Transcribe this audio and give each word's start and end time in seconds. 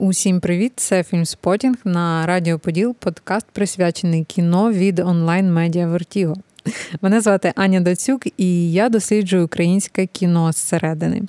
Усім 0.00 0.40
привіт! 0.40 0.72
Це 0.76 1.02
Фільмспотінг 1.02 1.76
на 1.84 2.26
Радіо 2.26 2.58
Поділ, 2.58 2.94
подкаст 2.98 3.46
присвячений 3.52 4.24
кіно 4.24 4.72
від 4.72 4.98
онлайн 4.98 5.52
медіа 5.52 5.86
Вертіго. 5.86 6.34
Мене 7.02 7.20
звати 7.20 7.52
Аня 7.56 7.80
Дацюк, 7.80 8.22
і 8.36 8.72
я 8.72 8.88
досліджую 8.88 9.44
українське 9.44 10.06
кіно 10.06 10.52
зсередини. 10.52 11.22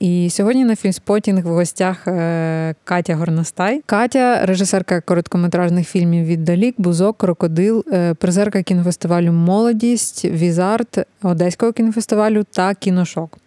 І 0.00 0.28
сьогодні 0.30 0.64
на 0.64 0.76
Фільмспотінг 0.76 1.44
в 1.44 1.48
гостях 1.48 2.08
е, 2.08 2.74
Катя 2.84 3.16
Горностай. 3.16 3.82
Катя, 3.86 4.46
режисерка 4.46 5.00
короткометражних 5.00 5.88
фільмів 5.88 6.26
Віддалік, 6.26 6.74
Бузок, 6.78 7.18
Крокодил, 7.18 7.84
е, 7.92 8.14
призерка 8.14 8.62
кінофестивалю 8.62 9.32
Молодість, 9.32 10.24
Візарт, 10.24 10.98
Одеського 11.22 11.72
кінофестивалю 11.72 12.44
та 12.52 12.74
Кіношок. 12.74 13.38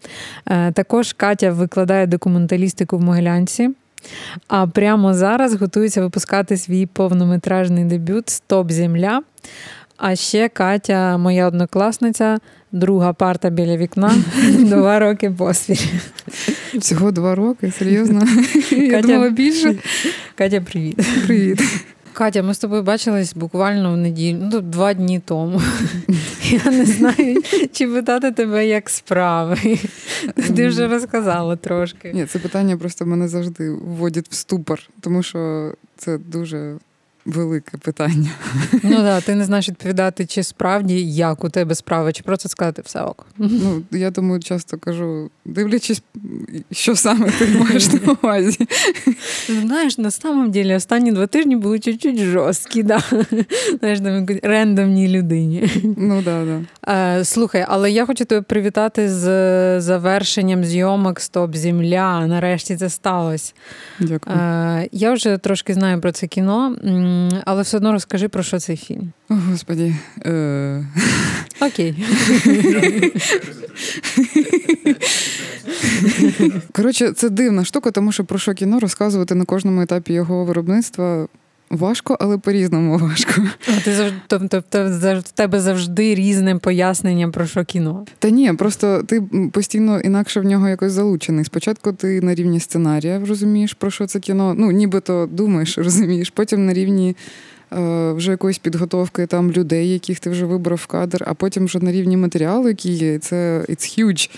Е, 0.46 0.72
також 0.72 1.14
Катя 1.14 1.52
викладає 1.52 2.08
документалістику 2.08 2.98
в 2.98 3.02
Могилянці. 3.02 3.70
А 4.48 4.68
прямо 4.68 5.14
зараз 5.14 5.56
готується 5.56 6.02
випускати 6.02 6.58
свій 6.58 6.86
повнометражний 6.86 7.84
дебют 7.84 8.30
Стоп 8.30 8.72
Земля. 8.72 9.22
А 9.98 10.16
ще 10.16 10.50
Катя, 10.50 11.18
моя 11.18 11.48
однокласниця, 11.48 12.40
друга 12.72 13.14
парта 13.14 13.50
біля 13.50 13.78
вікна, 13.78 14.16
два 14.60 15.00
роки 15.00 15.32
поспіль. 15.32 15.86
Всього 16.74 17.12
два 17.12 17.36
роки, 17.36 17.72
серйозно. 17.72 18.22
Я 18.72 18.92
Катя, 18.92 19.08
думала 19.08 19.30
більше. 19.30 19.76
Катя, 20.36 20.62
привіт. 20.62 21.00
Привіт. 21.28 21.62
Катя, 22.18 22.44
ми 22.44 22.54
з 22.54 22.60
тобою 22.60 22.84
бачились 22.84 23.34
буквально 23.36 23.94
в 23.94 23.98
неділю, 23.98 24.50
ну, 24.54 24.62
два 24.62 24.94
дні 24.94 25.20
тому. 25.20 25.62
Я 26.44 26.72
не 26.72 26.86
знаю, 26.86 27.42
чи 27.72 27.88
питати 27.88 28.32
тебе, 28.32 28.68
як 28.68 28.90
справи. 28.90 29.80
Ти 30.56 30.68
вже 30.68 30.88
розказала 30.88 31.56
трошки. 31.56 32.12
Ні, 32.14 32.26
це 32.26 32.40
питання 32.40 32.78
просто 32.78 33.06
мене 33.06 33.28
завжди 33.28 33.72
вводять 33.72 34.28
в 34.30 34.34
ступор, 34.34 34.82
тому 35.02 35.24
що 35.24 35.74
це 35.98 36.18
дуже 36.18 36.76
велике 37.28 37.78
питання. 37.78 38.30
Ну 38.74 38.90
так, 38.96 39.04
да, 39.04 39.22
ти 39.22 39.36
не 39.36 39.46
знаєш 39.46 39.70
відповідати, 39.70 40.26
чи 40.26 40.44
справді 40.44 41.12
як 41.12 41.44
у 41.44 41.50
тебе 41.50 41.76
справа, 41.76 42.12
чи 42.12 42.24
просто 42.24 42.50
сказати 42.50 42.82
все 42.86 43.02
ок. 43.02 43.26
Ну, 43.38 43.82
я 43.92 44.12
тому 44.12 44.40
часто 44.40 44.78
кажу, 44.78 45.30
дивлячись, 45.46 46.04
що 46.72 46.96
саме 46.96 47.32
ти 47.32 47.48
маєш 47.48 47.92
на 47.92 48.00
увазі. 48.24 48.68
Знаєш, 49.62 49.98
на 49.98 50.12
самом 50.12 50.52
деле 50.52 50.76
останні 50.76 51.12
два 51.12 51.28
тижні 51.28 51.56
були 51.56 51.80
чуть-чуть 51.80 52.20
жорсткі, 52.20 52.84
да. 52.84 53.04
Знаєш, 53.80 54.00
там 54.00 54.26
рендомній 54.44 55.08
людині. 55.08 55.70
Ну 55.98 56.22
да, 56.22 56.44
да. 56.46 56.62
Е, 57.20 57.26
Слухай, 57.26 57.66
але 57.68 57.92
я 57.92 58.06
хочу 58.06 58.26
тебе 58.26 58.42
привітати 58.42 59.10
з 59.10 59.82
завершенням 59.82 60.64
зйомок 60.64 61.20
Стоп 61.20 61.56
Земля. 61.56 62.28
Нарешті 62.28 62.76
це 62.76 62.90
сталося. 62.90 63.54
Дякую. 64.00 64.36
Е, 64.36 64.90
Я 64.92 65.14
вже 65.14 65.38
трошки 65.38 65.74
знаю 65.74 66.02
про 66.02 66.12
це 66.12 66.28
кіно, 66.28 66.76
але 67.46 67.62
все 67.62 67.78
одно 67.78 67.92
розкажи 67.92 68.28
про 68.28 68.44
що 68.44 68.60
цей 68.60 68.78
фільм. 68.78 69.12
О, 69.30 69.34
Господі. 69.34 69.96
Е... 70.26 70.86
Окей. 71.62 71.96
Коротше, 76.72 77.12
це 77.12 77.30
дивна 77.30 77.66
штука, 77.66 77.92
тому 77.92 78.12
що 78.12 78.26
про 78.26 78.40
що 78.40 78.54
кіно 78.54 78.80
розказувати 78.80 79.36
на 79.36 79.46
кожному 79.46 79.82
етапі 79.82 80.14
його 80.14 80.46
виробництва. 80.46 81.28
Важко, 81.70 82.18
але 82.20 82.38
по-різному 82.38 82.98
важко. 82.98 83.42
А 83.78 83.80
ти 83.80 83.94
завжди, 83.94 84.18
тобто 84.28 84.60
в 85.20 85.32
тебе 85.32 85.60
завжди 85.60 86.16
різне 86.16 86.56
пояснення 86.56 87.30
про 87.30 87.46
що 87.46 87.66
кіно? 87.66 88.06
Та 88.20 88.30
ні, 88.30 88.54
просто 88.54 89.04
ти 89.04 89.24
постійно 89.52 90.00
інакше 90.00 90.40
в 90.40 90.44
нього 90.44 90.70
якось 90.70 90.92
залучений. 90.92 91.46
Спочатку 91.46 91.94
ти 91.94 92.22
на 92.22 92.36
рівні 92.36 92.60
сценарія 92.60 93.22
розумієш, 93.26 93.74
про 93.74 93.92
що 93.92 94.08
це 94.08 94.20
кіно. 94.20 94.56
Ну, 94.58 94.72
нібито 94.72 95.30
думаєш, 95.32 95.78
розумієш. 95.78 96.30
Потім 96.30 96.66
на 96.66 96.74
рівні 96.74 97.16
вже 97.72 98.32
якоїсь 98.32 98.58
підготовки 98.58 99.26
там 99.26 99.52
людей, 99.52 99.94
яких 99.94 100.20
ти 100.20 100.30
вже 100.30 100.46
вибрав 100.46 100.78
в 100.84 100.86
кадр, 100.86 101.24
а 101.28 101.34
потім 101.34 101.66
вже 101.66 101.80
на 101.80 101.92
рівні 101.92 102.18
матеріалу, 102.18 102.68
який 102.68 102.92
є. 102.92 103.20
Це 103.20 103.66
it's 103.70 104.00
huge. 104.00 104.30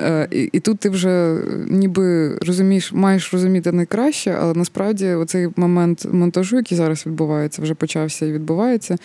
Е, 0.00 0.28
і, 0.30 0.50
і 0.52 0.60
тут 0.60 0.78
ти 0.78 0.88
вже 0.88 1.38
ніби 1.68 2.38
розумієш, 2.38 2.92
маєш 2.92 3.32
розуміти 3.32 3.72
найкраще, 3.72 4.36
але 4.40 4.54
насправді 4.54 5.06
оцей 5.06 5.48
момент 5.56 6.06
монтажу, 6.12 6.56
який 6.56 6.78
зараз 6.78 7.06
відбувається, 7.06 7.62
вже 7.62 7.74
почався 7.74 8.26
і 8.26 8.32
відбувається. 8.32 8.96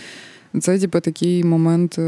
Це 0.61 0.79
типу, 0.79 0.99
такий 0.99 1.43
момент 1.43 1.99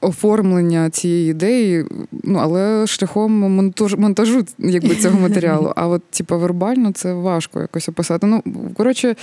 оформлення 0.00 0.90
цієї 0.90 1.30
ідеї, 1.30 1.84
ну 2.24 2.38
але 2.42 2.86
шляхом 2.86 3.32
монтаж, 3.32 3.94
монтажу 3.94 4.44
якби, 4.58 4.94
цього 4.94 5.20
матеріалу. 5.20 5.72
А 5.76 5.88
от, 5.88 6.02
типу, 6.10 6.38
вербально 6.38 6.92
це 6.92 7.12
важко 7.12 7.60
якось 7.60 7.88
описати. 7.88 8.26
Ну, 8.26 8.42
коротше, 8.76 9.16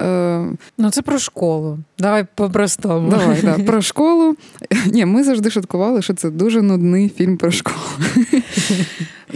е... 0.00 0.44
ну 0.78 0.90
це 0.90 1.02
про 1.02 1.18
школу. 1.18 1.78
Давай 1.98 2.26
по-простому. 2.34 3.10
Давай, 3.10 3.38
да, 3.42 3.58
про 3.58 3.82
школу. 3.82 4.36
Ні, 4.86 5.04
ми 5.04 5.24
завжди 5.24 5.50
шуткували, 5.50 6.02
що 6.02 6.14
це 6.14 6.30
дуже 6.30 6.62
нудний 6.62 7.08
фільм 7.08 7.36
про 7.36 7.50
школу. 7.50 7.76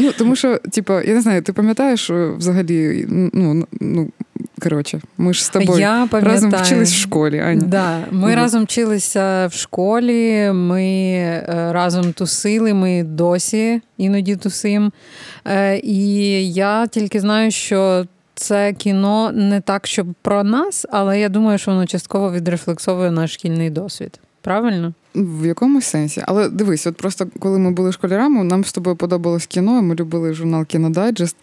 Ну, 0.00 0.12
Тому 0.19 0.37
що, 0.37 0.59
типу, 0.59 0.93
я 0.93 1.15
не 1.15 1.20
знаю, 1.20 1.43
ти 1.43 1.53
пам'ятаєш 1.53 2.10
взагалі, 2.10 3.06
ну, 3.09 3.66
ну, 3.81 4.10
коротше, 4.58 5.00
ми 5.19 5.34
ж 5.34 5.44
з 5.44 5.48
тобою 5.48 5.80
я 5.80 6.08
разом 6.12 6.50
вчились 6.50 6.92
в 6.92 6.96
школі. 6.96 7.38
Аня. 7.38 7.62
Да, 7.66 7.98
Ми 8.10 8.32
mm 8.32 8.36
разом 8.36 8.64
вчилися 8.64 9.46
в 9.46 9.52
школі, 9.52 10.50
ми 10.52 10.84
е, 10.84 11.69
разом 11.72 12.12
тусили, 12.12 12.74
ми 12.74 13.02
досі 13.02 13.80
іноді 13.96 14.36
тусим. 14.36 14.92
І 15.82 16.52
я 16.52 16.86
тільки 16.86 17.20
знаю, 17.20 17.50
що. 17.50 18.06
Це 18.41 18.72
кіно 18.72 19.32
не 19.32 19.60
так, 19.60 19.86
щоб 19.86 20.06
про 20.22 20.44
нас, 20.44 20.86
але 20.90 21.20
я 21.20 21.28
думаю, 21.28 21.58
що 21.58 21.70
воно 21.70 21.86
частково 21.86 22.32
відрефлексовує 22.32 23.10
наш 23.10 23.34
шкільний 23.34 23.70
досвід. 23.70 24.20
Правильно? 24.40 24.92
В 25.14 25.46
якомусь 25.46 25.84
сенсі. 25.84 26.22
Але 26.26 26.48
дивись, 26.48 26.86
от 26.86 26.96
просто 26.96 27.26
коли 27.38 27.58
ми 27.58 27.70
були 27.70 27.92
школярами, 27.92 28.44
нам 28.44 28.64
з 28.64 28.72
тобою 28.72 28.96
подобалось 28.96 29.46
кіно, 29.46 29.82
ми 29.82 29.94
любили 29.94 30.34
журнал 30.34 30.64
Кінодайджест. 30.64 31.36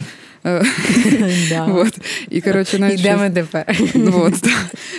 Вот. 1.67 1.99
І, 2.29 2.41
коротше, 2.41 2.79
навіть 2.79 2.99
Ідемо 2.99 3.29
тепер. 3.29 3.65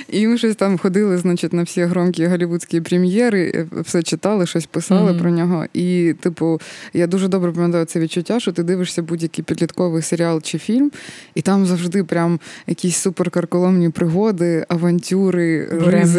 І 0.08 0.26
ми 0.26 0.38
щось 0.38 0.56
там 0.56 0.78
ходили, 0.78 1.18
значить, 1.18 1.52
на 1.52 1.62
всі 1.62 1.84
громкі 1.84 2.26
голівудські 2.26 2.80
прем'єри, 2.80 3.52
е, 3.54 3.66
все 3.82 4.02
читали, 4.02 4.46
щось 4.46 4.66
писали 4.66 5.14
про 5.14 5.30
нього. 5.30 5.64
І, 5.74 6.14
типу, 6.20 6.60
я 6.94 7.06
дуже 7.06 7.28
добре 7.28 7.52
пам'ятаю 7.52 7.84
це 7.84 8.00
відчуття, 8.00 8.40
що 8.40 8.52
ти 8.52 8.62
дивишся 8.62 9.02
будь-який 9.02 9.44
підлітковий 9.44 10.02
серіал 10.02 10.42
чи 10.42 10.58
фільм, 10.58 10.90
і 11.34 11.42
там 11.42 11.66
завжди 11.66 12.04
прям 12.04 12.40
якісь 12.66 12.96
суперкарколомні 12.96 13.90
пригоди, 13.90 14.64
авантюри, 14.68 15.68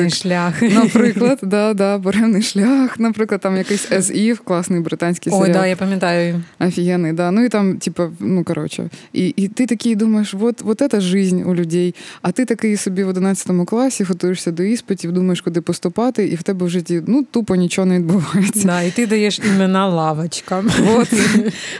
шлях. 0.09 0.61
Наприклад, 0.61 1.39
да, 1.41 1.73
да, 1.73 1.97
буремний 1.97 2.36
шлях, 2.41 2.99
наприклад, 2.99 3.41
там 3.41 3.57
якийсь 3.57 3.91
As 3.91 4.37
класний 4.43 4.79
британський 4.79 5.31
серіал. 5.31 5.47
Ой, 5.47 5.53
да, 5.53 5.67
я 5.67 5.75
пам'ятаю. 5.75 6.43
Офігенний, 6.59 7.13
да. 7.13 7.31
Ну 7.31 7.45
і 7.45 7.49
там, 7.49 7.77
типу, 7.77 8.03
ну 8.19 8.43
коротше. 8.43 8.89
І 9.13 9.27
і 9.27 9.47
ти 9.47 9.65
такий 9.65 9.95
думаєш, 9.95 10.35
от 10.39 10.61
от 10.65 10.81
це 10.91 11.01
жизнь 11.01 11.43
у 11.45 11.55
людей. 11.55 11.95
А 12.21 12.31
ти 12.31 12.45
такий 12.45 12.77
собі 12.77 13.03
в 13.03 13.07
11 13.07 13.65
класі 13.65 14.03
готуєшся 14.03 14.51
до 14.51 14.63
іспитів, 14.63 15.11
думаєш, 15.11 15.41
куди 15.41 15.61
поступати, 15.61 16.27
і 16.27 16.35
в 16.35 16.43
тебе 16.43 16.65
в 16.65 16.69
житті 16.69 17.01
ну 17.07 17.23
тупо 17.23 17.55
нічого 17.55 17.85
не 17.85 17.97
відбувається. 17.97 18.67
Да, 18.67 18.81
І 18.81 18.91
ти 18.91 19.07
даєш 19.07 19.39
імена 19.39 19.87
лавочкам. 19.87 20.69
От. 20.95 21.13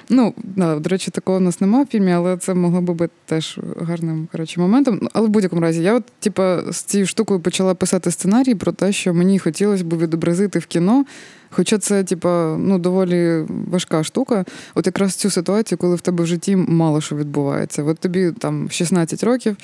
Ну, 0.09 0.33
да, 0.43 0.79
До 0.79 0.89
речі, 0.89 1.11
такого 1.11 1.37
в 1.37 1.41
нас 1.41 1.61
немає 1.61 1.83
в 1.83 1.87
фільмі, 1.87 2.11
але 2.11 2.37
це 2.37 2.53
могло 2.53 2.81
би 2.81 2.93
бути 2.93 3.13
теж 3.25 3.59
гарним 3.81 4.27
коротше, 4.31 4.59
моментом. 4.59 5.09
Але 5.13 5.27
в 5.27 5.29
будь-якому 5.29 5.61
разі, 5.61 5.83
я 5.83 5.93
от, 5.93 6.03
типа, 6.19 6.61
з 6.71 6.83
цією 6.83 7.07
штукою 7.07 7.39
почала 7.39 7.75
писати 7.75 8.11
сценарій 8.11 8.55
про 8.55 8.71
те, 8.71 8.91
що 8.91 9.13
мені 9.13 9.39
хотілося 9.39 9.83
б 9.83 9.97
відобразити 9.97 10.46
в 10.55 10.65
кіно. 10.65 11.05
Хоча 11.49 11.77
це, 11.77 12.03
типа, 12.03 12.57
ну, 12.59 12.79
доволі 12.79 13.45
важка 13.71 14.03
штука. 14.03 14.45
От 14.75 14.85
якраз 14.85 15.15
цю 15.15 15.29
ситуацію, 15.29 15.77
коли 15.77 15.95
в 15.95 16.01
тебе 16.01 16.23
в 16.23 16.27
житті 16.27 16.55
мало 16.55 17.01
що 17.01 17.15
відбувається. 17.15 17.83
От 17.83 17.99
тобі 17.99 18.31
там 18.31 18.69
16 18.71 19.23
років, 19.23 19.57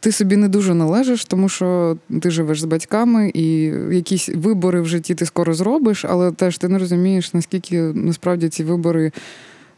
ти 0.00 0.12
собі 0.12 0.36
не 0.36 0.48
дуже 0.48 0.74
належиш, 0.74 1.24
тому 1.24 1.48
що 1.48 1.96
ти 2.20 2.30
живеш 2.30 2.60
з 2.60 2.64
батьками, 2.64 3.30
і 3.34 3.62
якісь 3.90 4.28
вибори 4.28 4.80
в 4.80 4.86
житті 4.86 5.14
ти 5.14 5.26
скоро 5.26 5.54
зробиш, 5.54 6.04
але 6.04 6.32
теж 6.32 6.58
ти 6.58 6.68
не 6.68 6.78
розумієш, 6.78 7.34
наскільки 7.34 7.80
насправді 7.80 8.48
ці 8.48 8.64
вибори. 8.64 9.12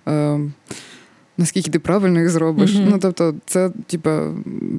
Е, 0.08 0.40
наскільки 1.38 1.70
ти 1.70 1.78
правильно 1.78 2.20
їх 2.20 2.30
зробиш. 2.30 2.74
Mm-hmm. 2.74 2.86
Ну 2.90 2.98
тобто, 2.98 3.34
це 3.46 3.70
типа 3.86 4.30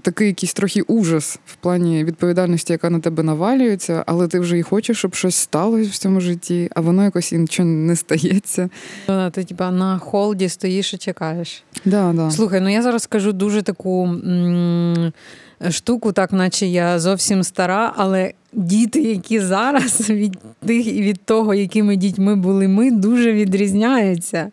такий 0.01 0.27
якийсь 0.27 0.54
трохи 0.54 0.81
ужас 0.81 1.39
в 1.45 1.56
плані 1.56 2.04
відповідальності, 2.04 2.74
яка 2.74 2.89
на 2.89 3.00
тебе 3.00 3.24
навалюється, 3.24 4.04
але 4.07 4.27
ти 4.27 4.39
вже 4.39 4.57
і 4.57 4.63
хочеш, 4.63 4.98
щоб 4.98 5.15
щось 5.15 5.36
сталося 5.36 5.89
в 5.89 5.98
цьому 5.98 6.21
житті, 6.21 6.69
а 6.75 6.81
воно 6.81 7.04
якось 7.04 7.31
і 7.31 7.38
нічого 7.38 7.69
не 7.69 7.95
стається. 7.95 8.69
Ну, 9.07 9.31
ти 9.31 9.44
типа 9.44 9.71
на 9.71 9.98
холді 9.98 10.50
стоїш 10.50 10.94
і 10.94 10.98
чекаєш. 10.98 11.63
Да, 11.86 12.13
да. 12.13 12.31
Слухай, 12.31 12.62
ну 12.62 12.69
я 12.69 12.81
зараз 12.81 13.03
скажу 13.03 13.33
дуже 13.33 13.62
таку. 13.62 14.03
М- 14.06 15.13
штуку, 15.69 16.12
так 16.12 16.33
наче 16.33 16.65
я 16.65 17.00
зовсім 17.00 17.44
стара, 17.44 17.94
але 17.95 18.33
діти, 18.54 19.01
які 19.01 19.39
зараз 19.39 20.09
від 20.09 20.38
тих 20.65 20.88
і 20.88 21.01
від 21.01 21.21
того, 21.25 21.54
якими 21.54 21.95
дітьми 21.95 22.36
були 22.36 22.68
ми, 22.68 22.92
дуже 22.92 23.33
відрізняються. 23.33 24.51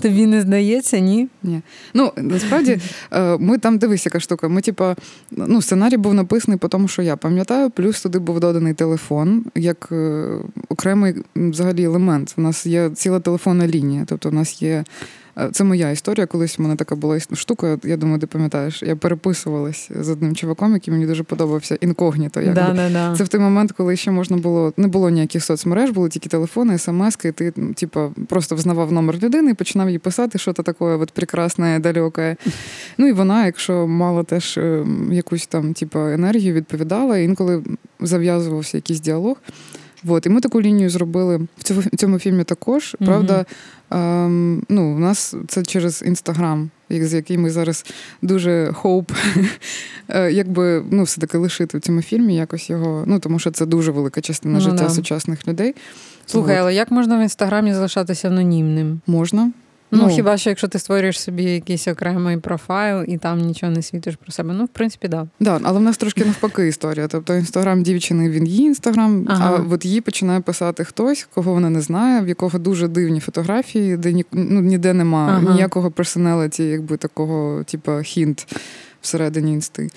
Тобі 0.00 0.26
не 0.26 0.40
здається, 0.40 0.98
ні? 0.98 1.28
Ні. 1.42 1.60
Ну, 1.94 2.12
насправді, 2.16 2.78
е, 3.12 3.38
ми 3.38 3.58
там 3.58 3.78
дивись, 3.78 4.06
яка 4.06 4.20
штука. 4.20 4.48
Ми, 4.48 4.60
типа, 4.60 4.96
ну, 5.30 5.62
сценарій 5.62 5.96
був 5.96 6.14
написаний 6.14 6.58
по 6.58 6.68
тому, 6.68 6.88
що 6.88 7.02
я 7.02 7.16
пам'ятаю, 7.16 7.70
плюс 7.70 8.02
туди 8.02 8.18
був 8.18 8.40
доданий 8.40 8.74
телефон 8.74 9.44
як 9.54 9.88
е, 9.92 10.28
окремий 10.68 11.14
взагалі 11.36 11.84
елемент. 11.84 12.34
У 12.36 12.40
нас 12.40 12.66
є 12.66 12.90
ціла 12.90 13.20
телефонна 13.20 13.66
лінія, 13.66 14.04
тобто 14.08 14.28
у 14.28 14.32
нас 14.32 14.62
є 14.62 14.84
це 15.52 15.64
моя 15.64 15.90
історія. 15.90 16.26
Колись 16.26 16.58
у 16.58 16.62
мене 16.62 16.76
така 16.76 16.96
була 16.96 17.20
штука. 17.20 17.78
Я 17.84 17.96
думаю, 17.96 18.20
ти 18.20 18.26
пам'ятаєш. 18.26 18.82
Я 18.82 18.96
переписувалась 18.96 19.90
з 20.00 20.08
одним 20.08 20.36
чуваком, 20.36 20.72
який 20.72 20.94
мені 20.94 21.06
дуже 21.06 21.22
подобався. 21.22 21.78
Інкогніто. 21.80 22.40
Да, 22.40 22.52
да, 22.52 22.90
да. 22.90 23.14
Це 23.16 23.24
в 23.24 23.28
той 23.28 23.40
момент, 23.40 23.72
коли 23.72 23.96
ще 23.96 24.10
можна 24.10 24.36
було 24.36 24.72
не 24.76 24.88
було 24.88 25.10
ніяких 25.10 25.44
соцмереж, 25.44 25.90
були 25.90 26.08
тільки 26.08 26.28
телефони, 26.28 26.78
смски. 26.78 27.32
Ти 27.32 27.50
типу, 27.50 28.12
просто 28.28 28.54
взнавав 28.54 28.92
номер 28.92 29.18
людини 29.22 29.50
і 29.50 29.54
починав 29.54 29.90
їй 29.90 29.98
писати, 29.98 30.38
що 30.38 30.52
це 30.52 30.62
таке 30.62 30.84
от 30.84 31.10
прекрасне, 31.10 31.78
далеке. 31.78 32.36
Ну 32.98 33.06
і 33.06 33.12
вона, 33.12 33.46
якщо 33.46 33.86
мала 33.86 34.22
теж 34.22 34.58
е, 34.58 34.86
якусь 35.10 35.46
там, 35.46 35.74
типу, 35.74 35.98
енергію, 35.98 36.54
відповідала, 36.54 37.18
інколи 37.18 37.62
зав'язувався 38.00 38.76
якийсь 38.76 39.00
діалог. 39.00 39.36
Вот. 40.04 40.26
І 40.26 40.28
ми 40.28 40.40
таку 40.40 40.60
лінію 40.60 40.90
зробили 40.90 41.36
в 41.58 41.62
цьому 41.62 41.82
цьому 41.82 42.18
фільмі 42.18 42.44
також. 42.44 42.96
Правда, 42.98 43.46
ем, 43.90 44.62
ну, 44.68 44.96
у 44.96 44.98
нас 44.98 45.34
це 45.48 45.62
через 45.62 46.02
інстаграм, 46.06 46.70
з 46.90 47.14
яким 47.14 47.42
ми 47.42 47.50
зараз 47.50 47.84
дуже 48.22 48.72
хоуп, 48.72 49.12
якби 50.08 50.84
ну, 50.90 51.02
все-таки 51.02 51.38
лишити 51.38 51.78
в 51.78 51.80
цьому 51.80 52.02
фільмі 52.02 52.36
якось 52.36 52.70
його. 52.70 53.04
Ну, 53.06 53.18
тому 53.18 53.38
що 53.38 53.50
це 53.50 53.66
дуже 53.66 53.90
велика 53.90 54.20
частина 54.20 54.54
ну, 54.54 54.60
життя 54.60 54.90
сучасних 54.90 55.48
людей. 55.48 55.74
Слухай, 56.26 56.56
але 56.58 56.74
як 56.74 56.90
можна 56.90 57.18
в 57.18 57.22
інстаграмі 57.22 57.74
залишатися 57.74 58.28
анонімним? 58.28 59.00
Можна. 59.06 59.52
Ну, 59.90 60.02
ну, 60.02 60.08
хіба 60.08 60.36
що 60.36 60.50
якщо 60.50 60.68
ти 60.68 60.78
створюєш 60.78 61.20
собі 61.20 61.44
якийсь 61.44 61.88
окремий 61.88 62.36
профайл 62.36 63.04
і 63.08 63.18
там 63.18 63.38
нічого 63.38 63.72
не 63.72 63.82
світиш 63.82 64.16
про 64.16 64.32
себе. 64.32 64.54
Ну, 64.54 64.64
в 64.64 64.68
принципі, 64.68 65.08
так. 65.08 65.26
Да. 65.40 65.58
да, 65.58 65.64
але 65.64 65.78
в 65.78 65.82
нас 65.82 65.96
трошки 65.96 66.24
навпаки 66.24 66.68
історія. 66.68 67.08
Тобто 67.08 67.34
інстаграм 67.34 67.82
дівчини, 67.82 68.30
він 68.30 68.46
її 68.46 68.62
інстаграм, 68.62 69.26
ага. 69.28 69.56
а 69.68 69.74
от 69.74 69.84
її 69.84 70.00
починає 70.00 70.40
писати 70.40 70.84
хтось, 70.84 71.28
кого 71.34 71.52
вона 71.52 71.70
не 71.70 71.80
знає, 71.80 72.22
в 72.22 72.28
якого 72.28 72.58
дуже 72.58 72.88
дивні 72.88 73.20
фотографії, 73.20 73.96
де 73.96 74.12
ні, 74.12 74.24
ну, 74.32 74.60
ніде 74.60 74.92
нема 74.92 75.28
ага. 75.28 75.52
ніякого 75.52 75.90
персоналіті, 75.90 76.64
якби 76.64 76.96
такого, 76.96 77.64
типу, 77.64 77.92
хінт 78.02 78.46
всередині 79.00 79.52
інсти. 79.52 79.90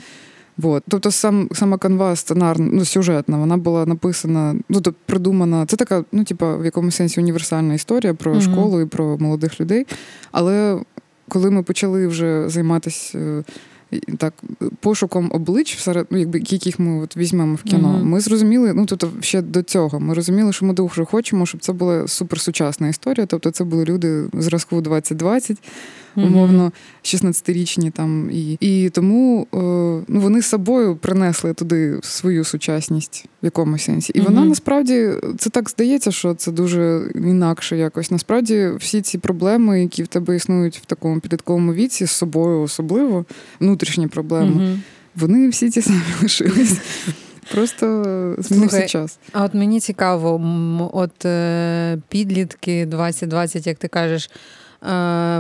Вот. 0.58 0.84
Тобто 0.90 1.12
сам 1.12 1.50
сама 1.54 1.78
канва 1.78 2.16
сценарна, 2.16 2.70
ну, 2.72 2.86
сюжетна, 2.86 3.38
вона 3.38 3.58
була 3.58 3.86
написана, 3.86 4.54
ну 4.70 4.82
тобто 4.82 5.00
придумана. 5.06 5.66
Це 5.66 5.76
така, 5.76 6.04
ну, 6.12 6.24
типа, 6.24 6.56
в 6.56 6.66
якомусь 6.66 6.96
сенсі 6.96 7.20
універсальна 7.20 7.74
історія 7.74 8.14
про 8.14 8.34
mm-hmm. 8.34 8.42
школу 8.42 8.82
і 8.82 8.86
про 8.86 9.18
молодих 9.18 9.62
людей. 9.62 9.86
Але 10.32 10.80
коли 11.30 11.52
ми 11.52 11.64
почали 11.64 12.08
вже 12.08 12.50
займатися 12.50 13.18
е, 13.18 13.44
так, 14.18 14.34
пошуком 14.80 15.32
облич, 15.34 15.78
серед, 15.78 16.08
ну, 16.10 16.18
якби, 16.18 16.40
яких 16.40 16.80
ми 16.80 17.04
от 17.04 17.18
візьмемо 17.18 17.56
в 17.56 17.64
кіно, 17.64 17.88
mm-hmm. 17.88 18.04
ми 18.04 18.20
зрозуміли, 18.20 18.74
ну 18.74 18.86
тобто 18.86 19.12
ще 19.22 19.42
до 19.42 19.64
цього, 19.64 20.00
ми 20.00 20.14
розуміли, 20.14 20.54
що 20.54 20.66
ми 20.66 20.74
дуже 20.74 21.06
хочемо, 21.06 21.46
щоб 21.46 21.62
це 21.62 21.74
була 21.74 22.08
суперсучасна 22.08 22.88
історія. 22.88 23.26
Тобто 23.26 23.52
це 23.52 23.64
були 23.64 23.86
люди 23.86 24.24
зразку 24.34 24.82
2020 24.82 25.58
умовно 26.16 26.72
16-річні 27.04 27.92
там. 27.92 28.30
І 28.32 28.58
і 28.60 28.90
тому 28.90 29.48
е, 29.54 29.58
ну, 30.08 30.20
вони 30.20 30.42
з 30.42 30.46
собою 30.46 30.96
принесли 30.96 31.54
туди 31.54 32.00
свою 32.04 32.44
сучасність 32.44 33.26
в 33.42 33.46
якомусь 33.46 33.84
сенсі. 33.84 34.12
І 34.16 34.22
вона 34.22 34.46
насправді 34.46 35.10
це 35.38 35.50
так 35.50 35.70
здається, 35.70 36.12
що 36.12 36.34
це 36.34 36.52
дуже 36.52 37.12
інакше 37.16 37.78
якось. 37.78 38.12
Насправді, 38.12 38.70
всі 38.80 39.02
ці 39.02 39.18
проблеми, 39.18 39.82
які 39.82 40.04
в 40.04 40.08
тебе 40.08 40.36
існують 40.36 40.78
в 40.78 40.86
такому 40.86 41.20
підлітковому 41.20 41.74
віці, 41.74 42.06
з 42.06 42.12
собою 42.12 42.62
особливо, 42.62 43.26
внутрішні 43.82 44.08
проблеми, 44.08 44.80
вони 45.16 45.50
всі 45.50 45.70
ті 45.70 45.82
самі 45.82 46.02
лишились. 46.22 46.78
Просто 47.52 48.36
змінився 48.38 48.88
час. 48.88 49.20
А 49.32 49.44
от 49.44 49.54
мені 49.54 49.80
цікаво, 49.80 50.42
от 50.94 51.26
е, 51.26 51.98
підлітки 52.10 52.86
2020, 52.86 53.68
як 53.68 53.78
ти 53.78 53.88
кажеш, 53.88 54.30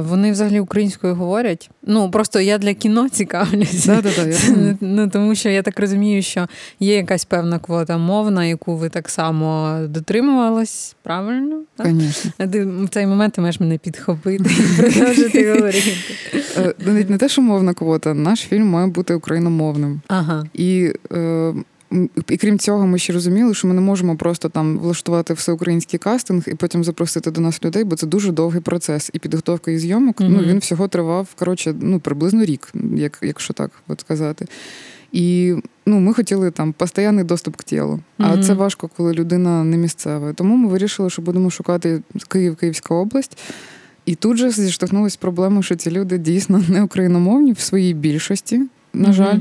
вони 0.02 0.32
взагалі 0.32 0.60
українською 0.60 1.16
говорять. 1.16 1.70
Ну 1.84 2.12
просто 2.12 2.40
я 2.40 2.58
для 2.58 2.74
кіно 2.74 3.10
цікавлюся. 3.10 4.02
Ну, 4.82 5.10
Тому 5.10 5.36
що 5.36 5.50
я 5.50 5.62
так 5.62 5.80
розумію, 5.80 6.22
що 6.22 6.48
є 6.80 6.96
якась 6.96 7.26
певна 7.26 7.60
квота 7.60 7.98
мовна, 7.98 8.46
яку 8.46 8.76
ви 8.76 8.90
так 8.90 9.10
само 9.10 9.78
дотримувались, 9.88 10.96
правильно? 11.04 11.62
Звісно. 11.80 12.32
Ти 12.38 12.66
в 12.66 12.90
цей 12.90 13.08
момент 13.08 13.34
ти 13.34 13.42
маєш 13.42 13.60
мене 13.60 13.78
підхопити 13.78 14.44
і 14.44 14.82
продовжити 14.82 15.54
говорити. 15.54 15.94
Е, 16.58 16.74
навіть 16.86 17.10
не 17.10 17.18
те, 17.18 17.30
що 17.30 17.42
мовна 17.42 17.74
квота, 17.74 18.14
наш 18.14 18.40
фільм 18.40 18.68
має 18.68 18.88
бути 18.88 19.14
україномовним. 19.14 20.02
Ага. 20.08 20.44
І 20.54 20.94
е, 21.12 21.54
і 22.30 22.38
крім 22.38 22.60
цього, 22.60 22.88
ми 22.88 23.00
ще 23.00 23.14
розуміли, 23.14 23.54
що 23.54 23.68
ми 23.68 23.74
не 23.74 23.82
можемо 23.82 24.16
просто 24.16 24.50
там 24.50 24.78
влаштувати 24.78 25.34
всеукраїнський 25.34 26.00
кастинг 26.00 26.44
і 26.48 26.56
потім 26.56 26.84
запросити 26.84 27.32
до 27.32 27.42
нас 27.42 27.64
людей, 27.64 27.84
бо 27.84 27.96
це 27.96 28.08
дуже 28.08 28.32
довгий 28.32 28.62
процес. 28.62 29.10
І 29.14 29.20
підготовка 29.20 29.72
і 29.72 29.78
зйомок 29.78 30.22
mm-hmm. 30.22 30.30
ну 30.30 30.40
він 30.40 30.60
всього 30.60 30.88
тривав 30.88 31.28
коротше, 31.36 31.76
ну 31.80 32.00
приблизно 32.00 32.46
рік, 32.46 32.74
як 32.96 33.20
якщо 33.22 33.54
так 33.54 33.72
от 33.88 34.00
сказати. 34.00 34.48
І 35.12 35.56
ну, 35.86 36.00
ми 36.00 36.14
хотіли 36.14 36.52
там 36.52 36.74
постійний 36.74 37.24
доступ 37.24 37.56
к 37.56 37.64
тілу. 37.64 38.00
А 38.18 38.24
mm-hmm. 38.24 38.44
це 38.44 38.54
важко, 38.54 38.90
коли 38.98 39.14
людина 39.14 39.64
не 39.64 39.78
місцева. 39.78 40.34
Тому 40.34 40.56
ми 40.56 40.68
вирішили, 40.68 41.10
що 41.10 41.22
будемо 41.22 41.50
шукати 41.50 42.02
Київ, 42.28 42.56
Київська 42.56 42.96
область. 42.96 43.38
І 44.06 44.16
тут 44.16 44.38
же 44.38 44.52
зіштовхнулися 44.52 45.14
з 45.14 45.18
проблемою, 45.18 45.64
що 45.64 45.76
ці 45.76 45.92
люди 45.92 46.18
дійсно 46.18 46.64
не 46.70 46.84
україномовні 46.84 47.52
в 47.52 47.60
своїй 47.60 47.94
більшості, 47.94 48.62
на 48.94 49.14
жаль. 49.14 49.40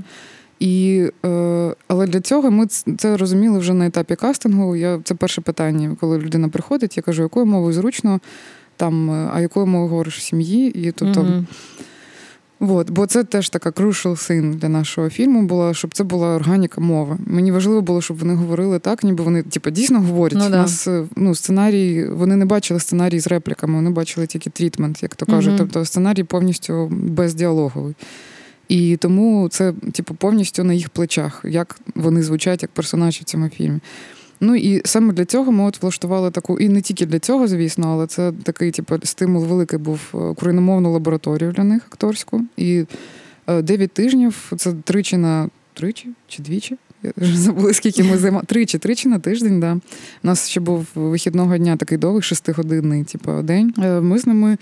І, 0.61 1.07
е, 1.25 1.75
Але 1.89 2.07
для 2.07 2.21
цього 2.21 2.51
ми 2.51 2.67
це 2.67 3.17
розуміли 3.17 3.59
вже 3.59 3.75
на 3.75 3.87
етапі 3.87 4.17
кастингу. 4.17 4.77
Я, 4.77 5.01
Це 5.05 5.15
перше 5.15 5.41
питання, 5.41 5.97
коли 6.01 6.19
людина 6.19 6.49
приходить, 6.49 6.97
я 6.97 7.03
кажу, 7.03 7.23
якою 7.23 7.47
мовою 7.47 7.73
зручно, 7.73 8.21
там, 8.77 9.11
е, 9.11 9.31
а 9.35 9.41
якою 9.41 9.67
мовою 9.67 9.91
говориш 9.91 10.19
в 10.19 10.23
сім'ї. 10.23 10.89
І 10.89 10.93
тобто, 10.93 11.21
mm-hmm. 11.21 11.45
Вот, 12.61 12.91
бо 12.91 13.07
це 13.07 13.25
теж 13.25 13.49
така 13.49 13.71
crucial 13.71 14.13
thing 14.13 14.55
для 14.55 14.69
нашого 14.69 15.11
фільму 15.11 15.43
була, 15.43 15.75
щоб 15.75 15.95
це 15.95 16.05
була 16.05 16.29
органіка 16.29 16.81
мови. 16.81 17.17
Мені 17.27 17.53
важливо 17.53 17.81
було, 17.81 18.03
щоб 18.03 18.19
вони 18.19 18.35
говорили 18.35 18.79
так, 18.79 19.05
ніби 19.05 19.25
вони 19.25 19.43
типу, 19.43 19.71
дійсно 19.71 20.01
говорять. 20.01 20.39
Ну, 20.39 20.47
У 20.47 20.49
нас 20.49 20.89
е, 20.89 21.05
ну, 21.17 21.35
сценарій, 21.35 22.09
вони 22.09 22.37
не 22.37 22.45
бачили 22.45 22.81
сценарій 22.81 23.21
з 23.21 23.27
репліками, 23.27 23.75
вони 23.75 23.91
бачили 23.91 24.27
тільки 24.27 24.51
трітмент, 24.51 25.03
як 25.03 25.15
то 25.15 25.27
кажуть. 25.27 25.55
Mm-hmm. 25.55 25.59
Тобто 25.59 25.85
сценарій 25.85 26.25
повністю 26.25 26.89
бездіалоговий. 26.93 27.95
І 28.71 28.97
тому 28.97 29.49
це, 29.49 29.73
типу, 29.93 30.15
повністю 30.15 30.65
на 30.65 30.75
їх 30.75 30.89
плечах, 30.89 31.41
як 31.45 31.81
вони 31.95 32.23
звучать 32.23 32.63
як 32.63 32.71
персонажі 32.71 33.21
в 33.21 33.25
цьому 33.25 33.49
фільмі. 33.49 33.81
Ну 34.41 34.57
і 34.57 34.83
саме 34.85 35.13
для 35.13 35.25
цього 35.25 35.53
ми 35.53 35.65
от 35.65 35.83
влаштували 35.83 36.31
таку, 36.31 36.59
і 36.59 36.69
не 36.69 36.81
тільки 36.81 37.07
для 37.07 37.19
цього, 37.19 37.49
звісно, 37.49 37.93
але 37.93 38.07
це 38.07 38.33
такий, 38.43 38.71
типу, 38.71 38.95
стимул 39.03 39.45
великий 39.45 39.79
був 39.79 40.01
е, 40.15 40.17
україномовну 40.17 40.93
лабораторію 40.93 41.53
для 41.53 41.65
них 41.65 41.83
акторську. 41.91 42.45
І 42.57 42.85
е, 43.47 43.63
дев'ять 43.63 43.93
тижнів 43.93 44.53
це 44.57 44.73
тричі 44.73 45.17
на 45.17 45.49
тричі 45.75 46.09
чи 46.29 46.43
двічі. 46.43 46.77
Я 47.03 47.13
вже 47.17 47.39
забула, 47.39 47.73
скільки 47.73 48.05
ми 48.05 48.19
займали. 48.19 48.45
Тричі, 48.47 48.79
тричі 48.79 49.09
на 49.09 49.19
тиждень, 49.19 49.61
да. 49.61 49.73
У 49.73 50.27
нас 50.27 50.49
ще 50.49 50.61
був 50.61 50.87
вихідного 50.95 51.59
дня 51.59 51.77
такий 51.77 51.99
довгий, 51.99 52.23
шестигодинний, 52.23 53.05
типу, 53.05 53.43
день. 53.43 53.75
Е, 53.79 54.01
ми 54.01 54.19
з 54.19 54.27
ними 54.27 54.59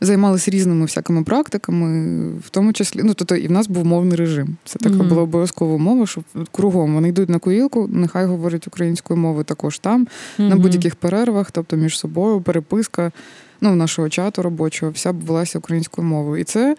займалися 0.00 0.50
різними 0.50 0.82
всякими 0.82 1.22
практиками, 1.22 2.28
в 2.46 2.50
тому 2.50 2.72
числі, 2.72 3.00
ну 3.04 3.14
тобто 3.14 3.36
і 3.36 3.48
в 3.48 3.50
нас 3.50 3.68
був 3.68 3.86
мовний 3.86 4.16
режим. 4.16 4.56
Це 4.64 4.78
така 4.78 4.94
mm-hmm. 4.94 5.08
була 5.08 5.22
обов'язкова 5.22 5.78
мова, 5.78 6.06
що 6.06 6.22
кругом 6.52 6.94
вони 6.94 7.08
йдуть 7.08 7.28
на 7.28 7.38
куїлку, 7.38 7.88
нехай 7.92 8.26
говорять 8.26 8.66
українською 8.66 9.20
мовою 9.20 9.44
також 9.44 9.78
там, 9.78 10.06
mm-hmm. 10.38 10.48
на 10.48 10.56
будь-яких 10.56 10.96
перервах, 10.96 11.50
тобто 11.50 11.76
між 11.76 11.98
собою, 11.98 12.40
переписка 12.40 13.12
ну, 13.60 13.74
нашого 13.74 14.08
чату 14.08 14.42
робочого, 14.42 14.92
вся 14.92 15.10
велася 15.10 15.58
українською 15.58 16.06
мовою. 16.06 16.40
І 16.40 16.44
це 16.44 16.76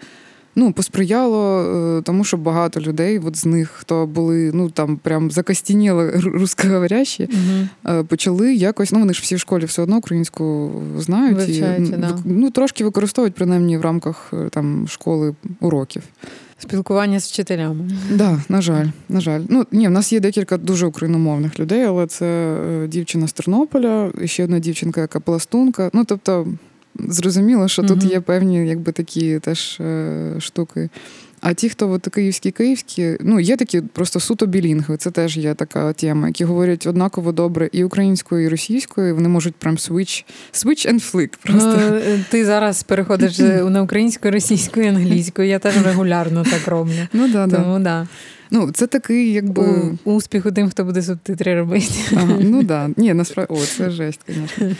ну, 0.56 0.72
посприяло 0.72 1.60
е, 1.98 2.02
тому, 2.02 2.24
що 2.24 2.36
багато 2.36 2.80
людей, 2.80 3.18
от 3.18 3.36
з 3.36 3.46
них, 3.46 3.70
хто 3.70 4.06
були 4.06 4.50
ну 4.54 4.70
там 4.70 4.96
прям 4.96 5.30
закостініли 5.30 6.10
русскоговорящі, 6.24 7.28
угу. 7.32 8.04
почали 8.04 8.54
якось, 8.54 8.92
ну 8.92 8.98
вони 8.98 9.14
ж 9.14 9.20
всі 9.22 9.34
в 9.34 9.40
школі 9.40 9.64
все 9.64 9.82
одно 9.82 9.96
українську 9.96 10.72
знають 10.98 11.48
і 11.48 11.60
да. 11.60 12.18
ну, 12.24 12.50
трошки 12.50 12.84
використовують 12.84 13.34
принаймні 13.34 13.78
в 13.78 13.80
рамках 13.80 14.30
е, 14.32 14.48
там 14.50 14.88
школи 14.88 15.34
уроків. 15.60 16.02
Спілкування 16.58 17.20
з 17.20 17.30
вчителями. 17.30 17.90
Так, 18.08 18.16
да, 18.16 18.42
на 18.48 18.62
жаль, 18.62 18.86
на 19.08 19.20
жаль. 19.20 19.40
Ну 19.48 19.66
ні, 19.72 19.88
в 19.88 19.90
нас 19.90 20.12
є 20.12 20.20
декілька 20.20 20.56
дуже 20.56 20.86
україномовних 20.86 21.60
людей, 21.60 21.82
але 21.82 22.06
це 22.06 22.56
дівчина 22.88 23.28
з 23.28 23.32
Тернополя, 23.32 24.12
ще 24.24 24.44
одна 24.44 24.58
дівчинка, 24.58 25.00
яка 25.00 25.20
пластунка. 25.20 25.90
Ну 25.92 26.04
тобто 26.04 26.46
зрозуміло, 26.98 27.68
що 27.68 27.82
тут 27.82 28.04
є 28.04 28.20
певні 28.20 28.68
якби 28.68 28.92
такі 28.92 29.38
теж 29.38 29.80
е, 29.80 30.34
штуки. 30.38 30.88
А 31.46 31.54
ті, 31.54 31.68
хто 31.68 31.90
от 31.90 32.08
київські, 32.08 32.50
київські, 32.50 33.16
ну 33.20 33.40
є 33.40 33.56
такі 33.56 33.80
просто 33.80 34.20
суто 34.20 34.46
білінги. 34.46 34.96
Це 34.96 35.10
теж 35.10 35.36
є 35.36 35.54
така 35.54 35.92
тема, 35.92 36.26
які 36.28 36.44
говорять 36.44 36.86
однаково 36.86 37.32
добре 37.32 37.68
і 37.72 37.84
українською, 37.84 38.46
і 38.46 38.48
російською. 38.48 39.14
Вони 39.14 39.28
можуть 39.28 39.54
прям 39.54 39.76
switch, 39.76 40.24
switch 40.52 40.92
and 40.92 41.12
flick 41.12 41.28
Просто 41.42 41.78
ну, 41.90 42.24
ти 42.30 42.44
зараз 42.44 42.82
переходиш 42.82 43.38
на 43.38 43.82
українську, 43.82 44.30
російську 44.30 44.80
і 44.80 44.86
англійську. 44.86 45.42
Я 45.42 45.58
теж 45.58 45.84
регулярно 45.84 46.44
так 46.50 46.68
роблю. 46.68 46.92
Ну 47.12 47.28
да, 47.28 47.48
Тому 47.48 47.78
да. 47.78 47.78
да. 47.78 48.08
Ну, 48.50 48.70
це 48.72 48.86
такий, 48.86 49.32
якби 49.32 49.62
У, 50.04 50.10
успіху 50.10 50.52
тим, 50.52 50.70
хто 50.70 50.84
буде 50.84 51.02
субтитри 51.02 51.54
робити. 51.54 51.94
Ага, 52.16 52.38
Ну 52.40 52.62
да. 52.62 52.90
Ні, 52.96 53.14
насправді, 53.14 53.54
о, 53.54 53.58
це 53.66 53.90
жесть, 53.90 54.20
звісно. 54.28 54.76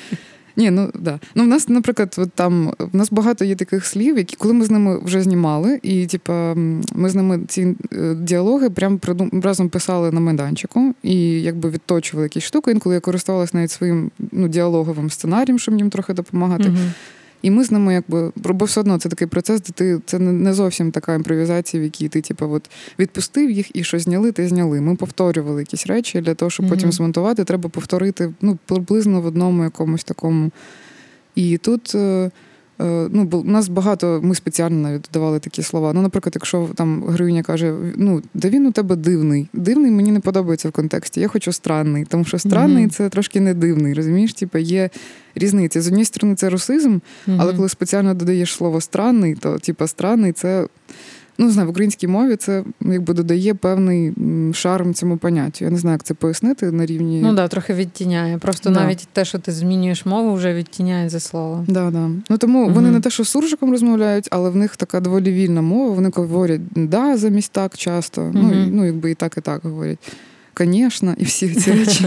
Ні, 0.56 0.70
ну 0.70 0.90
да. 0.94 1.20
Ну, 1.34 1.44
в 1.44 1.46
нас, 1.46 1.68
наприклад, 1.68 2.14
от 2.18 2.32
там 2.32 2.72
в 2.78 2.96
нас 2.96 3.10
багато 3.10 3.44
є 3.44 3.54
таких 3.54 3.86
слів, 3.86 4.18
які 4.18 4.36
коли 4.36 4.54
ми 4.54 4.64
з 4.64 4.70
ними 4.70 4.98
вже 5.04 5.22
знімали, 5.22 5.80
і 5.82 6.06
типа 6.06 6.54
ми 6.94 7.08
з 7.08 7.14
ними 7.14 7.40
ці 7.48 7.76
е, 7.92 8.14
діалоги 8.14 8.70
прям 8.70 9.00
разом 9.42 9.68
писали 9.68 10.12
на 10.12 10.20
майданчику 10.20 10.94
і 11.02 11.42
якби 11.42 11.70
відточували 11.70 12.26
якісь 12.26 12.44
штуки. 12.44 12.70
Інколи 12.70 12.94
я 12.94 13.00
користувалася 13.00 13.56
навіть 13.56 13.70
своїм 13.70 14.10
ну, 14.32 14.48
діалоговим 14.48 15.10
сценарієм, 15.10 15.58
щоб 15.58 15.78
їм 15.78 15.90
трохи 15.90 16.12
допомагати. 16.12 16.64
Uh-huh. 16.64 16.90
І 17.44 17.50
ми 17.50 17.64
з 17.64 17.70
ними, 17.70 17.94
якби 17.94 18.32
бо 18.36 18.64
все 18.64 18.80
одно 18.80 18.98
це 18.98 19.08
такий 19.08 19.26
процес, 19.26 19.60
де 19.60 19.72
ти 19.72 20.00
це 20.06 20.18
не 20.18 20.54
зовсім 20.54 20.90
така 20.90 21.14
імпровізація, 21.14 21.80
в 21.80 21.84
якій 21.84 22.08
ти, 22.08 22.20
типу, 22.20 22.50
от 22.50 22.70
відпустив 22.98 23.50
їх 23.50 23.76
і 23.76 23.84
що 23.84 23.98
зняли, 23.98 24.32
ти 24.32 24.48
зняли. 24.48 24.80
Ми 24.80 24.96
повторювали 24.96 25.62
якісь 25.62 25.86
речі 25.86 26.20
для 26.20 26.34
того, 26.34 26.50
щоб 26.50 26.66
mm-hmm. 26.66 26.70
потім 26.70 26.92
змонтувати, 26.92 27.44
треба 27.44 27.68
повторити 27.68 28.34
ну, 28.40 28.58
приблизно 28.66 29.20
в 29.20 29.26
одному 29.26 29.64
якомусь 29.64 30.04
такому. 30.04 30.50
І 31.34 31.58
тут. 31.58 31.96
Е, 32.80 33.08
ну, 33.10 33.24
бо 33.24 33.38
у 33.38 33.44
нас 33.44 33.68
багато, 33.68 34.20
ми 34.22 34.34
спеціально 34.34 34.88
навіть 34.88 35.08
додавали 35.12 35.38
такі 35.38 35.62
слова. 35.62 35.92
Ну, 35.92 36.02
наприклад, 36.02 36.32
якщо 36.36 36.68
там 36.74 37.04
героїня 37.08 37.42
каже, 37.42 37.74
ну, 37.96 38.22
да 38.34 38.48
він 38.48 38.66
у 38.66 38.72
тебе 38.72 38.96
дивний. 38.96 39.48
Дивний 39.52 39.90
мені 39.90 40.12
не 40.12 40.20
подобається 40.20 40.68
в 40.68 40.72
контексті. 40.72 41.20
Я 41.20 41.28
хочу 41.28 41.52
странний, 41.52 42.04
тому 42.04 42.24
що 42.24 42.38
странний 42.38 42.86
mm-hmm. 42.86 42.90
це 42.90 43.08
трошки 43.08 43.40
не 43.40 43.54
дивний. 43.54 43.94
Розумієш, 43.94 44.34
Типу, 44.34 44.58
є 44.58 44.90
різниця. 45.34 45.82
З 45.82 45.86
однієї 45.86 46.04
сторони, 46.04 46.34
це 46.34 46.50
русизм, 46.50 46.90
mm-hmm. 46.90 47.36
але 47.38 47.54
коли 47.54 47.68
спеціально 47.68 48.14
додаєш 48.14 48.52
слово 48.52 48.80
странний, 48.80 49.34
то 49.34 49.58
типу, 49.58 49.86
странний 49.86 50.32
це 50.32 50.66
ну 51.38 51.46
не 51.46 51.52
знаю, 51.52 51.68
в 51.68 51.70
українській 51.70 52.06
мові 52.06 52.36
це 52.36 52.64
якби 52.80 53.14
додає 53.14 53.54
певний 53.54 54.12
шарм 54.52 54.94
цьому 54.94 55.16
поняттю. 55.16 55.64
Я 55.64 55.70
не 55.70 55.78
знаю, 55.78 55.94
як 55.94 56.02
це 56.02 56.14
пояснити 56.14 56.70
на 56.70 56.86
рівні. 56.86 57.20
Ну 57.22 57.32
да, 57.32 57.48
трохи 57.48 57.74
відтіняє. 57.74 58.38
Просто 58.38 58.70
да. 58.70 58.80
навіть 58.80 59.08
те, 59.12 59.24
що 59.24 59.38
ти 59.38 59.52
змінюєш 59.52 60.06
мову, 60.06 60.34
вже 60.34 60.54
відтіняє 60.54 61.08
за 61.08 61.20
слово. 61.20 61.64
Да, 61.68 61.90
да. 61.90 62.10
Ну 62.30 62.38
тому 62.38 62.64
угу. 62.64 62.74
вони 62.74 62.90
не 62.90 63.00
те, 63.00 63.10
що 63.10 63.24
суржиком 63.24 63.70
розмовляють, 63.70 64.28
але 64.30 64.50
в 64.50 64.56
них 64.56 64.76
така 64.76 65.00
доволі 65.00 65.32
вільна 65.32 65.62
мова. 65.62 65.94
Вони 65.94 66.10
говорять 66.14 66.60
да 66.74 67.16
замість 67.16 67.52
так 67.52 67.76
часто. 67.76 68.22
Угу. 68.22 68.32
Ну 68.34 68.66
ну 68.70 68.84
якби 68.86 69.10
і 69.10 69.14
так, 69.14 69.34
і 69.36 69.40
так 69.40 69.62
говорять. 69.62 69.98
Звісно, 70.58 71.14
і 71.18 71.24
всі 71.24 71.54
ці 71.54 71.72
речі. 71.72 72.04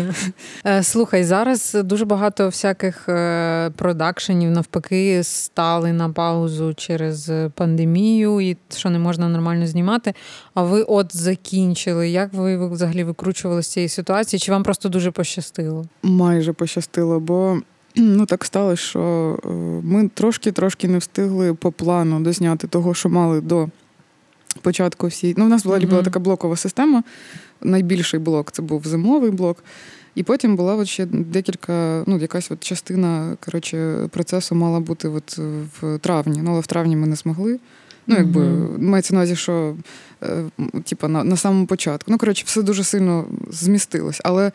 Слухай, 0.82 1.24
зараз 1.24 1.78
дуже 1.84 2.06
багато 2.06 2.46
всяких 2.46 3.10
е, 3.10 3.70
продакшенів 3.76 4.52
навпаки 4.52 5.24
стали 5.24 5.94
на 5.94 6.10
паузу 6.10 6.74
через 6.74 7.32
пандемію 7.56 8.42
і 8.42 8.58
що 8.76 8.90
не 8.90 9.00
можна 9.00 9.30
нормально 9.30 9.68
знімати. 9.68 10.14
А 10.54 10.64
ви 10.64 10.82
от 10.82 11.18
закінчили. 11.18 12.10
Як 12.10 12.34
ви 12.34 12.70
взагалі 12.70 13.04
викручували 13.04 13.64
з 13.64 13.68
цієї 13.68 13.90
ситуації? 13.90 14.40
Чи 14.40 14.52
вам 14.52 14.64
просто 14.64 14.90
дуже 14.90 15.12
пощастило? 15.12 15.86
Майже 16.04 16.54
пощастило, 16.54 17.20
бо. 17.20 17.62
Ну, 18.00 18.26
так 18.26 18.46
сталося, 18.46 18.84
що 18.84 19.40
е, 19.46 19.50
ми 19.84 20.10
трошки-трошки 20.14 20.88
не 20.88 20.98
встигли 20.98 21.54
по 21.54 21.72
плану 21.72 22.20
дозняти 22.20 22.68
того, 22.68 22.94
що 22.94 23.10
мали 23.10 23.42
до 23.42 23.70
початку 24.62 25.08
всі. 25.08 25.34
Ну, 25.38 25.46
в 25.46 25.50
нас 25.50 25.64
була, 25.64 25.78
mm-hmm. 25.78 25.90
була 25.90 26.04
така 26.04 26.20
блокова 26.20 26.56
система 26.56 27.04
найбільший 27.62 28.20
блок 28.20 28.52
це 28.52 28.62
був 28.62 28.88
зимовий 28.88 29.32
блок. 29.32 29.64
І 30.16 30.24
потім 30.24 30.56
була 30.56 30.76
от 30.76 30.88
ще 30.88 31.06
декілька, 31.06 32.04
ну, 32.08 32.18
якась 32.18 32.52
от 32.52 32.64
частина 32.64 33.38
коротше, 33.46 34.08
процесу 34.12 34.56
мала 34.56 34.80
бути 34.80 35.08
от 35.08 35.38
в 35.82 35.98
травні. 35.98 36.40
Ну, 36.44 36.52
але 36.52 36.60
в 36.60 36.68
травні 36.68 36.96
ми 36.96 37.08
не 37.08 37.16
змогли. 37.16 37.60
Ну, 38.08 38.16
якби 38.16 38.42
mm-hmm. 38.42 38.82
мається 38.82 39.14
на 39.14 39.20
увазі, 39.20 39.36
що 39.36 39.76
е, 40.24 40.44
типу, 40.86 41.08
на 41.08 41.24
на 41.24 41.38
самому 41.38 41.66
початку. 41.66 42.12
Ну, 42.12 42.18
коротше, 42.18 42.44
все 42.48 42.62
дуже 42.62 42.84
сильно 42.84 43.26
змістилось. 43.50 44.22
Але 44.24 44.52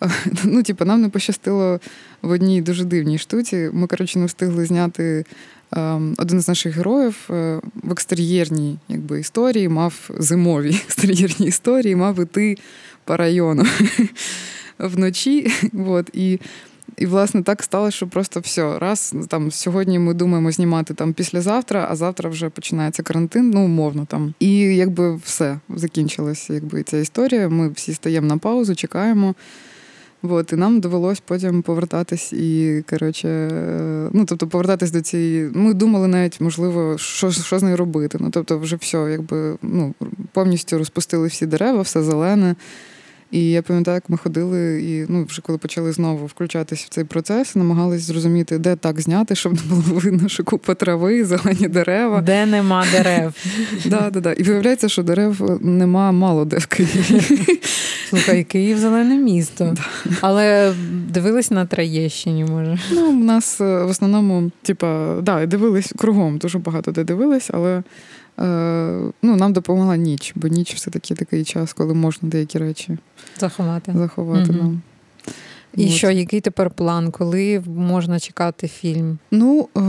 ну, 0.44 0.62
типу, 0.62 0.84
нам 0.84 1.02
не 1.02 1.08
пощастило 1.08 1.80
в 2.22 2.30
одній 2.30 2.62
дуже 2.62 2.84
дивній 2.84 3.18
штуці. 3.18 3.70
Ми, 3.72 3.86
коротше, 3.86 4.18
не 4.18 4.26
встигли 4.26 4.66
зняти 4.66 5.24
Ем, 5.76 6.14
один 6.18 6.40
з 6.40 6.48
наших 6.48 6.76
героїв 6.76 7.16
е, 7.30 7.60
в 7.82 7.92
екстер'єрній 7.92 8.78
якби, 8.88 9.20
історії 9.20 9.68
мав 9.68 10.10
зимовій 10.18 10.74
екстер'єрній 10.86 11.46
історії, 11.46 11.96
мав 11.96 12.20
іти 12.20 12.56
по 13.04 13.16
району 13.16 13.64
вночі. 14.78 15.52
От, 15.88 16.10
і 16.12 16.40
і, 16.96 17.06
власне, 17.06 17.42
так 17.42 17.62
сталося, 17.62 17.96
що 17.96 18.06
просто 18.06 18.40
все. 18.40 18.78
Раз 18.78 19.14
там 19.28 19.50
сьогодні 19.50 19.98
ми 19.98 20.14
думаємо 20.14 20.52
знімати 20.52 20.94
там 20.94 21.12
післязавтра, 21.12 21.86
а 21.90 21.96
завтра 21.96 22.30
вже 22.30 22.48
починається 22.48 23.02
карантин, 23.02 23.50
ну 23.50 23.64
умовно 23.64 24.04
там. 24.04 24.34
І 24.40 24.58
якби 24.58 25.16
все 25.16 25.58
закінчилася, 25.68 26.54
якби 26.54 26.82
ця 26.82 26.96
історія. 26.96 27.48
Ми 27.48 27.68
всі 27.68 27.94
стаємо 27.94 28.26
на 28.26 28.38
паузу, 28.38 28.74
чекаємо. 28.74 29.34
От, 30.22 30.52
і 30.52 30.56
нам 30.56 30.80
довелось 30.80 31.20
потім 31.20 31.62
повертатись 31.62 32.32
і, 32.32 32.84
коротше, 32.90 33.50
ну, 34.12 34.24
тобто, 34.24 34.46
повертатись 34.46 34.90
до 34.90 35.00
цієї. 35.00 35.50
Ми 35.54 35.74
думали 35.74 36.08
навіть, 36.08 36.40
можливо, 36.40 36.98
що 36.98 37.30
що 37.30 37.58
з 37.58 37.62
нею 37.62 37.76
робити. 37.76 38.18
Ну, 38.20 38.30
тобто, 38.30 38.58
вже 38.58 38.76
все, 38.76 38.98
якби 39.10 39.56
ну, 39.62 39.94
повністю 40.32 40.78
розпустили 40.78 41.28
всі 41.28 41.46
дерева, 41.46 41.82
все 41.82 42.02
зелене. 42.02 42.54
І 43.30 43.50
я 43.50 43.62
пам'ятаю, 43.62 43.94
як 43.94 44.10
ми 44.10 44.16
ходили, 44.16 44.82
і 44.82 45.06
ну, 45.08 45.24
вже 45.24 45.42
коли 45.42 45.58
почали 45.58 45.92
знову 45.92 46.26
включатись 46.26 46.84
в 46.84 46.88
цей 46.88 47.04
процес, 47.04 47.56
намагались 47.56 48.02
зрозуміти, 48.02 48.58
де 48.58 48.76
так 48.76 49.00
зняти, 49.00 49.34
щоб 49.34 49.54
не 49.54 49.60
було 49.68 50.00
видно, 50.00 50.28
що 50.28 50.44
купа 50.44 50.74
трави, 50.74 51.24
зелені 51.24 51.68
дерева. 51.68 52.20
Де 52.20 52.46
нема 52.46 52.84
дерев. 52.92 53.34
Да, 53.84 54.10
да, 54.10 54.20
да. 54.20 54.32
І 54.32 54.42
виявляється, 54.42 54.88
що 54.88 55.02
дерев 55.02 55.58
нема 55.62 56.12
мало 56.12 56.44
де 56.44 56.58
в 56.58 56.66
Києві. 56.66 57.22
Слухай, 58.08 58.44
Київ 58.44 58.78
зелене 58.78 59.16
місто. 59.16 59.74
Але 60.20 60.74
дивились 61.08 61.50
на 61.50 61.66
Троєщині, 61.66 62.44
може. 62.44 62.78
Ну, 62.92 63.10
у 63.10 63.24
нас 63.24 63.60
е, 63.60 63.84
в 63.84 63.88
основному, 63.88 64.50
типа, 64.62 65.16
да, 65.22 65.46
дивились 65.46 65.92
кругом, 65.96 66.38
дуже 66.38 66.58
багато 66.58 66.90
де 66.90 67.04
дивились, 67.04 67.50
але. 67.52 67.82
Е, 68.40 69.12
ну, 69.22 69.36
нам 69.36 69.52
допомогла 69.52 69.96
ніч, 69.96 70.32
бо 70.36 70.48
ніч 70.48 70.74
все-таки 70.74 71.14
такий 71.14 71.44
час, 71.44 71.72
коли 71.72 71.94
можна 71.94 72.28
деякі 72.28 72.58
речі 72.58 72.98
заховати. 73.40 73.92
заховати 73.96 74.50
угу. 74.50 74.58
нам. 74.58 74.82
І 75.76 75.86
От. 75.86 75.90
що, 75.90 76.10
який 76.10 76.40
тепер 76.40 76.70
план, 76.70 77.10
коли 77.10 77.62
можна 77.66 78.20
чекати 78.20 78.68
фільм? 78.68 79.18
Ну, 79.30 79.68
е, 79.76 79.80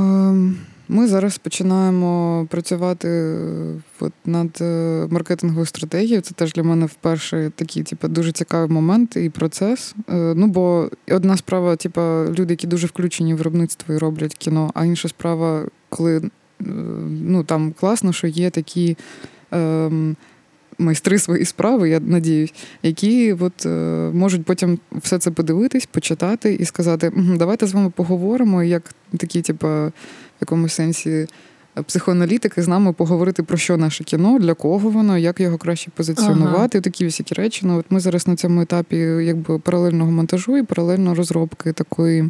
ми 0.89 1.07
зараз 1.07 1.37
починаємо 1.37 2.47
працювати 2.49 3.07
е, 3.07 3.81
от, 3.99 4.13
над 4.25 4.57
е, 4.61 5.07
маркетинговою 5.09 5.65
стратегією. 5.65 6.21
Це 6.21 6.33
теж 6.33 6.53
для 6.53 6.63
мене 6.63 6.85
вперше 6.85 7.51
такий, 7.55 7.83
типу, 7.83 8.07
дуже 8.07 8.31
цікавий 8.31 8.69
момент 8.69 9.15
і 9.15 9.29
процес. 9.29 9.95
Е, 10.09 10.13
ну, 10.35 10.47
бо 10.47 10.89
одна 11.11 11.37
справа, 11.37 11.75
типу, 11.75 12.01
люди, 12.29 12.53
які 12.53 12.67
дуже 12.67 12.87
включені 12.87 13.33
в 13.33 13.37
виробництво 13.37 13.95
і 13.95 13.97
роблять 13.97 14.35
кіно, 14.35 14.71
а 14.73 14.85
інша 14.85 15.07
справа, 15.07 15.65
коли 15.89 16.29
ну, 17.09 17.43
там 17.43 17.73
класно, 17.79 18.13
що 18.13 18.27
є 18.27 18.49
такі. 18.49 18.97
Е, 19.53 20.15
Майстри 20.79 21.19
свої 21.19 21.45
справи, 21.45 21.89
я 21.89 21.99
надіюсь, 21.99 22.53
які 22.83 23.33
от, 23.33 23.65
е, 23.65 23.69
можуть 24.13 24.45
потім 24.45 24.79
все 24.91 25.19
це 25.19 25.31
подивитись, 25.31 25.85
почитати 25.85 26.53
і 26.53 26.65
сказати: 26.65 27.11
давайте 27.37 27.67
з 27.67 27.73
вами 27.73 27.89
поговоримо, 27.89 28.63
як 28.63 28.83
такі, 29.17 29.41
типу, 29.41 29.67
в 29.67 29.91
якомусь 30.41 30.73
сенсі 30.73 31.27
психоаналітики 31.85 32.61
з 32.61 32.67
нами 32.67 32.93
поговорити 32.93 33.43
про 33.43 33.57
що 33.57 33.77
наше 33.77 34.03
кіно, 34.03 34.39
для 34.39 34.53
кого 34.53 34.89
воно, 34.89 35.17
як 35.17 35.39
його 35.39 35.57
краще 35.57 35.91
позиціонувати, 35.95 36.77
ага. 36.77 36.81
такі 36.81 37.05
всякі 37.05 37.35
речі. 37.35 37.61
Ну, 37.65 37.77
от 37.77 37.85
Ми 37.89 37.99
зараз 37.99 38.27
на 38.27 38.35
цьому 38.35 38.61
етапі 38.61 38.95
якби 38.97 39.59
паралельного 39.59 40.11
монтажу 40.11 40.57
і 40.57 40.63
паралельно 40.63 41.15
розробки 41.15 41.73
такої 41.73 42.29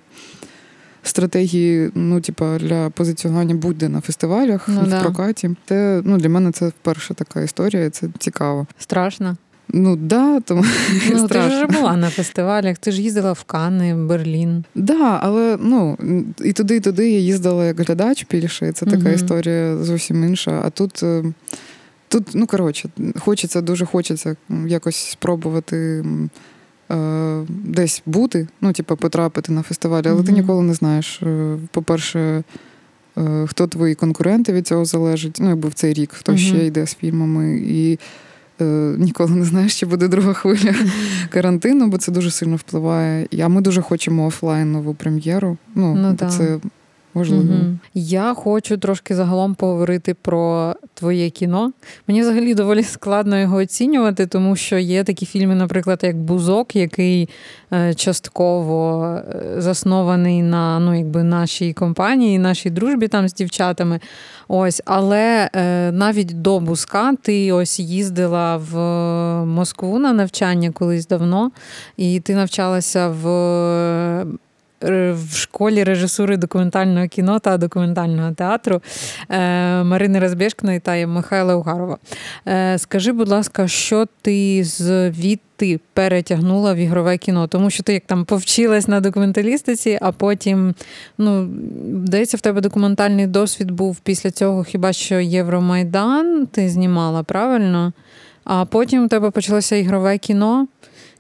стратегії, 1.04 1.92
ну, 1.96 2.22
типа, 2.22 2.58
для 2.58 2.90
позиціонування 2.90 3.56
будь-де 3.56 3.90
на 3.90 4.02
фестивалях 4.02 4.66
ну, 4.68 4.82
в 4.82 4.90
да. 4.90 5.02
прокаті. 5.02 5.50
Це 5.66 6.02
ну, 6.06 6.18
для 6.18 6.30
мене 6.30 6.52
це 6.52 6.68
вперше 6.68 7.14
така 7.14 7.42
історія, 7.42 7.90
це 7.90 8.08
цікаво. 8.20 8.68
Страшно. 8.78 9.38
Ну 9.74 9.96
да, 9.96 10.40
тому 10.40 10.66
ну, 11.12 11.28
ти 11.28 11.42
ж 11.42 11.48
вже 11.48 11.66
була 11.66 11.96
на 11.96 12.10
фестивалях, 12.10 12.78
ти 12.78 12.92
ж 12.92 13.02
їздила 13.02 13.34
в 13.34 13.44
Кани, 13.44 13.96
Берлін. 13.96 14.64
Да, 14.76 15.20
але 15.24 15.58
ну 15.62 15.98
і 16.46 16.54
туди, 16.54 16.76
і 16.76 16.80
туди 16.80 17.12
я 17.12 17.20
їздила 17.20 17.66
як 17.66 17.80
глядач 17.80 18.26
більше. 18.32 18.72
Це 18.72 18.86
така 18.86 18.98
угу. 18.98 19.10
історія 19.10 19.78
зовсім 19.78 20.24
інша. 20.24 20.62
А 20.66 20.70
тут, 20.70 21.04
е, 21.04 21.24
тут, 22.08 22.28
ну 22.34 22.48
коротше, 22.48 22.90
хочеться, 23.20 23.62
дуже 23.62 23.86
хочеться 23.86 24.36
якось 24.68 24.96
спробувати 24.96 26.06
десь 27.50 28.04
бути, 28.06 28.48
ну, 28.62 28.74
типу, 28.74 28.96
потрапити 28.96 29.52
на 29.52 29.62
фестивалі, 29.62 30.06
але 30.08 30.22
mm-hmm. 30.22 30.26
ти 30.26 30.32
ніколи 30.32 30.64
не 30.64 30.74
знаєш. 30.74 31.22
Е, 31.24 31.58
по-перше, 31.72 32.44
е, 33.18 33.46
хто 33.48 33.68
твої 33.68 33.96
конкуренти 33.96 34.54
від 34.54 34.68
цього 34.68 34.86
залежить. 34.86 35.38
Ну, 35.42 35.50
якби 35.50 35.70
в 35.70 35.74
цей 35.74 35.94
рік, 35.94 36.10
хто 36.14 36.32
uh 36.32 36.38
ще 36.38 36.66
йде 36.66 36.88
з 36.88 36.96
фільмами. 36.96 37.58
І 37.58 38.00
е, 38.62 38.64
ніколи 38.98 39.32
не 39.32 39.46
знаєш, 39.46 39.80
чи 39.80 39.86
буде 39.86 40.08
друга 40.08 40.34
хвиля 40.34 40.76
карантину, 41.30 41.88
бо 41.88 41.98
це 41.98 42.12
дуже 42.12 42.32
сильно 42.32 42.56
впливає. 42.56 43.28
А 43.44 43.48
ми 43.48 43.62
дуже 43.62 43.82
хочемо 43.82 44.26
офлайн 44.26 44.72
нову 44.72 44.94
прем'єру. 44.94 45.58
Ну, 45.76 45.96
ну 45.96 46.18
бо 46.20 46.26
це 46.26 46.60
Можливо. 47.14 47.44
Угу. 47.44 47.78
Я 47.94 48.34
хочу 48.34 48.78
трошки 48.78 49.16
загалом 49.16 49.56
поговорити 49.56 50.14
про 50.14 50.76
твоє 50.94 51.30
кіно. 51.30 51.72
Мені 52.08 52.22
взагалі 52.22 52.54
доволі 52.54 52.84
складно 52.84 53.40
його 53.40 53.58
оцінювати, 53.58 54.28
тому 54.28 54.56
що 54.56 54.78
є 54.78 55.04
такі 55.04 55.26
фільми, 55.26 55.56
наприклад, 55.56 56.00
як 56.04 56.18
Бузок, 56.18 56.76
який 56.76 57.30
е, 57.74 57.94
частково 57.94 59.06
е, 59.16 59.62
заснований 59.62 60.42
на 60.42 60.80
ну, 60.80 60.98
якби 60.98 61.24
нашій 61.24 61.74
компанії, 61.74 62.40
нашій 62.40 62.70
дружбі 62.70 63.08
там 63.08 63.30
з 63.30 63.34
дівчатами. 63.34 64.00
Ось, 64.48 64.82
Але 64.86 65.50
е, 65.56 65.92
навіть 65.92 66.42
до 66.42 66.60
Бузка 66.60 67.14
ти 67.22 67.52
ось 67.52 67.80
їздила 67.80 68.58
в 68.58 68.76
Москву 69.46 70.00
на 70.00 70.14
навчання 70.14 70.72
колись 70.72 71.08
давно, 71.08 71.52
і 71.98 72.20
ти 72.20 72.36
навчалася 72.36 73.08
в 73.08 73.26
в 74.82 75.36
школі 75.36 75.84
режисури 75.84 76.38
документального 76.38 77.08
кіно 77.08 77.40
та 77.40 77.58
документального 77.58 78.32
театру 78.32 78.82
е, 79.30 79.84
Марини 79.84 80.20
Розбєшкної 80.20 80.80
та 80.80 81.08
Михайла 81.08 81.56
Угарова. 81.56 81.98
Е, 82.48 82.78
скажи, 82.78 83.12
будь 83.12 83.30
ласка, 83.30 83.68
що 83.68 84.06
ти 84.22 84.64
звідти 84.64 85.80
перетягнула 85.94 86.74
в 86.74 86.78
ігрове 86.78 87.18
кіно? 87.18 87.48
Тому 87.48 87.70
що 87.70 87.84
ти 87.84 87.94
як 87.94 88.04
там 88.06 88.26
повчилась 88.26 88.88
на 88.88 89.00
документалістиці, 89.00 90.00
а 90.02 90.12
потім, 90.12 90.76
ну, 91.18 91.50
здається, 92.06 92.38
в 92.38 92.42
тебе 92.42 92.62
документальний 92.62 93.28
досвід 93.28 93.72
був 93.72 94.00
після 94.00 94.32
цього 94.32 94.64
хіба 94.64 94.94
що 94.94 95.20
Євромайдан 95.20 96.48
ти 96.52 96.70
знімала, 96.70 97.24
правильно? 97.24 97.94
А 98.44 98.66
потім 98.66 99.06
у 99.06 99.08
тебе 99.08 99.32
почалося 99.32 99.76
ігрове 99.76 100.18
кіно. 100.18 100.68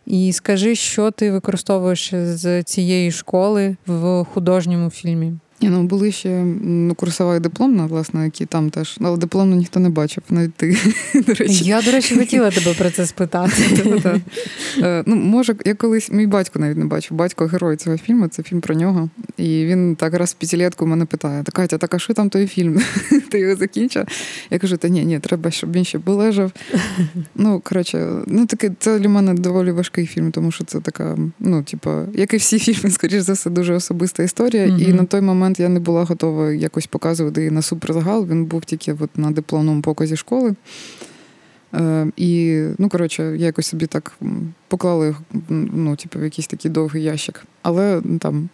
І 0.10 0.34
скажи, 0.34 0.76
що 0.76 1.12
ти 1.12 1.32
використовуєш 1.32 2.14
з 2.14 2.64
цієї 2.64 3.12
школи 3.12 3.76
в 3.88 4.26
художньому 4.34 4.90
фільмі? 4.90 5.34
Ні, 5.62 5.70
ну 5.70 5.84
були 5.84 6.12
ще 6.12 6.44
ну, 6.62 6.96
курсова 6.96 7.36
і 7.36 7.40
дипломна, 7.40 7.86
власне, 7.86 8.26
які 8.26 8.46
там 8.46 8.70
теж. 8.70 8.98
Але 9.02 9.18
дипломну 9.18 9.56
ніхто 9.56 9.80
не 9.80 9.90
бачив, 9.90 10.24
навіть 10.30 10.54
ти. 10.54 10.78
до 11.28 11.34
речі. 11.34 11.64
Я, 11.66 11.82
до 11.82 11.92
речі, 11.92 12.16
хотіла 12.16 12.52
тебе 12.56 12.74
про 12.74 12.90
це 12.90 13.06
спитати. 13.06 13.64
Е, 14.78 15.04
ну, 15.06 15.16
Може, 15.16 15.56
я 15.66 15.74
колись 15.74 16.12
мій 16.12 16.28
батько 16.28 16.60
навіть 16.60 16.78
не 16.78 16.86
бачив. 16.86 17.18
Батько 17.18 17.46
герой 17.46 17.76
цього 17.76 17.98
фільму, 17.98 18.28
це 18.28 18.44
фільм 18.44 18.62
про 18.62 18.76
нього. 18.76 19.10
І 19.38 19.66
він 19.66 19.96
так 19.96 20.14
раз 20.14 20.32
в 20.32 20.34
п'ятилетку 20.34 20.88
мене 20.88 21.06
питає: 21.06 21.44
та 21.44 21.52
Катя, 21.52 21.78
так 21.78 21.94
а 21.94 22.00
що 22.00 22.14
там 22.14 22.30
той 22.30 22.48
фільм? 22.48 22.82
Ти 23.32 23.40
його 23.40 23.56
закінчив? 23.56 24.06
Я 24.50 24.60
кажу, 24.60 24.78
та 24.78 24.90
ні, 24.90 25.06
ні, 25.06 25.20
треба, 25.20 25.52
щоб 25.52 25.72
він 25.72 25.86
ще 25.86 26.00
полежав. 26.00 26.52
Ну, 27.36 27.60
коротше, 27.60 28.08
ну 28.28 28.46
таке, 28.46 28.72
це 28.80 29.00
для 29.00 29.10
мене 29.10 29.34
доволі 29.34 29.72
важкий 29.72 30.06
фільм, 30.06 30.32
тому 30.32 30.52
що 30.52 30.64
це 30.64 30.80
така, 30.80 31.18
ну, 31.40 31.64
типу, 31.64 31.92
як 32.14 32.34
і 32.34 32.38
всі 32.38 32.60
фільми, 32.60 32.92
скоріш 32.92 33.22
за 33.22 33.34
все, 33.34 33.50
дуже 33.50 33.74
особиста 33.74 34.24
історія. 34.24 34.66
І 34.66 34.94
на 34.94 35.04
той 35.04 35.22
момент 35.22 35.49
момент 35.50 35.60
я 35.60 35.70
не 35.70 35.80
була 35.80 36.04
готова 36.04 36.52
якось 36.52 36.88
показувати 36.88 37.42
її 37.42 37.52
на 37.52 37.62
суперзагал. 37.62 38.28
Він 38.28 38.46
був 38.46 38.66
тільки 38.66 38.94
от 38.94 39.18
на 39.18 39.32
дипломному 39.32 39.82
показі 39.82 40.16
школи. 40.16 40.56
Е, 41.74 42.08
І, 42.18 42.64
ну, 42.78 42.90
коротше, 42.90 43.24
я 43.24 43.46
якось 43.46 43.68
собі 43.68 43.86
так 43.86 44.18
поклала 44.68 45.16
ну, 45.50 45.96
типу, 45.96 46.20
в 46.20 46.24
якийсь 46.24 46.48
такий 46.48 46.72
довгий 46.72 47.04
ящик. 47.04 47.46
Але 47.62 48.02
там. 48.20 48.50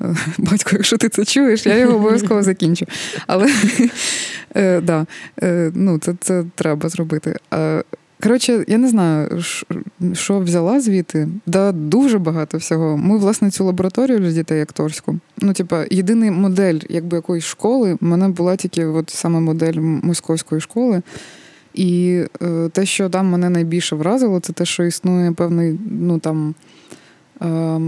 Е, 0.00 0.16
батько, 0.38 0.70
якщо 0.72 0.96
ти 0.96 1.08
це 1.08 1.24
чуєш, 1.24 1.66
я 1.66 1.76
його 1.76 1.96
обов'язково 1.96 2.42
закінчу. 2.42 2.86
Але 3.26 3.46
е, 4.56 4.80
да, 4.80 5.06
е, 5.42 5.72
ну, 5.74 5.98
це 5.98 6.14
це 6.20 6.44
треба 6.54 6.88
зробити. 6.88 7.36
Коротше, 8.22 8.64
я 8.68 8.78
не 8.78 8.88
знаю, 8.88 9.42
що 10.12 10.38
взяла 10.38 10.80
звідти. 10.80 11.28
Да, 11.46 11.72
дуже 11.72 12.18
багато 12.18 12.58
всього. 12.58 12.96
Ми, 12.96 13.18
власне, 13.18 13.50
цю 13.50 13.64
лабораторію 13.64 14.18
для 14.18 14.32
дітей 14.32 14.62
акторську. 14.62 15.18
Ну, 15.38 15.52
типа, 15.52 15.84
єдиний 15.90 16.30
модель 16.30 16.78
якби 16.88 17.16
якоїсь 17.16 17.44
школи, 17.44 17.94
в 18.00 18.04
мене 18.04 18.28
була 18.28 18.56
тільки 18.56 18.84
от 18.86 19.10
саме 19.10 19.40
модель 19.40 19.80
московської 19.80 20.60
школи. 20.60 21.02
І 21.74 22.22
е, 22.42 22.68
те, 22.72 22.86
що 22.86 23.08
там 23.08 23.26
мене 23.26 23.50
найбільше 23.50 23.96
вразило, 23.96 24.40
це 24.40 24.52
те, 24.52 24.64
що 24.64 24.84
існує 24.84 25.32
певний, 25.32 25.78
ну 25.90 26.18
там. 26.18 26.54
Е, 27.42 27.80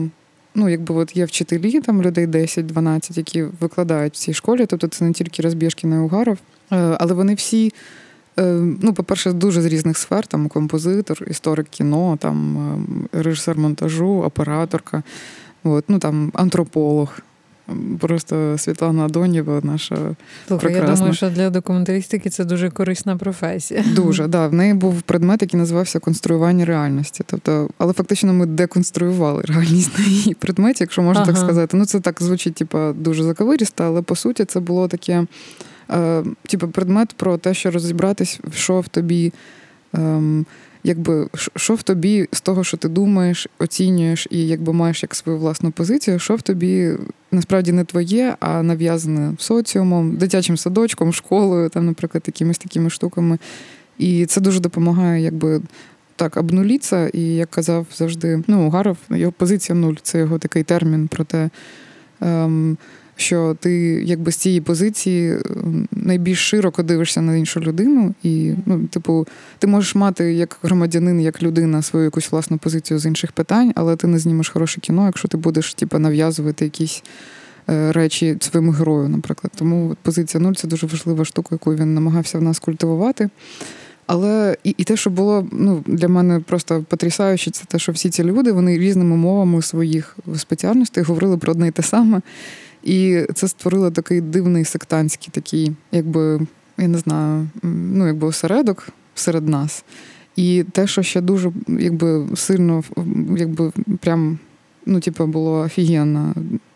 Ну, 0.54 0.68
якби 0.68 0.94
от 0.94 1.16
є 1.16 1.24
вчителі, 1.24 1.80
там 1.80 2.02
людей 2.02 2.26
10-12, 2.26 3.18
які 3.18 3.42
викладають 3.42 4.14
в 4.14 4.16
цій 4.16 4.34
школі. 4.34 4.66
Тобто 4.66 4.88
це 4.88 5.04
не 5.04 5.12
тільки 5.12 5.42
Розбіжкіна 5.42 5.96
і 5.96 5.98
Угаров, 5.98 6.38
е, 6.72 6.76
але 7.00 7.14
вони 7.14 7.34
всі 7.34 7.72
ну, 8.82 8.92
по-перше, 8.94 9.32
дуже 9.32 9.62
з 9.62 9.66
різних 9.66 9.98
сфер, 9.98 10.26
там 10.26 10.48
композитор, 10.48 11.24
історик 11.30 11.66
кіно, 11.70 12.18
там 12.20 12.56
е, 13.14 13.18
режисер 13.22 13.58
монтажу, 13.58 14.08
операторка, 14.08 15.02
от, 15.64 15.84
ну 15.88 15.98
там 15.98 16.32
антрополог. 16.34 17.18
Просто 17.98 18.58
Світлана 18.58 19.04
Адонєва, 19.04 19.60
наша 19.62 19.96
Слухай, 20.48 20.70
прекрасна. 20.70 20.92
Я 20.92 20.96
думаю, 20.96 21.14
що 21.14 21.30
для 21.30 21.50
документалістики 21.50 22.30
це 22.30 22.44
дуже 22.44 22.70
корисна 22.70 23.16
професія. 23.16 23.84
Дуже, 23.94 24.26
да. 24.26 24.46
В 24.46 24.54
неї 24.54 24.74
був 24.74 25.02
предмет, 25.02 25.42
який 25.42 25.60
називався 25.60 25.98
конструювання 25.98 26.64
реальності. 26.64 27.24
Тобто, 27.26 27.68
але 27.78 27.92
фактично 27.92 28.32
ми 28.32 28.46
деконструювали 28.46 29.42
реальність 29.42 29.98
на 29.98 30.04
її 30.04 30.34
предметі, 30.34 30.78
якщо 30.80 31.02
можна 31.02 31.22
ага. 31.22 31.32
так 31.32 31.40
сказати. 31.40 31.76
Ну, 31.76 31.86
це 31.86 32.00
так 32.00 32.22
звучить, 32.22 32.54
типа, 32.54 32.92
дуже 32.92 33.22
заковиристо, 33.22 33.84
але 33.84 34.02
по 34.02 34.16
суті 34.16 34.44
це 34.44 34.60
було 34.60 34.88
таке 34.88 35.26
е, 35.92 36.24
типу, 36.48 36.68
предмет 36.68 37.12
про 37.12 37.38
те, 37.38 37.54
що 37.54 37.70
розібратись, 37.70 38.40
що 38.54 38.80
в 38.80 38.88
тобі, 38.88 39.32
е, 39.94 40.22
якби 40.84 41.28
що 41.56 41.74
в 41.74 41.82
тобі 41.82 42.28
з 42.32 42.40
того, 42.40 42.64
що 42.64 42.76
ти 42.76 42.88
думаєш, 42.88 43.48
оцінюєш 43.58 44.28
і 44.30 44.46
якби 44.46 44.72
маєш 44.72 45.02
як 45.02 45.14
свою 45.14 45.38
власну 45.38 45.70
позицію, 45.70 46.18
що 46.18 46.36
в 46.36 46.42
тобі 46.42 46.92
насправді 47.32 47.72
не 47.72 47.84
твоє, 47.84 48.36
а 48.40 48.62
нав'язане 48.62 49.34
соціумом, 49.38 50.16
дитячим 50.16 50.56
садочком, 50.56 51.12
школою, 51.12 51.68
там, 51.68 51.86
наприклад, 51.86 52.24
якимись 52.26 52.58
такими 52.58 52.90
штуками. 52.90 53.38
І 53.98 54.26
це 54.26 54.40
дуже 54.40 54.60
допомагає, 54.60 55.22
якби. 55.22 55.62
Так, 56.16 56.36
обнуліться, 56.36 57.08
і 57.08 57.20
як 57.20 57.50
казав 57.50 57.86
завжди, 57.94 58.42
ну, 58.46 58.70
Гаров, 58.70 58.96
його 59.10 59.32
позиція 59.32 59.78
нуль. 59.78 59.94
Це 60.02 60.18
його 60.18 60.38
такий 60.38 60.62
термін 60.62 61.08
про 61.08 61.24
те, 61.24 61.50
ем, 62.20 62.76
що 63.22 63.56
ти 63.60 63.72
якби 64.04 64.32
з 64.32 64.36
цієї 64.36 64.60
позиції 64.60 65.36
найбільш 65.90 66.38
широко 66.38 66.82
дивишся 66.82 67.22
на 67.22 67.36
іншу 67.36 67.60
людину, 67.60 68.14
і 68.22 68.52
ну, 68.66 68.86
типу, 68.86 69.26
ти 69.58 69.66
можеш 69.66 69.94
мати 69.94 70.34
як 70.34 70.58
громадянин, 70.62 71.20
як 71.20 71.42
людина 71.42 71.82
свою 71.82 72.04
якусь 72.04 72.32
власну 72.32 72.58
позицію 72.58 72.98
з 72.98 73.06
інших 73.06 73.32
питань, 73.32 73.72
але 73.74 73.96
ти 73.96 74.06
не 74.06 74.18
знімеш 74.18 74.48
хороше 74.48 74.80
кіно, 74.80 75.06
якщо 75.06 75.28
ти 75.28 75.36
будеш 75.36 75.74
типу, 75.74 75.98
нав'язувати 75.98 76.64
якісь. 76.64 77.02
Е, 77.70 77.92
речі 77.92 78.36
своєму 78.40 78.72
герою, 78.72 79.08
наприклад. 79.08 79.52
Тому 79.56 79.96
позиція 80.02 80.42
нуль 80.42 80.52
це 80.52 80.68
дуже 80.68 80.86
важлива 80.86 81.24
штука, 81.24 81.48
яку 81.52 81.74
він 81.74 81.94
намагався 81.94 82.38
в 82.38 82.42
нас 82.42 82.58
культивувати. 82.58 83.28
Але 84.06 84.56
і 84.64 84.74
і 84.78 84.84
те, 84.84 84.96
що 84.96 85.10
було 85.10 85.46
ну, 85.52 85.84
для 85.86 86.08
мене 86.08 86.40
просто 86.40 86.84
потрясаюче, 86.88 87.50
це 87.50 87.64
те, 87.64 87.78
що 87.78 87.92
всі 87.92 88.10
ці 88.10 88.24
люди 88.24 88.52
вони 88.52 88.78
різними 88.78 89.16
мовами 89.16 89.62
своїх 89.62 90.16
спеціальностей 90.36 91.04
говорили 91.04 91.36
про 91.36 91.52
одне 91.52 91.68
і 91.68 91.70
те 91.70 91.82
саме. 91.82 92.20
І 92.82 93.26
це 93.34 93.48
створило 93.48 93.90
такий 93.90 94.20
дивний 94.20 94.64
сектантський, 94.64 95.28
такий, 95.32 95.72
якби, 95.92 96.46
я 96.78 96.88
не 96.88 96.98
знаю, 96.98 97.48
ну, 97.62 98.06
якби 98.06 98.26
осередок 98.26 98.88
серед 99.14 99.48
нас. 99.48 99.84
І 100.36 100.64
те, 100.72 100.86
що 100.86 101.02
ще 101.02 101.20
дуже 101.20 101.52
якби, 101.68 102.26
сильно 102.34 102.84
якби, 103.36 103.72
прям, 104.00 104.38
ну, 104.86 105.00
типу, 105.00 105.26
було 105.26 105.60
офігенно, 105.60 106.34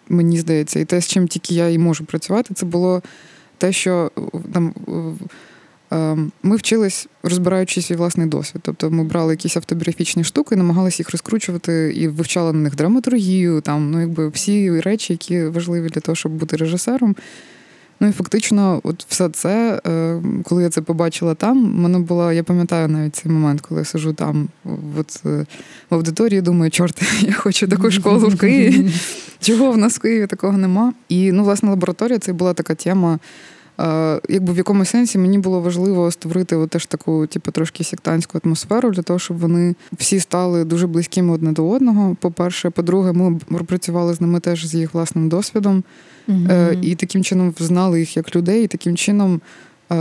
мені 0.08 0.38
здається, 0.38 0.80
і 0.80 0.84
те, 0.84 1.00
з 1.00 1.06
чим 1.06 1.28
тільки 1.28 1.54
я 1.54 1.68
і 1.68 1.78
можу 1.78 2.04
працювати, 2.04 2.54
це 2.54 2.66
було 2.66 3.02
те, 3.58 3.72
що 3.72 4.10
там 4.52 4.74
Ем, 4.88 5.18
ми 6.42 6.56
вчились, 6.56 7.08
розбираючи 7.22 7.82
свій 7.82 7.96
власний 7.96 8.26
досвід. 8.26 8.62
Тобто 8.64 8.90
ми 8.90 9.04
брали 9.04 9.32
якісь 9.32 9.56
автобіографічні 9.56 10.24
штуки, 10.24 10.56
намагалися 10.56 11.00
їх 11.00 11.10
розкручувати 11.10 11.92
і 11.96 12.08
вивчали 12.08 12.52
на 12.52 12.58
них 12.58 12.76
драматургію, 12.76 13.60
там, 13.60 13.90
ну, 13.90 14.00
якби 14.00 14.28
всі 14.28 14.80
речі, 14.80 15.12
які 15.12 15.44
важливі 15.44 15.88
для 15.88 16.00
того, 16.00 16.16
щоб 16.16 16.32
бути 16.32 16.56
режисером. 16.56 17.16
Ну 18.00 18.08
і 18.08 18.12
фактично, 18.12 18.80
от 18.84 19.06
все 19.08 19.28
це, 19.28 19.80
е, 19.86 20.22
коли 20.44 20.62
я 20.62 20.70
це 20.70 20.80
побачила 20.80 21.34
там, 21.34 21.74
мене 21.74 21.98
була, 21.98 22.32
я 22.32 22.42
пам'ятаю 22.42 22.88
навіть 22.88 23.16
цей 23.16 23.32
момент, 23.32 23.60
коли 23.60 23.80
я 23.80 23.84
сижу 23.84 24.12
там 24.12 24.48
от, 24.98 25.20
е, 25.26 25.46
в 25.90 25.94
аудиторії, 25.94 26.40
думаю, 26.40 26.70
чорт, 26.70 27.02
я 27.20 27.32
хочу 27.32 27.68
таку 27.68 27.90
школу 27.90 28.28
в 28.28 28.38
Києві. 28.38 28.90
Чого 29.40 29.72
в 29.72 29.78
нас 29.78 29.96
в 29.96 29.98
Києві 29.98 30.26
такого 30.26 30.58
нема? 30.58 30.92
І 31.08 31.32
ну, 31.32 31.44
власне, 31.44 31.70
лабораторія 31.70 32.18
це 32.18 32.32
була 32.32 32.54
така 32.54 32.74
тема. 32.74 33.18
Якби 34.28 34.52
в 34.52 34.56
якомусь 34.56 34.88
сенсі 34.88 35.18
мені 35.18 35.38
було 35.38 35.60
важливо 35.60 36.10
створити 36.10 36.66
теж 36.66 36.86
таку, 36.86 37.26
типу, 37.26 37.50
трошки 37.50 37.84
сектантську 37.84 38.40
атмосферу 38.44 38.90
для 38.90 39.02
того, 39.02 39.18
щоб 39.18 39.38
вони 39.38 39.74
всі 39.92 40.20
стали 40.20 40.64
дуже 40.64 40.86
близькими 40.86 41.32
одне 41.32 41.52
до 41.52 41.68
одного. 41.68 42.16
По-перше, 42.20 42.70
по-друге, 42.70 43.12
ми 43.12 43.38
працювали 43.66 44.14
з 44.14 44.20
ними 44.20 44.40
теж 44.40 44.66
з 44.66 44.74
їх 44.74 44.94
власним 44.94 45.28
досвідом, 45.28 45.84
mm 46.28 46.82
і 46.82 46.94
таким 46.94 47.24
чином 47.24 47.54
знали 47.58 48.00
їх 48.00 48.16
як 48.16 48.36
людей, 48.36 48.64
і 48.64 48.66
таким 48.66 48.96
чином. 48.96 49.40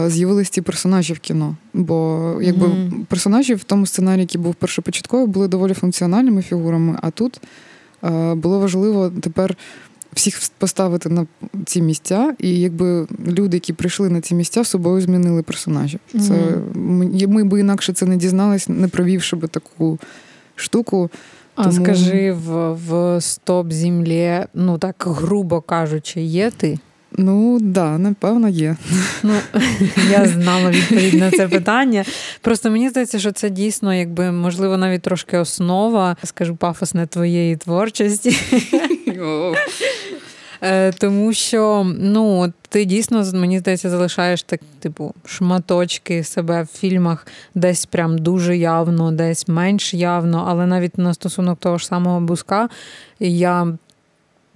З'явились 0.07 0.49
ті 0.49 0.61
персонажі 0.61 1.13
в 1.13 1.19
кіно. 1.19 1.55
Бо 1.73 2.39
якби 2.41 2.67
mm-hmm. 2.67 3.05
персонажі 3.05 3.53
в 3.53 3.63
тому 3.63 3.85
сценарії, 3.85 4.21
який 4.21 4.41
був 4.41 4.55
першопочатковий, 4.55 5.27
були 5.27 5.47
доволі 5.47 5.73
функціональними 5.73 6.41
фігурами. 6.41 6.99
А 7.01 7.09
тут 7.09 7.41
було 8.35 8.59
важливо 8.59 9.11
тепер 9.21 9.57
всіх 10.15 10.41
поставити 10.57 11.09
на 11.09 11.27
ці 11.65 11.81
місця, 11.81 12.35
і 12.39 12.59
якби 12.59 13.07
люди, 13.27 13.57
які 13.57 13.73
прийшли 13.73 14.09
на 14.09 14.21
ці 14.21 14.35
місця, 14.35 14.63
собою 14.63 15.01
змінили 15.01 15.43
персонажів. 15.43 15.99
Це 16.11 16.17
mm-hmm. 16.19 17.27
ми 17.27 17.43
би 17.43 17.59
інакше 17.59 17.93
це 17.93 18.05
не 18.05 18.17
дізнались, 18.17 18.69
не 18.69 18.87
провівши 18.87 19.35
би 19.35 19.47
таку 19.47 19.99
штуку. 20.55 21.09
А 21.55 21.63
Тому... 21.63 21.85
скажи, 21.85 22.31
в 22.31 22.73
в 22.73 23.21
стоп 23.21 23.71
землі, 23.71 24.45
ну 24.53 24.77
так 24.77 24.95
грубо 25.07 25.61
кажучи, 25.61 26.21
є 26.21 26.51
ти? 26.51 26.79
Ну 27.17 27.59
да, 27.61 27.97
напевно, 27.97 28.49
є. 28.49 28.75
Ну 29.23 29.33
я 30.11 30.25
знала 30.25 30.69
відповідь 30.69 31.13
на 31.13 31.31
це 31.31 31.47
питання. 31.47 32.05
Просто 32.41 32.71
мені 32.71 32.89
здається, 32.89 33.19
що 33.19 33.31
це 33.31 33.49
дійсно, 33.49 33.93
якби 33.93 34.31
можливо, 34.31 34.77
навіть 34.77 35.01
трошки 35.01 35.37
основа, 35.37 36.15
скажу, 36.23 36.55
пафосне 36.55 37.07
твоєї 37.07 37.55
творчості. 37.55 38.37
Е, 40.65 40.91
тому 40.91 41.33
що 41.33 41.91
ну, 41.99 42.53
ти 42.69 42.85
дійсно, 42.85 43.23
мені 43.33 43.59
здається, 43.59 43.89
залишаєш 43.89 44.43
так, 44.43 44.59
типу, 44.79 45.13
шматочки 45.25 46.23
себе 46.23 46.63
в 46.63 46.77
фільмах 46.77 47.27
десь 47.55 47.85
прям 47.85 48.17
дуже 48.17 48.57
явно, 48.57 49.11
десь 49.11 49.47
менш 49.47 49.93
явно, 49.93 50.45
але 50.47 50.65
навіть 50.65 50.97
на 50.97 51.13
стосунок 51.13 51.59
того 51.59 51.77
ж 51.77 51.85
самого 51.85 52.19
Буска 52.19 52.69
я 53.19 53.77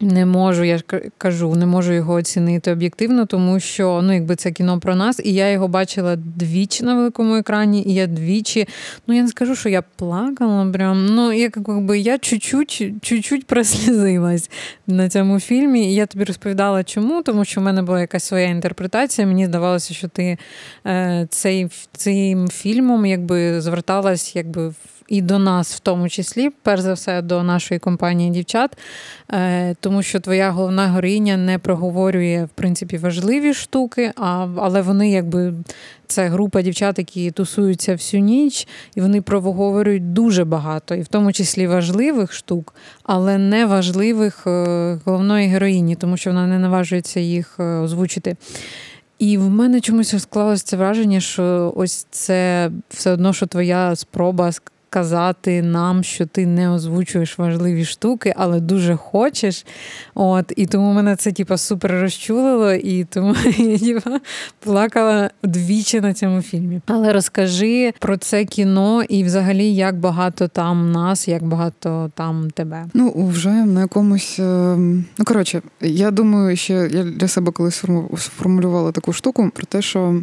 не 0.02 0.26
можу, 0.26 0.64
я 0.64 0.78
ж 0.78 0.84
кажу, 1.18 1.56
не 1.56 1.66
можу 1.66 1.94
його 1.94 2.14
оцінити 2.14 2.72
об'єктивно, 2.72 3.26
тому 3.26 3.60
що 3.60 4.02
ну, 4.04 4.14
якби 4.14 4.36
це 4.36 4.52
кіно 4.52 4.80
про 4.80 4.96
нас, 4.96 5.22
і 5.24 5.34
я 5.34 5.52
його 5.52 5.68
бачила 5.68 6.16
двічі 6.16 6.84
на 6.84 6.96
великому 6.96 7.36
екрані, 7.36 7.84
і 7.84 7.94
я 7.94 8.08
двічі. 8.08 8.68
Ну 9.08 9.16
я 9.16 9.22
не 9.22 9.28
скажу, 9.28 9.56
що 9.56 9.70
я 9.70 9.82
плакала. 9.82 10.72
Прям 10.72 11.06
ну 11.06 11.32
як 11.34 11.58
якби 11.68 12.00
я 12.00 12.18
чуть-чуть 12.18 12.94
чуть-чуть 13.02 13.46
прослізилась 13.48 14.50
на 14.88 15.10
цьому 15.10 15.40
фільмі. 15.40 15.92
І 15.92 15.96
я 15.96 16.06
тобі 16.06 16.24
розповідала, 16.24 16.84
чому, 16.84 17.24
тому 17.24 17.46
що 17.46 17.62
в 17.62 17.64
мене 17.64 17.82
була 17.82 18.02
якась 18.02 18.24
своя 18.24 18.48
інтерпретація. 18.48 19.28
Мені 19.28 19.46
здавалося, 19.46 19.94
що 19.94 20.08
ти 20.08 20.38
е, 20.86 21.28
цей, 21.30 21.68
цим 21.92 22.48
фільмом 22.48 23.06
якби 23.06 23.62
зверталась 23.62 24.36
якби 24.36 24.68
в 24.68 24.99
і 25.10 25.22
до 25.22 25.39
нас, 25.39 25.76
в 25.76 25.80
тому 25.80 26.10
числі, 26.10 26.50
перш 26.63 26.82
за 26.82 26.93
все, 26.93 27.22
до 27.22 27.43
нашої 27.43 27.80
компанії 27.80 28.30
дівчат, 28.30 28.78
е, 29.32 29.76
тому 29.80 30.04
що 30.04 30.19
твоя 30.19 30.52
головна 30.52 30.88
героїня 30.88 31.38
не 31.38 31.60
проговорює 31.60 32.48
в 32.52 32.58
принципі 32.58 32.98
важливі 32.98 33.54
штуки, 33.54 34.12
а, 34.15 34.48
але 34.58 34.82
вони 34.82 35.12
якби. 35.12 35.54
Це 36.08 36.28
група 36.28 36.62
дівчат, 36.62 37.00
які 37.00 37.32
тусуються 37.32 37.93
всю 37.93 38.24
ніч, 38.24 38.67
і 38.95 39.02
вони 39.02 39.22
проговорюють 39.22 40.13
дуже 40.13 40.45
багато, 40.45 40.95
і 40.95 41.02
в 41.02 41.08
тому 41.08 41.32
числі 41.32 41.67
важливих 41.67 42.34
штук, 42.34 42.76
але 43.04 43.38
не 43.38 43.65
важливих 43.65 44.48
е, 44.48 45.00
головної 45.06 45.48
героїні, 45.48 45.95
тому 45.95 46.17
що 46.17 46.30
вона 46.30 46.48
не 46.48 46.60
наважується 46.60 47.19
їх 47.19 47.56
е, 47.60 47.63
озвучити. 47.63 48.36
І 49.19 49.38
в 49.38 49.50
мене 49.50 49.82
чомусь 49.82 50.22
склалося 50.22 50.63
це 50.65 50.78
враження, 50.78 51.19
що 51.19 51.74
ось 51.76 52.08
це 52.10 52.72
все 52.89 53.12
одно, 53.12 53.34
що 53.34 53.45
твоя 53.45 53.95
спроба 53.95 54.52
казати 54.89 55.62
нам, 55.62 56.04
що 56.04 56.25
ти 56.25 56.45
не 56.45 56.71
озвучуєш 56.71 57.38
важливі 57.38 57.86
штуки, 57.86 58.34
але 58.38 58.60
дуже 58.60 58.95
хочеш. 58.95 59.65
От, 60.15 60.54
І 60.56 60.65
тому 60.65 60.93
мене 60.93 61.15
це 61.15 61.32
типу, 61.32 61.58
супер 61.58 61.91
розчулило, 61.91 62.73
і 62.73 63.04
тому 63.04 63.36
я 63.58 63.78
типу, 63.78 64.12
плакала 64.60 65.30
двічі 65.43 66.02
на 66.02 66.13
цьому 66.13 66.41
фільмі. 66.41 66.82
Але 66.86 67.13
розкажи 67.13 67.93
про 67.99 68.17
це 68.17 68.45
кіно 68.45 69.04
і 69.04 69.23
взагалі, 69.23 69.75
як 69.75 69.95
багато 69.99 70.47
там 70.47 70.91
нас, 70.91 71.28
як 71.28 71.43
багато 71.43 72.12
там 72.15 72.52
тебе. 72.52 72.86
Ну, 72.93 73.28
вже 73.30 73.49
на 73.49 73.82
якомусь. 73.82 74.39
Ем, 74.39 75.06
ну, 75.17 75.25
коротше, 75.25 75.62
я 75.82 76.12
думаю, 76.12 76.56
ще 76.58 76.73
я 76.73 77.04
для 77.04 77.28
себе 77.28 77.52
колись 77.52 77.84
сформулювала 78.17 78.91
таку 78.91 79.13
штуку 79.13 79.52
про 79.56 79.65
те, 79.65 79.82
що. 79.82 80.21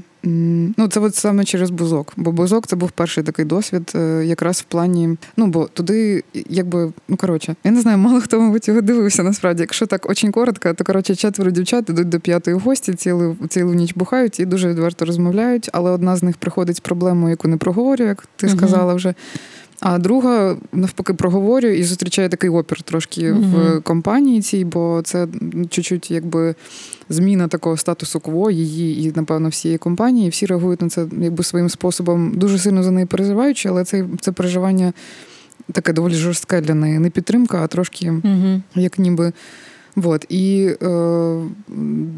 Ну, 0.77 0.89
це 0.89 1.01
от 1.01 1.15
саме 1.15 1.45
через 1.45 1.71
бузок. 1.71 2.13
Бо 2.17 2.33
бузок 2.33 2.67
це 2.67 2.77
був 2.77 2.91
перший 2.91 3.25
такий 3.25 3.45
досвід, 3.45 3.93
е, 3.95 4.25
якраз 4.25 4.61
в 4.61 4.63
плані. 4.63 5.17
Ну, 5.37 5.47
бо 5.47 5.67
туди, 5.67 6.25
якби, 6.49 6.93
ну 7.09 7.17
коротше, 7.17 7.57
я 7.65 7.71
не 7.71 7.81
знаю, 7.81 7.99
мало 7.99 8.21
хто, 8.21 8.41
мабуть, 8.41 8.69
його 8.69 8.81
дивився 8.81 9.23
насправді. 9.23 9.63
Якщо 9.63 9.87
так 9.87 10.11
очень 10.11 10.33
коротко, 10.33 10.75
то 10.75 10.85
коротше 10.85 11.15
четверо 11.17 11.51
дівчат 11.51 11.91
ідуть 11.91 12.09
до 12.09 12.21
п'ятої 12.21 12.57
гості, 12.57 12.95
цілу 12.95 13.37
цілу 13.49 13.75
ніч 13.75 13.95
бухають 13.95 14.41
і 14.41 14.47
дуже 14.47 14.69
відверто 14.69 15.05
розмовляють. 15.05 15.71
Але 15.73 15.91
одна 15.91 16.17
з 16.17 16.23
них 16.23 16.37
приходить 16.37 16.77
з 16.77 16.81
проблемою, 16.81 17.31
яку 17.31 17.49
не 17.49 17.57
проговорює, 17.57 18.07
як 18.07 18.29
ти 18.37 18.47
uh 18.47 18.57
сказала 18.57 18.95
вже. 18.95 19.15
А 19.81 19.99
друга 19.99 20.57
навпаки 20.73 21.15
проговорює 21.15 21.77
і 21.77 21.85
зустрічає 21.85 22.29
такий 22.29 22.51
опір 22.51 22.83
трошки 22.83 23.33
uh 23.33 23.79
в 23.79 23.81
компанії 23.81 24.43
цій, 24.43 24.65
бо 24.65 25.01
це 25.05 25.29
чуть-чуть 25.71 26.11
якби 26.11 26.55
зміна 27.09 27.49
такого 27.49 27.77
статусу 27.77 28.21
кво 28.21 28.51
її 28.51 29.05
і, 29.05 29.13
напевно, 29.17 29.49
всієї 29.49 29.79
компанії. 29.79 30.29
Всі 30.29 30.47
реагують 30.47 30.83
на 30.83 30.89
це 30.89 31.07
якби 31.21 31.45
своїм 31.45 31.69
способом, 31.69 32.33
дуже 32.35 32.59
сильно 32.59 32.83
за 32.83 32.91
неї 32.91 33.07
переживаючи, 33.07 33.69
але 33.69 33.85
це 33.85 34.05
це 34.21 34.33
переживання 34.33 34.93
таке 35.73 35.93
доволі 35.93 36.15
жорстке 36.15 36.61
для 36.61 36.75
неї. 36.75 36.99
Не 36.99 37.11
підтримка, 37.11 37.61
а 37.63 37.67
трошки 37.67 38.11
угу. 38.11 38.63
як 38.75 38.99
ніби. 38.99 39.33
Вот. 39.97 40.27
І 40.29 40.71
е, 40.83 41.41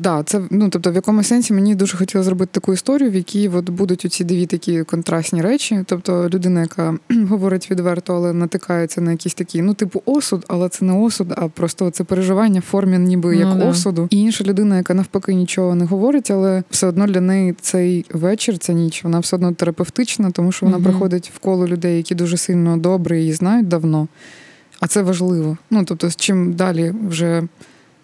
да, 0.00 0.22
це 0.22 0.40
ну 0.50 0.68
тобто 0.68 0.92
в 0.92 0.94
якомусь 0.94 1.26
сенсі 1.26 1.52
мені 1.52 1.74
дуже 1.74 1.96
хотілося 1.96 2.26
зробити 2.26 2.50
таку 2.52 2.72
історію, 2.72 3.10
в 3.10 3.14
якій 3.14 3.48
от 3.48 3.70
будуть 3.70 4.04
оці 4.04 4.24
дві 4.24 4.46
такі 4.46 4.82
контрастні 4.82 5.42
речі. 5.42 5.84
Тобто 5.86 6.28
людина, 6.28 6.60
яка 6.60 6.94
говорить 7.28 7.70
відверто, 7.70 8.14
але 8.14 8.32
натикається 8.32 9.00
на 9.00 9.10
якісь 9.12 9.34
такі, 9.34 9.62
ну, 9.62 9.74
типу, 9.74 10.02
осуд, 10.04 10.44
але 10.48 10.68
це 10.68 10.84
не 10.84 10.92
осуд, 10.92 11.32
а 11.36 11.48
просто 11.48 11.90
це 11.90 12.04
переживання 12.04 12.60
в 12.60 12.62
формі, 12.62 12.98
ніби 12.98 13.36
як 13.36 13.56
ну, 13.56 13.68
осуду. 13.68 14.08
І 14.10 14.20
інша 14.20 14.44
людина, 14.44 14.76
яка 14.76 14.94
навпаки 14.94 15.34
нічого 15.34 15.74
не 15.74 15.84
говорить, 15.84 16.30
але 16.30 16.62
все 16.70 16.86
одно 16.86 17.06
для 17.06 17.20
неї 17.20 17.54
цей 17.60 18.04
вечір, 18.12 18.58
ця 18.58 18.72
ніч, 18.72 19.04
вона 19.04 19.18
все 19.18 19.36
одно 19.36 19.52
терапевтична, 19.52 20.30
тому 20.30 20.52
що 20.52 20.66
вона 20.66 20.78
угу. 20.78 20.84
приходить 20.84 21.32
в 21.34 21.38
коло 21.38 21.66
людей, 21.66 21.96
які 21.96 22.14
дуже 22.14 22.36
сильно 22.36 22.76
добре 22.76 23.18
її 23.20 23.32
знають 23.32 23.68
давно. 23.68 24.08
А 24.80 24.86
це 24.86 25.02
важливо. 25.02 25.56
Ну 25.70 25.84
тобто, 25.84 26.10
чим 26.16 26.52
далі 26.52 26.94
вже 27.08 27.42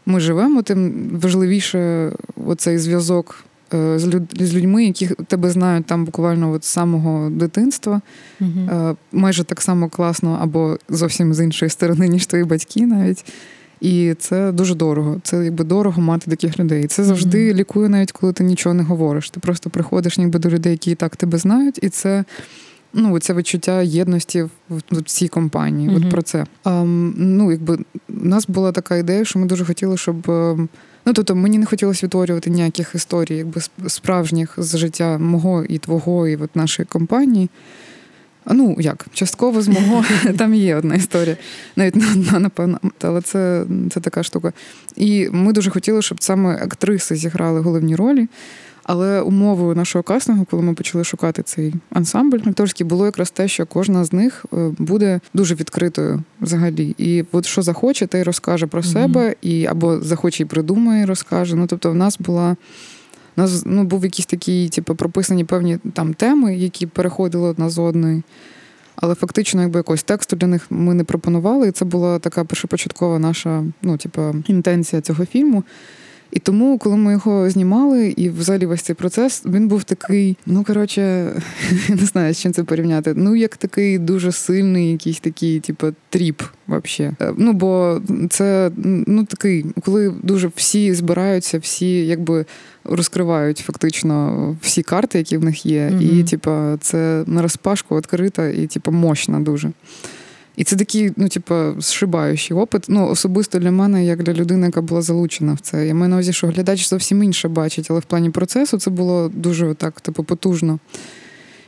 ми 0.06 0.20
живемо, 0.20 0.62
тим 0.62 1.10
важливіше 1.22 2.12
оцей 2.46 2.78
зв'язок 2.78 3.44
е, 3.74 3.98
з 3.98 4.06
люд... 4.06 4.22
з 4.40 4.54
людьми, 4.54 4.84
які 4.84 5.06
тебе 5.06 5.50
знають 5.50 5.86
там 5.86 6.04
буквально 6.04 6.50
от 6.50 6.64
з 6.64 6.68
самого 6.68 7.30
дитинства. 7.30 8.00
uh 8.40 8.96
Майже 9.12 9.44
так 9.44 9.62
само 9.62 9.88
класно, 9.88 10.38
або 10.42 10.78
зовсім 10.88 11.34
з 11.34 11.44
іншої 11.44 11.70
сторони, 11.70 12.08
ніж 12.08 12.26
твої 12.26 12.44
батьки 12.44 12.86
навіть. 12.86 13.24
І 13.80 14.14
це 14.18 14.52
дуже 14.52 14.74
дорого. 14.74 15.20
Це 15.22 15.44
якби 15.44 15.64
дорого 15.64 16.02
мати 16.02 16.30
таких 16.30 16.58
людей. 16.58 16.86
Це 16.86 17.04
завжди 17.04 17.38
mm-hmm. 17.38 17.54
лікує, 17.54 17.88
навіть 17.88 18.12
коли 18.12 18.32
ти 18.32 18.44
нічого 18.44 18.74
не 18.74 18.82
говориш. 18.82 19.30
Ти 19.30 19.40
просто 19.40 19.70
приходиш 19.70 20.18
ніби 20.18 20.38
до 20.38 20.50
людей, 20.50 20.72
які 20.72 20.90
і 20.90 20.94
так 20.94 21.16
тебе 21.16 21.38
знають, 21.38 21.78
і 21.82 21.88
це 21.88 22.24
ну, 22.94 23.18
це 23.18 23.34
відчуття 23.34 23.82
єдності 23.82 24.42
в, 24.42 24.50
в 24.90 25.02
цій 25.02 25.28
компанії. 25.28 25.88
Mm-hmm. 25.88 26.06
От 26.06 26.10
про 26.10 26.22
це. 26.22 26.46
А, 26.64 26.82
ну, 27.16 27.50
якби 27.50 27.74
у 27.74 28.24
нас 28.24 28.46
була 28.46 28.72
така 28.72 28.96
ідея, 28.96 29.24
що 29.24 29.38
ми 29.38 29.46
дуже 29.46 29.64
хотіли, 29.64 29.96
щоб. 29.96 30.30
Ем, 30.30 30.68
ну, 31.06 31.12
тобто 31.12 31.34
мені 31.34 31.58
не 31.58 31.66
хотілося 31.66 32.06
відтворювати 32.06 32.50
ніяких 32.50 32.94
історій, 32.94 33.36
якби 33.36 33.60
справжніх 33.86 34.54
з 34.58 34.76
життя 34.76 35.18
мого 35.18 35.64
і 35.64 35.78
твого, 35.78 36.28
і 36.28 36.36
от 36.36 36.56
нашої 36.56 36.86
компанії. 36.86 37.50
Ну, 38.46 38.76
як, 38.78 39.06
частково 39.12 39.62
з 39.62 39.68
мого, 39.68 40.04
там 40.38 40.54
є 40.54 40.76
одна 40.76 40.94
історія, 40.94 41.36
навіть 41.76 41.96
не 41.96 42.12
одна, 42.12 42.38
напевно, 42.38 42.80
але 43.02 43.20
це 43.20 43.64
це 43.90 44.00
така 44.00 44.22
штука. 44.22 44.52
І 44.96 45.28
ми 45.32 45.52
дуже 45.52 45.70
хотіли, 45.70 46.02
щоб 46.02 46.22
саме 46.22 46.54
актриси 46.54 47.16
зіграли 47.16 47.60
головні 47.60 47.96
ролі. 47.96 48.28
Але 48.84 49.20
умовою 49.20 49.74
нашого 49.74 50.02
кастингу, 50.02 50.46
коли 50.50 50.62
ми 50.62 50.74
почали 50.74 51.04
шукати 51.04 51.42
цей 51.42 51.74
ансамбль 51.90 52.38
акторський, 52.46 52.86
було 52.86 53.06
якраз 53.06 53.30
те, 53.30 53.48
що 53.48 53.66
кожна 53.66 54.04
з 54.04 54.12
них 54.12 54.46
е, 54.52 54.70
буде 54.78 55.20
дуже 55.34 55.54
відкритою 55.54 56.22
взагалі. 56.40 56.94
І 56.98 57.24
от 57.32 57.46
що 57.46 57.62
захоче, 57.62 58.06
те 58.06 58.20
й 58.20 58.22
розкаже 58.22 58.66
про 58.66 58.80
mm-hmm. 58.80 58.92
себе, 58.92 59.34
і 59.42 59.66
або 59.66 60.00
захоче 60.00 60.42
і 60.42 60.46
придумає, 60.46 61.02
і 61.02 61.06
розкаже. 61.06 61.56
Ну 61.56 61.66
тобто, 61.66 61.90
в 61.90 61.94
нас 61.94 62.18
була. 62.18 62.56
У 63.36 63.40
нас 63.40 63.62
ну, 63.66 63.84
був 63.84 64.04
якісь 64.04 64.26
такі, 64.26 64.68
типу, 64.68 64.94
прописані 64.94 65.44
певні 65.44 65.78
там 65.92 66.14
теми, 66.14 66.56
які 66.56 66.86
переходили 66.86 67.48
одна 67.48 67.70
з 67.70 67.78
одної. 67.78 68.22
Але 68.96 69.14
фактично, 69.14 69.62
якби 69.62 69.78
якогось 69.78 70.02
тексту 70.02 70.36
для 70.36 70.46
них 70.46 70.66
ми 70.70 70.94
не 70.94 71.04
пропонували. 71.04 71.68
І 71.68 71.70
це 71.70 71.84
була 71.84 72.18
така 72.18 72.44
першопочаткова 72.44 73.18
наша, 73.18 73.64
ну, 73.82 73.96
типу, 73.96 74.22
інтенція 74.46 75.02
цього 75.02 75.26
фільму. 75.26 75.64
І 76.34 76.38
тому, 76.38 76.78
коли 76.78 76.96
ми 76.96 77.12
його 77.12 77.50
знімали, 77.50 78.08
і 78.16 78.30
взагалі 78.30 78.66
весь 78.66 78.82
цей 78.82 78.96
процес, 78.96 79.42
він 79.46 79.68
був 79.68 79.84
такий, 79.84 80.36
ну 80.46 80.64
коротше, 80.64 81.32
не 81.88 81.96
знаю, 81.96 82.34
з 82.34 82.38
чим 82.38 82.52
це 82.52 82.64
порівняти. 82.64 83.14
Ну, 83.16 83.36
як 83.36 83.56
такий 83.56 83.98
дуже 83.98 84.32
сильний, 84.32 84.92
якийсь 84.92 85.20
такий, 85.20 85.60
типу, 85.60 85.86
тріп, 86.10 86.42
взагалі. 86.68 87.14
Е, 87.20 87.32
ну, 87.36 87.52
бо 87.52 88.00
це 88.30 88.70
ну 89.06 89.24
такий, 89.24 89.66
коли 89.84 90.14
дуже 90.22 90.50
всі 90.56 90.94
збираються, 90.94 91.58
всі 91.58 92.06
якби 92.06 92.46
розкривають 92.84 93.58
фактично 93.58 94.56
всі 94.62 94.82
карти, 94.82 95.18
які 95.18 95.36
в 95.36 95.44
них 95.44 95.66
є. 95.66 95.80
Mm-hmm. 95.80 96.20
І, 96.20 96.24
типу, 96.24 96.50
це 96.80 97.24
на 97.26 97.42
розпашку 97.42 97.96
відкрита 97.96 98.48
і, 98.48 98.66
типу, 98.66 98.92
мощна 98.92 99.40
дуже. 99.40 99.72
І 100.56 100.64
це 100.64 100.76
такий, 100.76 101.12
ну, 101.16 101.28
типу, 101.28 101.54
зшибаючий 101.78 102.56
опит. 102.56 102.84
Ну, 102.88 103.08
особисто 103.08 103.58
для 103.58 103.70
мене, 103.70 104.04
як 104.04 104.22
для 104.22 104.32
людини, 104.32 104.66
яка 104.66 104.82
була 104.82 105.02
залучена 105.02 105.54
в 105.54 105.60
це. 105.60 105.86
Я 105.86 105.94
маю 105.94 106.08
на 106.08 106.16
увазі, 106.16 106.32
що 106.32 106.46
глядач 106.46 106.88
зовсім 106.88 107.22
інше 107.22 107.48
бачить, 107.48 107.86
але 107.90 108.00
в 108.00 108.04
плані 108.04 108.30
процесу 108.30 108.78
це 108.78 108.90
було 108.90 109.28
дуже 109.28 109.74
так, 109.74 110.00
типу, 110.00 110.24
потужно. 110.24 110.78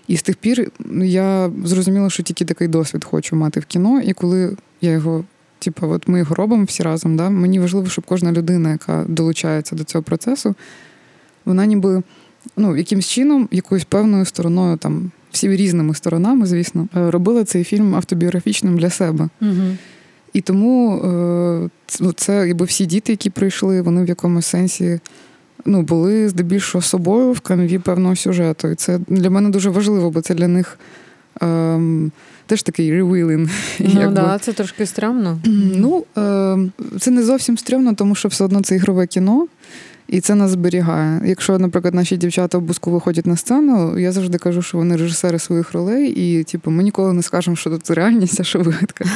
І 0.08 0.16
з 0.16 0.22
тих 0.22 0.36
пір 0.36 0.70
я 1.02 1.50
зрозуміла, 1.64 2.10
що 2.10 2.22
тільки 2.22 2.44
такий 2.44 2.68
досвід 2.68 3.04
хочу 3.04 3.36
мати 3.36 3.60
в 3.60 3.64
кіно. 3.64 4.00
І 4.00 4.12
коли 4.12 4.56
я 4.80 4.90
його, 4.90 5.24
типу, 5.58 5.88
от 5.88 6.08
ми 6.08 6.18
його 6.18 6.34
робимо 6.34 6.64
всі 6.64 6.82
разом, 6.82 7.16
да, 7.16 7.30
мені 7.30 7.60
важливо, 7.60 7.86
щоб 7.86 8.04
кожна 8.04 8.32
людина, 8.32 8.70
яка 8.70 9.04
долучається 9.08 9.76
до 9.76 9.84
цього 9.84 10.02
процесу, 10.02 10.54
вона 11.44 11.66
ніби 11.66 12.02
ну, 12.56 12.76
якимсь 12.76 13.06
чином, 13.06 13.48
якоюсь 13.50 13.84
певною 13.84 14.24
стороною 14.24 14.76
там 14.76 15.10
всі 15.36 15.48
різними 15.48 15.94
сторонами, 15.94 16.46
звісно, 16.46 16.88
е, 16.96 17.10
робила 17.10 17.44
цей 17.44 17.64
фільм 17.64 17.94
автобіографічним 17.94 18.78
для 18.78 18.90
себе. 18.90 19.28
Угу. 19.42 19.76
І 20.32 20.40
тому 20.40 20.96
е, 20.96 21.68
ну, 22.00 22.12
це 22.12 22.48
якби 22.48 22.64
всі 22.64 22.86
діти, 22.86 23.12
які 23.12 23.30
прийшли, 23.30 23.82
вони 23.82 24.04
в 24.04 24.08
якомусь 24.08 24.46
сенсі 24.46 25.00
ну, 25.64 25.82
були 25.82 26.28
здебільшого 26.28 26.82
собою 26.82 27.32
в 27.32 27.40
канві 27.40 27.78
певного 27.78 28.16
сюжету. 28.16 28.68
І 28.68 28.74
це 28.74 29.00
для 29.08 29.30
мене 29.30 29.50
дуже 29.50 29.70
важливо, 29.70 30.10
бо 30.10 30.20
це 30.20 30.34
для 30.34 30.48
них. 30.48 30.78
Ем, 31.40 32.12
Теж 32.46 32.62
такий 32.62 32.92
ревилин. 32.92 33.50
Ну 33.78 34.00
так, 34.00 34.12
да, 34.12 34.38
це 34.38 34.52
трошки 34.52 34.86
стрьомно. 34.86 35.38
Ну, 35.76 36.04
е, 36.18 36.58
це 37.00 37.10
не 37.10 37.22
зовсім 37.22 37.58
стрьомно, 37.58 37.94
тому 37.94 38.14
що 38.14 38.28
все 38.28 38.44
одно 38.44 38.62
це 38.62 38.76
ігрове 38.76 39.06
кіно. 39.06 39.46
І 40.08 40.20
це 40.20 40.34
нас 40.34 40.50
зберігає. 40.50 41.20
Якщо, 41.24 41.58
наприклад, 41.58 41.94
наші 41.94 42.16
дівчата 42.16 42.58
в 42.58 42.62
буску 42.62 42.90
виходять 42.90 43.26
на 43.26 43.36
сцену, 43.36 43.98
я 43.98 44.12
завжди 44.12 44.38
кажу, 44.38 44.62
що 44.62 44.78
вони 44.78 44.96
режисери 44.96 45.38
своїх 45.38 45.72
ролей, 45.72 46.08
і 46.10 46.44
типу, 46.44 46.70
ми 46.70 46.82
ніколи 46.82 47.12
не 47.12 47.22
скажемо, 47.22 47.56
що 47.56 47.78
це 47.78 47.94
реальність, 47.94 48.40
а 48.40 48.44
що 48.44 48.58
вигадка. 48.58 49.04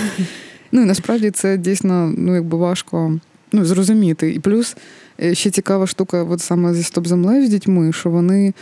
Ну 0.73 0.83
і 0.83 0.85
насправді 0.85 1.31
це 1.31 1.57
дійсно 1.57 2.15
ну, 2.17 2.35
якби 2.35 2.59
важко 2.59 3.19
ну, 3.53 3.65
зрозуміти. 3.65 4.33
І 4.33 4.39
плюс 4.39 4.77
е, 5.23 5.35
ще 5.35 5.51
цікава 5.51 5.87
штука, 5.87 6.23
от 6.23 6.41
саме 6.41 6.75
зі 6.75 6.83
стоп 6.83 7.07
землею 7.07 7.47
з 7.47 7.49
дітьми, 7.49 7.93
що 7.93 8.11
вони. 8.11 8.53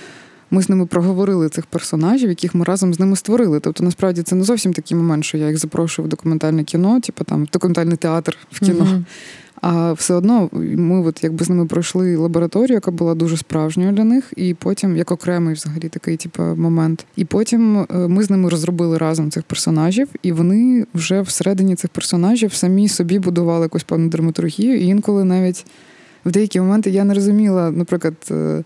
Ми 0.51 0.62
з 0.62 0.69
ними 0.69 0.87
проговорили 0.87 1.49
цих 1.49 1.67
персонажів, 1.67 2.29
яких 2.29 2.55
ми 2.55 2.64
разом 2.64 2.95
з 2.95 3.01
ними 3.01 3.17
створили. 3.17 3.61
Тобто, 3.61 3.85
насправді 3.85 4.23
це 4.23 4.37
не 4.37 4.45
зовсім 4.45 4.73
такий 4.73 4.97
момент, 4.97 5.25
що 5.25 5.38
я 5.38 5.49
їх 5.49 5.59
запрошую 5.59 6.07
в 6.07 6.09
документальне 6.09 6.64
кіно, 6.64 7.01
типу 7.01 7.25
там 7.25 7.49
документальний 7.53 7.97
театр 7.97 8.37
в 8.53 8.61
кіно. 8.61 8.85
Mm-hmm. 8.85 9.03
А 9.61 9.92
все 9.92 10.14
одно 10.14 10.49
ми 10.53 11.01
от 11.01 11.25
якби 11.25 11.44
з 11.44 11.49
ними 11.49 11.66
пройшли 11.66 12.16
лабораторію, 12.16 12.75
яка 12.75 12.90
була 12.90 13.14
дуже 13.14 13.37
справжньою 13.37 13.92
для 13.92 14.05
них, 14.05 14.33
і 14.37 14.55
потім 14.55 14.97
як 14.97 15.11
окремий 15.11 15.55
взагалі 15.55 15.88
такий 15.88 16.16
типу, 16.16 16.42
момент. 16.42 17.07
І 17.16 17.25
потім 17.25 17.79
е, 17.79 17.87
ми 17.90 18.23
з 18.23 18.31
ними 18.31 18.49
розробили 18.49 18.99
разом 18.99 19.31
цих 19.31 19.42
персонажів, 19.42 20.09
і 20.23 20.33
вони 20.33 20.87
вже 20.94 21.21
всередині 21.21 21.77
цих 21.77 21.90
персонажів 21.90 22.55
самі 22.55 22.88
собі 22.88 23.18
будували 23.18 23.62
якусь 23.62 23.83
певну 23.83 24.09
драматургію. 24.09 24.79
І 24.79 24.85
інколи 24.85 25.25
навіть 25.25 25.66
в 26.25 26.31
деякі 26.31 26.61
моменти 26.61 26.90
я 26.90 27.05
не 27.05 27.14
розуміла, 27.14 27.71
наприклад, 27.71 28.14
е, 28.31 28.64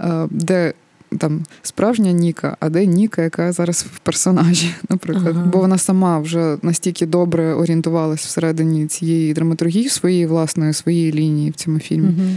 е, 0.00 0.28
де 0.30 0.72
там 1.18 1.44
справжня 1.62 2.12
Ніка, 2.12 2.56
а 2.60 2.68
де 2.68 2.86
Ніка, 2.86 3.22
яка 3.22 3.52
зараз 3.52 3.86
в 3.94 3.98
персонажі, 3.98 4.74
наприклад. 4.88 5.36
Ага. 5.36 5.46
Бо 5.52 5.58
вона 5.58 5.78
сама 5.78 6.18
вже 6.18 6.56
настільки 6.62 7.06
добре 7.06 7.54
орієнтувалась 7.54 8.24
всередині 8.24 8.86
цієї 8.86 9.32
драматургії, 9.32 9.88
своєї 9.88 10.26
власної, 10.26 10.72
своєї 10.72 11.12
лінії 11.12 11.50
в 11.50 11.54
цьому 11.54 11.78
фільмі. 11.78 12.08
Угу. 12.08 12.28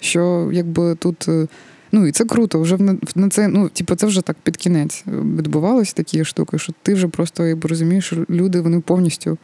Що 0.00 0.50
якби 0.52 0.94
тут. 0.94 1.28
Е, 1.28 1.46
ну 1.92 2.06
і 2.06 2.12
це 2.12 2.24
круто, 2.24 2.60
вже 2.60 2.76
на 3.14 3.28
це, 3.28 3.48
ну, 3.48 3.68
типу, 3.68 3.94
це 3.94 4.06
вже 4.06 4.22
так 4.22 4.36
під 4.42 4.56
кінець 4.56 5.04
відбувалось 5.06 5.92
такі 5.92 6.24
штуки, 6.24 6.58
що 6.58 6.72
ти 6.82 6.94
вже 6.94 7.08
просто 7.08 7.46
якби 7.46 7.68
розумієш, 7.68 8.12
люди 8.30 8.60
вони 8.60 8.80
повністю 8.80 9.38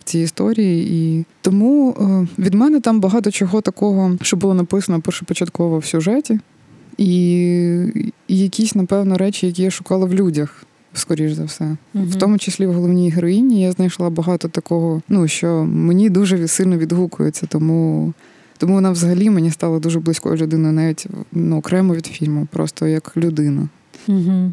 в 0.00 0.04
цій 0.04 0.18
історії. 0.18 0.88
І 0.92 1.24
тому 1.40 1.96
е, 2.00 2.42
від 2.42 2.54
мене 2.54 2.80
там 2.80 3.00
багато 3.00 3.30
чого 3.30 3.60
такого, 3.60 4.16
що 4.22 4.36
було 4.36 4.54
написано 4.54 5.00
першопочатково 5.00 5.78
в 5.78 5.84
сюжеті 5.84 6.40
і, 6.98 7.14
і 8.28 8.38
якісь, 8.38 8.74
напевно, 8.74 9.16
речі, 9.16 9.46
які 9.46 9.62
я 9.62 9.70
шукала 9.70 10.06
в 10.06 10.14
людях. 10.14 10.64
Скоріш 10.96 11.32
за 11.32 11.44
все, 11.44 11.64
uh 11.64 12.08
в 12.08 12.14
тому 12.14 12.38
числі 12.38 12.66
в 12.66 12.72
головній 12.72 13.10
героїні 13.10 13.62
я 13.62 13.72
знайшла 13.72 14.10
багато 14.10 14.48
такого, 14.48 15.02
ну 15.08 15.28
що 15.28 15.64
мені 15.64 16.10
дуже 16.10 16.48
сильно 16.48 16.78
відгукується, 16.78 17.46
тому 17.46 18.12
тому 18.58 18.74
вона 18.74 18.90
взагалі 18.90 19.30
мені 19.30 19.50
стала 19.50 19.78
дуже 19.78 20.00
близькою 20.00 20.36
людиною, 20.36 20.74
навіть 20.74 21.06
ну, 21.32 21.58
окремо 21.58 21.94
від 21.94 22.06
фільму, 22.06 22.46
просто 22.52 22.86
як 22.86 23.16
людина. 23.16 23.68
uh 24.08 24.52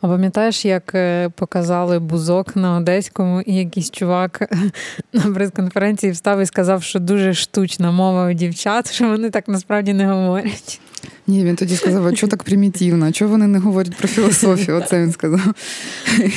А 0.00 0.08
пам'ятаєш, 0.08 0.64
як 0.64 0.94
е, 0.94 1.28
показали 1.28 1.98
бузок 1.98 2.56
на 2.56 2.76
Одеському, 2.76 3.40
і 3.40 3.54
якийсь 3.54 3.90
чувак 3.90 4.50
на 5.12 5.22
прес-конференції 5.22 6.12
встав 6.12 6.40
і 6.40 6.46
сказав, 6.46 6.82
що 6.82 6.98
дуже 6.98 7.34
штучна 7.34 7.92
мова 7.92 8.30
у 8.30 8.32
дівчат, 8.32 8.92
що 8.92 9.08
вони 9.08 9.30
так 9.30 9.48
насправді 9.48 9.92
не 9.92 10.06
говорять. 10.06 10.80
Ні, 11.26 11.44
він 11.44 11.56
тоді 11.56 11.76
сказав, 11.76 12.06
а 12.06 12.14
що 12.14 12.28
так 12.28 12.42
примітивно, 12.42 13.12
чого 13.12 13.30
вони 13.30 13.46
не 13.46 13.58
говорять 13.58 13.96
про 13.96 14.08
філософію? 14.08 14.76
Оце 14.76 15.02
він 15.02 15.12
сказав. 15.12 15.54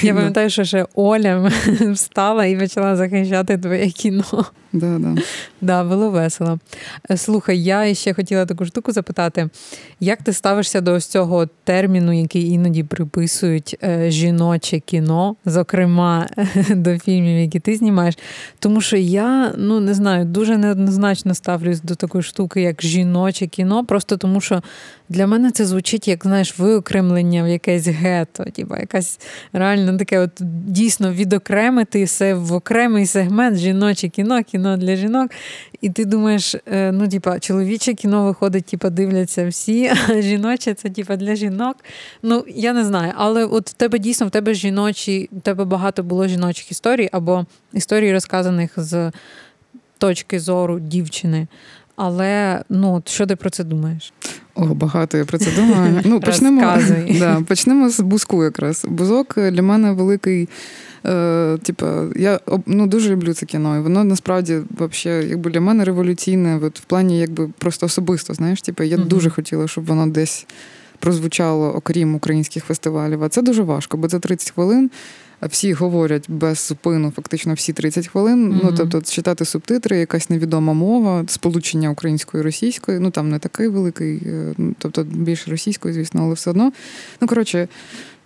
Я 0.02 0.14
пам'ятаю, 0.14 0.50
що 0.50 0.64
ще 0.64 0.86
Оля 0.96 1.52
встала 1.92 2.46
і 2.46 2.60
почала 2.60 2.96
захищати 2.96 3.58
твоє 3.58 3.90
кіно. 3.90 4.46
Да, 4.74 5.00
да. 5.00 5.16
Да, 5.62 5.84
було 5.84 6.10
весело. 6.10 6.60
Слухай, 7.16 7.64
я 7.64 7.94
ще 7.94 8.14
хотіла 8.14 8.46
таку 8.46 8.66
штуку 8.66 8.92
запитати: 8.92 9.50
як 10.00 10.24
ти 10.24 10.34
ставишся 10.34 10.82
до 10.82 10.94
ось 10.94 11.06
цього 11.06 11.48
терміну, 11.64 12.22
який 12.22 12.50
іноді 12.50 12.84
приписують 12.84 13.78
е, 13.84 14.12
жіноче 14.12 14.80
кіно, 14.80 15.36
зокрема 15.46 16.28
до 16.70 17.00
фільмів, 17.00 17.40
які 17.40 17.60
ти 17.60 17.76
знімаєш? 17.76 18.18
Тому 18.60 18.82
що 18.82 18.98
я 18.98 19.54
ну 19.58 19.80
не 19.80 19.94
знаю, 19.94 20.26
дуже 20.26 20.58
неоднозначно 20.58 21.34
ставлюсь 21.34 21.82
до 21.82 21.96
такої 21.96 22.24
штуки, 22.24 22.62
як 22.62 22.84
жіноче 22.84 23.48
кіно, 23.48 23.86
просто 23.86 24.18
тому 24.18 24.42
що 24.42 24.51
для 25.10 25.28
мене 25.28 25.52
це 25.52 25.66
звучить 25.66 26.08
як 26.08 26.24
знаєш, 26.24 26.60
виокремлення 26.60 27.44
в 27.44 27.48
якесь 27.48 27.88
гето, 27.88 28.44
типу, 28.44 28.76
якась 28.76 29.20
реально 29.54 29.98
таке, 29.98 30.20
от 30.20 30.32
дійсно 30.66 31.14
відокремити 31.14 32.06
в 32.34 32.54
окремий 32.54 33.06
сегмент 33.06 33.58
жіноче 33.58 34.10
кіно, 34.10 34.44
кіно 34.44 34.78
для 34.78 34.96
жінок. 34.96 35.32
І 35.82 35.90
ти 35.90 36.06
думаєш, 36.06 36.56
е, 36.56 36.92
ну, 36.92 37.08
типа, 37.08 37.40
чоловіче 37.40 37.94
кіно 37.94 38.26
виходить, 38.26 38.66
типа, 38.66 38.90
дивляться 38.90 39.48
всі, 39.48 39.92
а 40.10 40.22
жіноче 40.22 40.74
це 40.74 40.90
типа 40.90 41.16
для 41.16 41.36
жінок. 41.36 41.78
Ну, 42.24 42.46
я 42.48 42.74
не 42.74 42.86
знаю, 42.86 43.14
але 43.16 43.46
от 43.46 43.70
в 43.70 43.74
тебе 43.74 44.00
дійсно 44.00 44.28
в 44.28 44.30
тебе 44.30 44.54
жіночі, 44.54 45.30
в 45.32 45.42
тебе 45.42 45.66
багато 45.66 46.04
було 46.04 46.28
жіночих 46.28 46.72
історій 46.72 47.10
або 47.12 47.46
історій, 47.74 48.14
розказаних 48.14 48.72
з 48.78 49.12
точки 49.98 50.40
зору 50.40 50.80
дівчини. 50.80 51.48
Але 52.04 52.64
ну, 52.70 53.04
що 53.06 53.26
ти 53.26 53.36
про 53.36 53.50
це 53.50 53.64
думаєш? 53.64 54.14
О, 54.56 54.66
багато 54.66 55.18
я 55.18 55.26
про 55.26 55.38
це 55.38 55.52
думаю. 55.52 56.02
Ну, 56.06 56.20
Почнемо 56.26 56.78
да, 57.20 57.42
почнемо 57.48 57.90
з 57.90 58.00
бузку 58.00 58.44
якраз. 58.44 58.86
Бузок 58.88 59.34
для 59.38 59.62
мене 59.62 59.92
великий. 59.92 60.50
Е, 61.06 61.58
Типу, 61.64 61.86
я 62.16 62.40
ну, 62.66 62.88
дуже 62.88 63.10
люблю 63.10 63.34
це 63.34 63.46
кіно. 63.46 63.78
І 63.78 63.80
воно 63.80 64.04
насправді 64.04 64.60
вообще, 64.78 65.26
якби 65.30 65.52
для 65.52 65.62
мене 65.62 65.84
революційне, 65.84 66.60
от, 66.64 66.80
в 66.80 66.84
плані 66.84 67.20
якби 67.20 67.50
просто 67.58 67.86
особисто. 67.86 68.34
Знаєш, 68.34 68.62
типу, 68.62 68.84
я 68.84 68.98
uh 68.98 69.08
дуже 69.08 69.30
хотіла, 69.30 69.68
щоб 69.68 69.86
воно 69.86 70.08
десь 70.08 70.48
прозвучало, 71.00 71.74
окрім 71.76 72.16
українських 72.16 72.64
фестивалів. 72.64 73.24
А 73.24 73.30
це 73.30 73.42
дуже 73.42 73.64
важко, 73.64 73.98
бо 73.98 74.08
це 74.08 74.20
30 74.20 74.52
хвилин 74.52 74.92
всі 75.48 75.74
говорять 75.74 76.26
без 76.28 76.68
зупину, 76.68 77.12
фактично 77.16 77.54
всі 77.54 77.74
30 77.74 78.08
хвилин. 78.08 78.52
Mm-hmm. 78.52 78.60
Ну 78.64 78.74
тобто, 78.78 79.02
читати 79.02 79.46
субтитри, 79.46 79.98
якась 79.98 80.30
невідома 80.30 80.74
мова, 80.74 81.24
сполучення 81.28 81.90
української 81.90 82.42
і 82.42 82.44
російської. 82.44 83.00
Ну 83.00 83.12
там 83.12 83.30
не 83.30 83.40
такий 83.40 83.68
великий, 83.68 84.22
е, 84.26 84.54
ну, 84.58 84.76
тобто 84.78 85.04
більше 85.04 85.52
російської, 85.52 85.94
звісно, 85.94 86.24
але 86.24 86.34
все 86.34 86.50
одно. 86.50 86.72
Ну 87.22 87.28
коротше. 87.28 87.68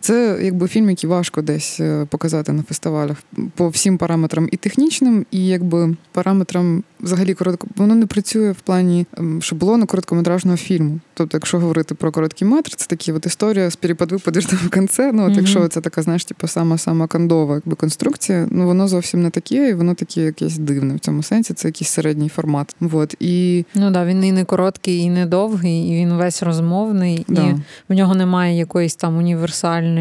Це 0.05 0.39
якби 0.41 0.67
фільм, 0.67 0.89
який 0.89 1.09
важко 1.09 1.41
десь 1.41 1.79
е, 1.79 2.05
показати 2.09 2.51
на 2.51 2.63
фестивалях 2.63 3.17
по 3.55 3.69
всім 3.69 3.97
параметрам 3.97 4.49
і 4.51 4.57
технічним, 4.57 5.25
і 5.31 5.47
якби 5.47 5.95
параметрам 6.11 6.83
взагалі 6.99 7.33
коротко. 7.33 7.67
Воно 7.75 7.95
не 7.95 8.05
працює 8.05 8.51
в 8.51 8.61
плані 8.61 9.05
ем, 9.17 9.41
шаблону 9.41 9.85
короткометражного 9.85 10.57
фільму. 10.57 10.99
Тобто, 11.13 11.37
якщо 11.37 11.59
говорити 11.59 11.95
про 11.95 12.11
короткий 12.11 12.47
метр, 12.47 12.75
це 12.75 12.87
такі 12.87 13.11
от 13.11 13.25
історія 13.25 13.71
спіріпад 13.71 14.11
випадеш 14.11 14.45
в 14.45 14.69
кінце. 14.69 15.11
Ну, 15.11 15.25
от 15.25 15.31
mm-hmm. 15.31 15.37
якщо 15.37 15.67
це 15.67 15.81
така, 15.81 16.01
знаєш, 16.01 16.25
типу, 16.25 16.47
сама 16.47 16.77
сама 16.77 17.07
кандова 17.07 17.55
якби 17.55 17.75
конструкція, 17.75 18.47
ну 18.51 18.65
воно 18.65 18.87
зовсім 18.87 19.23
не 19.23 19.29
таке, 19.29 19.69
і 19.69 19.73
воно 19.73 19.93
таке 19.93 20.21
якесь 20.21 20.57
дивне 20.57 20.95
в 20.95 20.99
цьому 20.99 21.23
сенсі. 21.23 21.53
Це 21.53 21.67
якийсь 21.67 21.89
середній 21.89 22.29
формат. 22.29 22.75
Вот. 22.79 23.15
І... 23.19 23.65
Ну 23.75 23.91
да, 23.91 24.05
він 24.05 24.23
і 24.23 24.31
не 24.31 24.45
короткий, 24.45 24.99
і 24.99 25.09
не 25.09 25.25
довгий, 25.25 25.89
і 25.89 25.95
він 25.95 26.13
весь 26.13 26.43
розмовний, 26.43 27.25
да. 27.27 27.41
і 27.41 27.55
в 27.89 27.93
нього 27.93 28.15
немає 28.15 28.57
якоїсь 28.57 28.95
там 28.95 29.17
універсальної. 29.17 29.94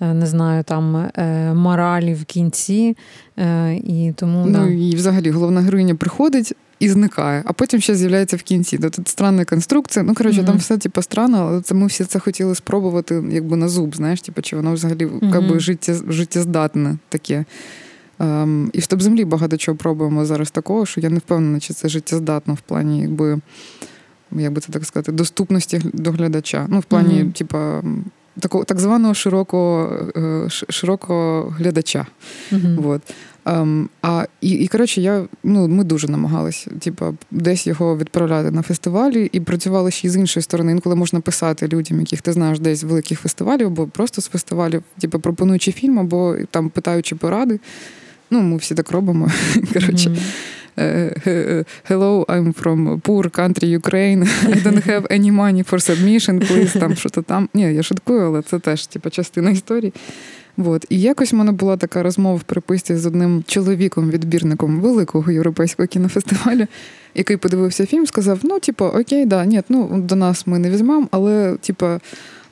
Е, 0.00 0.14
не 0.14 0.26
знаю, 0.26 0.64
там 0.64 0.96
е, 0.96 1.54
моралі 1.54 2.14
в 2.14 2.24
кінці. 2.24 2.96
Е, 3.38 3.74
і 3.74 4.12
тому 4.16 4.46
ну 4.46 4.52
да. 4.52 4.66
і 4.66 4.94
взагалі 4.94 5.30
головна 5.30 5.60
героїня 5.60 5.94
приходить. 5.94 6.54
І 6.78 6.88
зникає, 6.88 7.42
а 7.46 7.52
потім 7.52 7.80
ще 7.80 7.94
з'являється 7.94 8.36
в 8.36 8.42
кінці. 8.42 8.78
Тут 8.78 9.08
странна 9.08 9.44
конструкція. 9.44 10.04
Ну, 10.04 10.14
коротше, 10.14 10.40
mm-hmm. 10.40 10.46
там 10.46 10.56
все 10.56 10.78
типу, 10.78 11.02
странно, 11.02 11.46
але 11.50 11.62
це 11.62 11.74
ми 11.74 11.86
всі 11.86 12.04
це 12.04 12.18
хотіли 12.18 12.54
спробувати 12.54 13.24
якби 13.30 13.56
на 13.56 13.68
зуб, 13.68 13.96
знаєш, 13.96 14.20
типу, 14.20 14.42
чи 14.42 14.56
воно 14.56 14.72
взагалі 14.72 15.06
mm-hmm. 15.06 15.60
життя, 15.60 15.94
життєздатне 16.08 16.96
таке. 17.08 17.44
Ем, 18.18 18.70
І 18.72 18.80
в 18.80 18.86
топ 18.86 19.00
землі 19.00 19.24
багато 19.24 19.56
чого 19.56 19.76
пробуємо 19.78 20.24
зараз 20.24 20.50
такого, 20.50 20.86
що 20.86 21.00
я 21.00 21.10
не 21.10 21.18
впевнена, 21.18 21.60
чи 21.60 21.74
це 21.74 21.88
життєздатно 21.88 22.54
в 22.54 22.60
плані, 22.60 23.00
якби, 23.00 23.40
як 24.32 24.52
би 24.52 24.60
це 24.60 24.72
так 24.72 24.84
сказати, 24.84 25.12
доступності 25.12 25.80
до 25.84 26.10
глядача. 26.10 26.66
Ну, 26.68 26.78
в 26.78 26.84
плані, 26.84 27.14
mm-hmm. 27.14 27.32
типа 27.32 27.82
такого 28.40 28.64
так 28.64 28.80
званого 28.80 29.14
широкого 29.14 29.96
е, 30.16 30.48
широкого 30.50 31.54
глядача. 31.58 32.06
Mm-hmm. 32.52 32.74
Вот. 32.74 33.02
Um, 33.44 33.88
а 34.02 34.24
і, 34.40 34.50
і 34.50 34.68
коротше, 34.68 35.00
я 35.00 35.24
ну 35.44 35.68
ми 35.68 35.84
дуже 35.84 36.08
намагалися, 36.08 36.70
типу, 36.70 37.16
десь 37.30 37.66
його 37.66 37.96
відправляти 37.96 38.50
на 38.50 38.62
фестивалі 38.62 39.30
і 39.32 39.40
працювали 39.40 39.90
ще 39.90 40.08
й 40.08 40.10
з 40.10 40.16
іншої 40.16 40.42
сторони. 40.42 40.72
Інколи 40.72 40.96
можна 40.96 41.20
писати 41.20 41.68
людям, 41.68 42.00
яких 42.00 42.22
ти 42.22 42.32
знаєш 42.32 42.58
десь 42.58 42.78
з 42.78 42.84
великих 42.84 43.20
фестивалів, 43.20 43.66
або 43.66 43.86
просто 43.86 44.22
з 44.22 44.28
фестивалів, 44.28 44.82
типу, 45.00 45.20
пропонуючи 45.20 45.72
фільм, 45.72 45.98
або 45.98 46.36
там 46.50 46.68
питаючи 46.70 47.16
поради. 47.16 47.60
Ну, 48.30 48.40
ми 48.40 48.56
всі 48.56 48.74
так 48.74 48.90
робимо. 48.90 49.30
Коротше. 49.72 50.10
Mm-hmm. 50.10 50.18
Hello, 51.84 52.24
I'm 52.28 52.52
from 52.52 53.00
poor 53.00 53.24
country 53.30 53.68
Ukraine. 53.68 54.22
I 54.54 54.60
don't 54.64 54.84
have 54.84 55.06
any 55.10 55.30
money 55.30 55.62
for 55.62 55.78
submission, 55.78 56.38
please, 56.48 56.80
там 56.80 56.96
що-то 56.96 57.22
там. 57.22 57.48
Ні, 57.54 57.74
я 57.74 57.82
шуткую, 57.82 58.26
але 58.26 58.42
це 58.42 58.58
теж 58.58 58.86
типу, 58.86 59.10
частина 59.10 59.50
історії. 59.50 59.92
Вот. 60.56 60.86
І 60.88 61.00
якось 61.00 61.32
в 61.32 61.36
мене 61.36 61.52
була 61.52 61.76
така 61.76 62.02
розмова 62.02 62.36
в 62.36 62.42
приписці 62.42 62.96
з 62.96 63.06
одним 63.06 63.44
чоловіком, 63.46 64.10
відбірником 64.10 64.80
великого 64.80 65.32
європейського 65.32 65.86
кінофестивалю, 65.86 66.66
який 67.14 67.36
подивився 67.36 67.86
фільм, 67.86 68.06
сказав: 68.06 68.38
ну, 68.42 68.60
типу, 68.60 68.84
окей, 68.84 69.26
да, 69.26 69.44
ні, 69.44 69.62
ну 69.68 70.00
до 70.00 70.16
нас 70.16 70.46
ми 70.46 70.58
не 70.58 70.70
візьмемо, 70.70 71.08
але, 71.10 71.56
типу, 71.60 71.86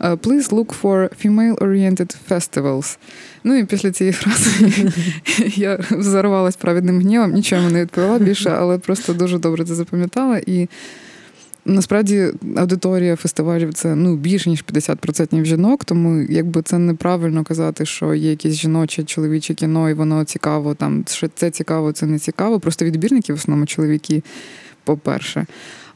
please 0.00 0.52
look 0.52 0.74
for 0.82 1.08
female-oriented 1.24 2.16
festivals. 2.30 2.98
Ну 3.44 3.56
і 3.56 3.64
після 3.64 3.90
цієї 3.90 4.12
фрази 4.12 4.72
я 5.56 5.78
зарвалась 5.90 6.56
праведним 6.56 7.00
гнівом, 7.00 7.32
нічого 7.32 7.70
не 7.70 7.80
відповіла 7.82 8.18
більше, 8.18 8.50
але 8.50 8.78
просто 8.78 9.14
дуже 9.14 9.38
добре 9.38 9.64
це 9.64 9.74
запам'ятала. 9.74 10.40
І 10.46 10.68
насправді 11.64 12.32
аудиторія 12.56 13.16
фестивалів 13.16 13.74
це 13.74 13.94
ну 13.94 14.16
більше 14.16 14.50
ніж 14.50 14.64
50% 14.72 15.44
жінок, 15.44 15.84
тому 15.84 16.26
якби 16.28 16.62
це 16.62 16.78
неправильно 16.78 17.44
казати, 17.44 17.86
що 17.86 18.14
є 18.14 18.30
якесь 18.30 18.54
жіноче 18.54 19.04
чоловіче 19.04 19.54
кіно, 19.54 19.90
і 19.90 19.94
воно 19.94 20.24
цікаво. 20.24 20.74
Там 20.74 21.04
що 21.08 21.28
це 21.34 21.50
цікаво, 21.50 21.92
це 21.92 22.06
не 22.06 22.18
цікаво. 22.18 22.60
Просто 22.60 22.84
відбірники 22.84 23.32
в 23.32 23.36
основному 23.36 23.66
чоловіки, 23.66 24.22
по-перше. 24.84 25.46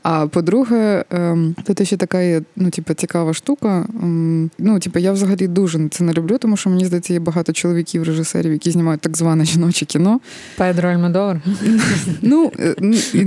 А 0.03 0.27
по-друге, 0.27 1.05
ем, 1.11 1.55
тут 1.65 1.87
ще 1.87 1.97
така 1.97 2.21
є 2.21 2.43
ну, 2.57 2.71
типу, 2.71 2.95
цікава 2.95 3.35
штука. 3.35 3.87
Ем, 4.03 4.51
ну, 4.59 4.79
типу, 4.81 4.99
я 4.99 5.13
взагалі 5.13 5.49
дуже 5.49 5.89
це 5.89 6.05
не 6.05 6.13
люблю, 6.13 6.39
тому 6.39 6.57
що 6.57 6.71
мені 6.71 6.85
здається, 6.85 7.13
є 7.13 7.21
багато 7.21 7.53
чоловіків, 7.53 8.03
режисерів, 8.03 8.53
які 8.53 8.71
знімають 8.71 9.01
так 9.01 9.17
зване 9.17 9.45
жіноче 9.45 9.87
кіно. 9.87 10.21
Педро 10.57 10.89
Альмадор. 10.89 11.41
Ну 12.23 12.53
е, 12.59 12.75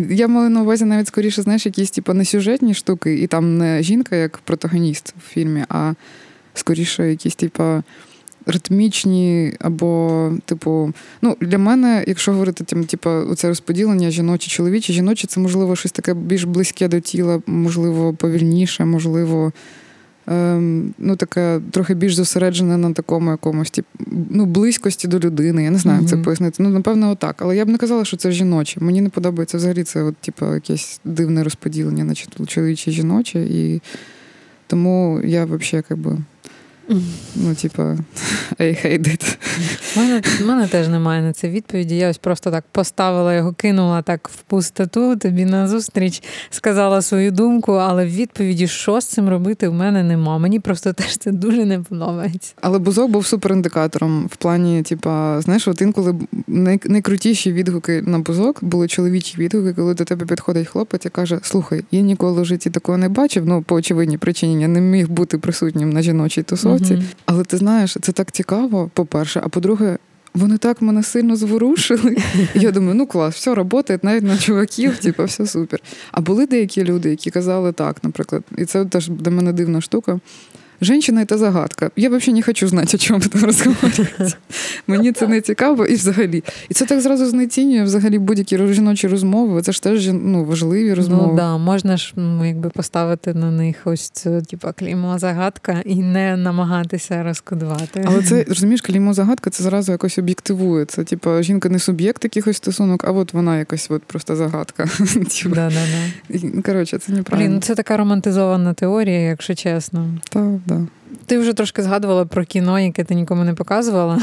я 0.10 0.28
маю 0.28 0.50
на 0.50 0.62
увазі 0.62 0.86
навіть 0.86 1.08
скоріше, 1.08 1.42
знаєш, 1.42 1.66
якісь 1.66 1.92
типу, 1.92 2.14
не 2.14 2.26
сюжетні 2.26 2.74
штуки, 2.74 3.14
і 3.14 3.28
там 3.28 3.58
не 3.58 3.84
жінка 3.84 4.16
як 4.16 4.38
протагоніст 4.38 5.14
в 5.18 5.34
фільмі, 5.34 5.64
а 5.70 5.94
скоріше 6.54 7.10
якісь, 7.10 7.36
типу 7.36 7.84
ритмічні, 8.46 9.54
або, 9.60 10.32
типу, 10.46 10.94
ну, 11.22 11.38
для 11.42 11.58
мене, 11.58 12.04
якщо 12.08 12.32
говорити 12.32 12.64
тим, 12.64 12.86
типу, 12.86 13.10
оце 13.10 13.48
розподілення 13.48 14.12
жіночі, 14.12 14.50
чоловічі, 14.50 14.94
жіночі 14.94 15.28
це 15.28 15.40
можливо 15.40 15.76
щось 15.76 15.92
таке 15.92 16.14
більш 16.14 16.44
близьке 16.44 16.88
до 16.88 17.00
тіла, 17.00 17.42
можливо, 17.48 18.14
повільніше, 18.14 18.86
можливо. 18.86 19.52
Ем, 20.28 20.94
ну, 20.98 21.16
таке 21.16 21.62
трохи 21.72 21.94
більш 21.94 22.16
зосереджене 22.16 22.78
на 22.78 22.94
такому 22.94 23.32
якомусь 23.32 23.72
тип, 23.72 23.86
ну, 24.30 24.46
близькості 24.46 25.08
до 25.08 25.20
людини. 25.20 25.64
Я 25.64 25.72
не 25.72 25.78
знаю, 25.78 26.02
як 26.02 26.10
mm-hmm. 26.10 26.18
це 26.18 26.24
пояснити. 26.24 26.64
Ну, 26.64 26.70
напевно, 26.70 27.12
отак. 27.12 27.42
Але 27.42 27.58
я 27.58 27.66
б 27.66 27.70
не 27.70 27.78
казала, 27.78 28.06
що 28.06 28.18
це 28.18 28.32
жіноче. 28.32 28.80
Мені 28.80 29.02
не 29.02 29.10
подобається 29.10 29.58
взагалі 29.58 29.84
це 29.84 30.04
от, 30.04 30.18
типу, 30.18 30.54
якесь 30.54 31.00
дивне 31.06 31.44
розподілення 31.44 32.04
на 32.04 32.16
чоловіче 32.48 32.92
і 32.92 32.94
жіноче. 32.94 33.40
І 33.40 33.82
тому 34.68 35.22
я 35.24 35.46
взагалі 35.46 35.84
якби. 35.90 36.18
Ну, 37.36 37.56
типа, 37.62 37.98
I 38.60 38.86
hate 38.86 39.08
it. 39.08 39.38
У 39.96 40.00
мене, 40.00 40.22
мене 40.46 40.68
теж 40.68 40.88
немає 40.88 41.22
на 41.22 41.34
це 41.34 41.50
відповіді. 41.50 41.96
Я 41.98 42.10
ось 42.10 42.18
просто 42.18 42.52
так 42.52 42.64
поставила 42.72 43.34
його, 43.36 43.54
кинула 43.54 44.02
так 44.02 44.30
в 44.34 44.42
пустоту, 44.42 45.16
тобі 45.16 45.46
на 45.46 45.68
зустріч 45.68 46.24
сказала 46.50 47.02
свою 47.02 47.32
думку, 47.32 47.72
але 47.74 48.06
в 48.06 48.10
відповіді, 48.10 48.68
що 48.68 49.02
з 49.02 49.06
цим 49.06 49.30
робити, 49.30 49.68
в 49.68 49.74
мене 49.74 50.04
нема. 50.04 50.38
Мені 50.38 50.60
просто 50.60 50.94
теж 50.94 51.18
це 51.18 51.32
дуже 51.32 51.66
не 51.66 51.80
подобається. 51.80 52.54
Але 52.62 52.80
бузок 52.80 53.12
був 53.12 53.26
суперіндикатором 53.26 54.28
в 54.32 54.36
плані, 54.36 54.84
типа, 54.84 55.42
знаєш, 55.42 55.68
от 55.68 55.82
інколи 55.82 56.16
най- 56.48 56.80
найкрутіші 56.86 57.54
відгуки 57.54 58.02
на 58.02 58.20
бузок 58.20 58.64
були 58.64 58.88
чоловічі 58.88 59.38
відгуки, 59.38 59.74
коли 59.74 59.94
до 59.94 60.06
тебе 60.06 60.26
підходить 60.26 60.68
хлопець 60.68 61.06
і 61.06 61.10
каже: 61.10 61.40
Слухай, 61.42 61.84
я 61.92 62.02
ніколи 62.02 62.42
в 62.42 62.46
житті 62.46 62.70
такого 62.70 62.98
не 62.98 63.10
бачив. 63.10 63.44
Ну, 63.48 63.62
по 63.62 63.76
очевидній 63.76 64.18
причині 64.18 64.62
я 64.62 64.68
не 64.68 64.82
міг 64.82 65.10
бути 65.10 65.38
присутнім 65.38 65.90
на 65.90 66.02
жіночій 66.02 66.44
тусовці 66.44 66.75
році. 66.80 66.94
Mm-hmm. 66.94 67.16
Але 67.26 67.44
ти 67.44 67.58
знаєш, 67.58 67.98
це 68.02 68.12
так 68.12 68.32
цікаво, 68.32 68.92
по-перше, 68.94 69.42
а 69.44 69.50
по-друге, 69.50 69.98
вони 70.34 70.58
так 70.58 70.82
мене 70.82 71.04
сильно 71.04 71.36
зворушили. 71.36 72.18
Я 72.56 72.72
думаю, 72.72 72.96
ну 72.96 73.08
клас, 73.08 73.36
все 73.36 73.56
працює, 73.56 74.00
навіть 74.02 74.24
на 74.24 74.38
чуваків, 74.38 74.98
типу, 74.98 75.24
все 75.24 75.48
супер. 75.48 75.80
А 76.12 76.22
були 76.22 76.46
деякі 76.46 76.84
люди, 76.84 77.10
які 77.10 77.32
казали 77.32 77.72
так, 77.72 78.04
наприклад, 78.04 78.44
і 78.58 78.66
це 78.66 78.86
теж 78.86 79.08
для 79.08 79.32
мене 79.32 79.54
дивна 79.54 79.82
штука. 79.82 80.20
Женщина 80.82 81.20
это 81.20 81.38
загадка. 81.38 81.92
Я 81.96 82.10
взагалі 82.10 82.34
не 82.34 82.42
хочу 82.42 82.68
знати, 82.68 82.92
о 82.98 82.98
чому 82.98 83.20
там 83.20 83.42
розмовляється. 83.42 84.38
Мені 84.88 85.12
це 85.12 85.28
не 85.28 85.42
цікаво 85.42 85.86
і 85.86 85.96
взагалі. 85.96 86.44
І 86.70 86.74
це 86.74 86.86
так 86.86 87.02
зразу 87.02 87.26
знецінює 87.26 87.84
взагалі 87.84 88.20
будь-які 88.20 88.74
жіночі 88.74 89.08
розмови. 89.08 89.62
Це 89.62 89.72
ж 89.72 89.84
теж 89.84 90.10
ну, 90.14 90.46
важливі 90.46 90.90
ну 90.90 90.96
розмови. 90.96 91.28
Ну 91.28 91.36
да, 91.36 91.58
можна 91.58 91.98
ж 91.98 92.14
ну, 92.16 92.48
якби 92.48 92.70
поставити 92.70 93.34
на 93.34 93.52
них 93.52 93.76
ось 93.86 94.10
це, 94.10 94.42
типу, 94.42 94.68
клеймо 94.80 95.20
загадка 95.20 95.82
і 95.86 95.96
не 95.96 96.38
намагатися 96.38 97.24
розкодувати. 97.24 98.06
Але 98.06 98.24
це 98.24 98.44
розумієш, 98.44 98.82
клеймо 98.82 99.14
загадка 99.14 99.50
це 99.50 99.64
зразу 99.64 99.92
якось 99.92 100.18
об'єктивує. 100.18 100.86
Це 100.86 101.04
типу, 101.04 101.42
жінка 101.42 101.70
не 101.70 101.80
суб'єкт 101.80 102.24
якихось 102.24 102.58
стосунок, 102.58 103.04
а 103.04 103.12
от 103.12 103.34
вона 103.34 103.60
якась 103.60 103.92
от 103.92 104.04
просто 104.04 104.36
загадка. 104.36 104.90
Да, 105.46 105.70
да, 105.70 105.70
да. 105.70 106.62
Коротше, 106.62 106.98
це 106.98 107.12
неправильно. 107.12 107.50
Блін, 107.50 107.62
це 107.62 107.76
така 107.76 107.98
романтизована 107.98 108.74
теорія, 108.74 109.20
якщо 109.20 109.56
чесно. 109.56 110.08
Так, 110.30 110.44
да. 110.66 110.88
Ти 111.26 111.38
вже 111.38 111.54
трошки 111.54 111.84
згадувала 111.84 112.26
про 112.26 112.46
кіно, 112.46 112.80
яке 112.80 113.04
ти 113.04 113.16
нікому 113.16 113.44
не 113.44 113.54
показувала. 113.54 114.22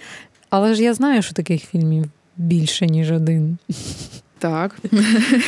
Але 0.50 0.74
ж 0.74 0.82
я 0.82 0.94
знаю, 0.94 1.22
що 1.22 1.34
таких 1.34 1.64
фільмів 1.64 2.04
більше, 2.36 2.86
ніж 2.86 3.10
один. 3.10 3.58
Так. 4.40 4.76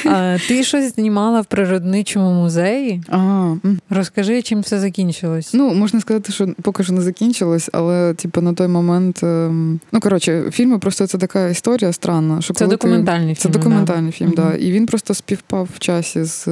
А, 0.05 0.37
Ти 0.49 0.65
щось 0.65 0.95
знімала 0.95 1.41
в 1.41 1.47
природничому 1.47 2.33
музеї? 2.33 3.03
Ага. 3.09 3.59
Розкажи, 3.91 4.43
чим 4.43 4.61
все 4.61 4.79
закінчилось. 4.79 5.55
Ну, 5.55 5.75
можна 5.75 6.01
сказати, 6.01 6.33
що 6.33 6.49
поки 6.63 6.85
що 6.85 6.93
не 6.93 7.01
закінчилось, 7.01 7.71
але 7.73 8.15
типу, 8.15 8.41
на 8.41 8.53
той 8.53 8.69
момент. 8.69 9.23
Ем, 9.23 9.81
ну, 9.93 10.01
коротше, 10.01 10.51
фільми 10.51 10.79
просто 10.79 11.07
це 11.07 11.19
така 11.19 11.49
історія 11.49 11.93
странна. 11.93 12.41
Що 12.41 12.55
Це 12.55 12.67
документальний 12.67 13.35
ти... 13.35 13.41
фільм. 13.41 13.53
Це 13.53 13.59
документальний 13.59 14.11
да. 14.11 14.17
фільм, 14.17 14.33
так. 14.33 14.51
Да. 14.51 14.57
І 14.57 14.73
він 14.73 14.87
просто 14.87 15.15
співпав 15.15 15.69
в 15.75 15.79
часі 15.79 16.25
з 16.25 16.49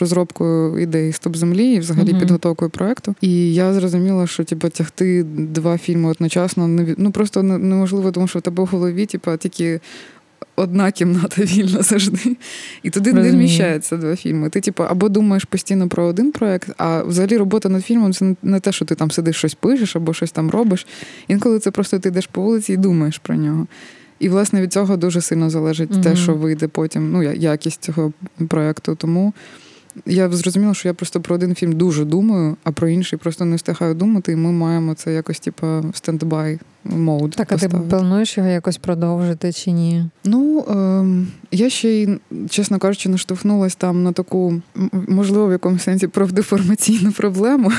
розробкою 0.00 0.78
ідеї 0.78 1.12
Стоп 1.12 1.36
землі 1.36 1.72
і 1.72 1.78
взагалі 1.78 2.12
uh-huh. 2.12 2.20
підготовкою 2.20 2.70
проекту. 2.70 3.14
І 3.20 3.54
я 3.54 3.74
зрозуміла, 3.74 4.26
що 4.26 4.44
типу, 4.44 4.68
тягти 4.68 5.22
два 5.38 5.78
фільми 5.78 6.10
одночасно 6.10 6.68
ну 6.98 7.10
просто 7.10 7.42
неможливо, 7.42 8.12
тому 8.12 8.28
що 8.28 8.38
в 8.38 8.42
тебе 8.42 8.62
в 8.62 8.66
голові, 8.66 9.06
типу, 9.06 9.36
тільки 9.36 9.80
одна 10.56 10.92
кімната 10.92 11.42
вільна 11.44 11.82
завжди, 11.82 12.36
і 12.82 12.90
туди 12.90 13.10
Розумію. 13.10 13.32
не 13.32 13.38
вміщаються 13.38 13.96
два 13.96 14.16
фільми. 14.16 14.50
Ти, 14.50 14.60
типу, 14.60 14.82
або 14.82 15.08
думаєш 15.08 15.44
постійно 15.44 15.88
про 15.88 16.04
один 16.04 16.32
проект, 16.32 16.70
а 16.76 17.02
взагалі 17.02 17.36
робота 17.36 17.68
над 17.68 17.84
фільмом 17.84 18.12
це 18.12 18.34
не 18.42 18.60
те, 18.60 18.72
що 18.72 18.84
ти 18.84 18.94
там 18.94 19.10
сидиш, 19.10 19.36
щось 19.36 19.54
пишеш 19.54 19.96
або 19.96 20.14
щось 20.14 20.32
там 20.32 20.50
робиш. 20.50 20.86
Інколи 21.28 21.58
це 21.58 21.70
просто 21.70 21.98
ти 21.98 22.08
йдеш 22.08 22.26
по 22.26 22.42
вулиці 22.42 22.72
і 22.72 22.76
думаєш 22.76 23.18
про 23.18 23.34
нього. 23.34 23.66
І, 24.18 24.28
власне, 24.28 24.62
від 24.62 24.72
цього 24.72 24.96
дуже 24.96 25.20
сильно 25.20 25.50
залежить 25.50 25.90
угу. 25.92 26.00
те, 26.02 26.16
що 26.16 26.34
вийде 26.34 26.68
потім, 26.68 27.12
ну, 27.12 27.22
якість 27.32 27.84
цього 27.84 28.12
проекту. 28.48 28.94
Тому 28.94 29.32
я 30.06 30.30
зрозуміла, 30.30 30.74
що 30.74 30.88
я 30.88 30.94
просто 30.94 31.20
про 31.20 31.34
один 31.34 31.54
фільм 31.54 31.72
дуже 31.72 32.04
думаю, 32.04 32.56
а 32.64 32.72
про 32.72 32.88
інший 32.88 33.18
просто 33.18 33.44
не 33.44 33.56
встигаю 33.56 33.94
думати, 33.94 34.32
і 34.32 34.36
ми 34.36 34.52
маємо 34.52 34.94
це 34.94 35.14
якось, 35.14 35.40
типу, 35.40 35.66
стендбай 35.92 36.58
моуд. 36.84 37.30
Так, 37.30 37.52
а 37.52 37.56
ти 37.56 37.68
плануєш 37.68 38.38
його 38.38 38.48
якось 38.48 38.76
продовжити 38.76 39.52
чи 39.52 39.70
ні? 39.70 40.04
Ну 40.24 40.60
е, 40.60 41.06
я 41.50 41.70
ще 41.70 41.88
й, 41.88 42.18
чесно 42.50 42.78
кажучи, 42.78 43.08
наштовхнулася 43.08 43.76
там 43.78 44.02
на 44.02 44.12
таку, 44.12 44.62
можливо, 45.08 45.46
в 45.46 45.52
якомусь 45.52 45.82
сенсі 45.82 46.06
профдеформаційну 46.06 47.12
проблему 47.12 47.72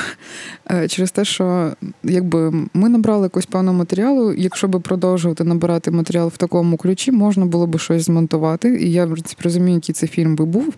е, 0.70 0.88
через 0.88 1.10
те, 1.10 1.24
що 1.24 1.72
якби 2.04 2.52
ми 2.74 2.88
набрали 2.88 3.22
якось 3.22 3.46
певного 3.46 3.78
матеріалу. 3.78 4.32
Якщо 4.32 4.68
би 4.68 4.80
продовжувати 4.80 5.44
набирати 5.44 5.90
матеріал 5.90 6.28
в 6.28 6.36
такому 6.36 6.76
ключі, 6.76 7.12
можна 7.12 7.46
було 7.46 7.66
би 7.66 7.78
щось 7.78 8.02
змонтувати. 8.02 8.80
І 8.80 8.92
я 8.92 9.06
в 9.06 9.10
принципі 9.10 9.42
розумію, 9.44 9.74
який 9.74 9.92
цей 9.92 10.08
фільм 10.08 10.36
би 10.36 10.44
був 10.44 10.74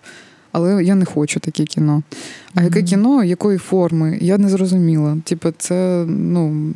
але 0.53 0.83
я 0.83 0.95
не 0.95 1.05
хочу 1.05 1.39
таке 1.39 1.63
кіно. 1.63 2.03
А 2.55 2.59
mm-hmm. 2.59 2.63
яке 2.63 2.83
кіно, 2.83 3.23
якої 3.23 3.57
форми, 3.57 4.17
я 4.21 4.37
не 4.37 4.49
зрозуміла. 4.49 5.17
Типу, 5.23 5.53
це, 5.57 6.05
ну. 6.07 6.73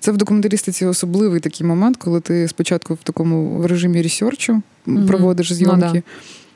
Це 0.00 0.12
в 0.12 0.16
документалістиці 0.16 0.86
особливий 0.86 1.40
такий 1.40 1.66
момент, 1.66 1.96
коли 1.96 2.20
ти 2.20 2.48
спочатку 2.48 2.94
в 2.94 2.98
такому 3.02 3.66
режимі 3.66 4.02
ресерчу 4.02 4.62
mm-hmm. 4.86 5.06
проводиш 5.06 5.52
зйомки, 5.52 5.86
ну, 5.86 5.92
да. 5.92 6.02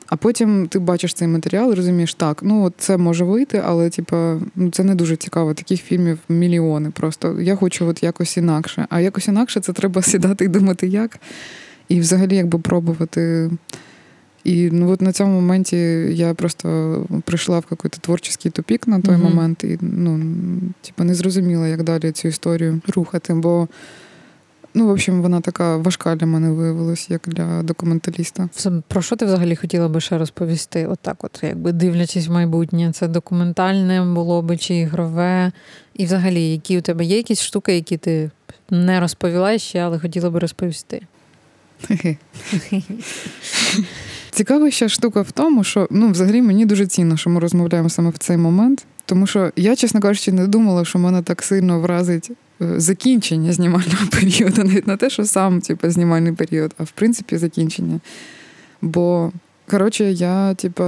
а 0.07 0.15
потім 0.15 0.67
ти 0.67 0.79
бачиш 0.79 1.13
цей 1.13 1.27
матеріал 1.27 1.71
і 1.71 1.75
розумієш, 1.75 2.13
так, 2.13 2.39
ну 2.43 2.63
от 2.63 2.73
це 2.77 2.97
може 2.97 3.23
вийти, 3.25 3.61
але 3.65 3.89
типу, 3.89 4.15
ну, 4.55 4.71
це 4.71 4.83
не 4.83 4.95
дуже 4.95 5.15
цікаво. 5.15 5.53
Таких 5.53 5.81
фільмів 5.81 6.19
мільйони. 6.29 6.91
Просто 6.91 7.41
я 7.41 7.55
хочу 7.55 7.87
от 7.87 8.03
якось 8.03 8.37
інакше. 8.37 8.87
А 8.89 8.99
якось 8.99 9.27
інакше 9.27 9.59
це 9.59 9.73
треба 9.73 10.01
сідати 10.11 10.45
і 10.45 10.47
думати, 10.47 10.87
як. 10.87 11.19
І 11.89 11.99
взагалі, 11.99 12.35
якби 12.35 12.59
пробувати. 12.59 13.49
І 14.43 14.69
ну 14.71 14.91
от 14.91 15.01
на 15.01 15.11
цьому 15.11 15.33
моменті 15.33 15.77
я 16.11 16.33
просто 16.33 16.97
прийшла 17.25 17.59
в 17.59 17.65
якийсь 17.71 17.99
творчий 18.01 18.51
тупік 18.51 18.87
на 18.87 19.01
той 19.01 19.15
mm-hmm. 19.15 19.23
момент, 19.23 19.63
і 19.63 19.77
ну, 19.81 20.21
типу, 20.81 21.03
не 21.03 21.15
зрозуміла, 21.15 21.67
як 21.67 21.83
далі 21.83 22.11
цю 22.11 22.27
історію 22.27 22.81
рухати. 22.87 23.33
Бо, 23.33 23.67
ну, 24.73 24.87
в 24.87 24.89
общем, 24.89 25.21
вона 25.21 25.41
така 25.41 25.77
важка 25.77 26.15
для 26.15 26.27
мене 26.27 26.51
виявилась, 26.51 27.09
як 27.09 27.21
для 27.25 27.63
документаліста. 27.63 28.49
Про 28.87 29.01
що 29.01 29.15
ти 29.15 29.25
взагалі 29.25 29.55
хотіла 29.55 29.87
би 29.87 30.01
ще 30.01 30.17
розповісти? 30.17 30.87
Отак, 30.87 31.23
от, 31.23 31.39
якби 31.43 31.71
дивлячись 31.71 32.27
в 32.27 32.31
майбутнє, 32.31 32.91
це 32.93 33.07
документальне 33.07 34.05
було 34.05 34.41
би 34.41 34.57
чи 34.57 34.75
ігрове. 34.75 35.51
І 35.93 36.05
взагалі, 36.05 36.51
які 36.51 36.77
у 36.77 36.81
тебе 36.81 37.05
є 37.05 37.17
якісь 37.17 37.41
штуки, 37.41 37.75
які 37.75 37.97
ти 37.97 38.31
не 38.69 38.99
розповіла 38.99 39.57
ще, 39.57 39.79
але 39.79 39.99
хотіла 39.99 40.29
би 40.29 40.39
розповісти? 40.39 41.01
Цікава 44.31 44.71
ще 44.71 44.89
штука 44.89 45.21
в 45.21 45.31
тому, 45.31 45.63
що 45.63 45.87
ну, 45.91 46.11
взагалі 46.11 46.41
мені 46.41 46.65
дуже 46.65 46.87
цінно, 46.87 47.17
що 47.17 47.29
ми 47.29 47.39
розмовляємо 47.39 47.89
саме 47.89 48.09
в 48.09 48.17
цей 48.17 48.37
момент. 48.37 48.85
Тому 49.05 49.27
що 49.27 49.51
я, 49.55 49.75
чесно 49.75 49.99
кажучи, 49.99 50.31
не 50.31 50.47
думала, 50.47 50.85
що 50.85 50.99
мене 50.99 51.21
так 51.21 51.43
сильно 51.43 51.79
вразить 51.79 52.31
е, 52.61 52.79
закінчення 52.79 53.53
знімального 53.53 54.07
періоду, 54.11 54.63
навіть 54.63 54.87
не 54.87 54.97
те, 54.97 55.09
що 55.09 55.25
сам 55.25 55.61
типу, 55.61 55.89
знімальний 55.89 56.33
період, 56.33 56.73
а 56.77 56.83
в 56.83 56.91
принципі 56.91 57.37
закінчення. 57.37 57.99
Бо, 58.81 59.31
коротше, 59.69 60.11
я, 60.11 60.53
типу, 60.53 60.83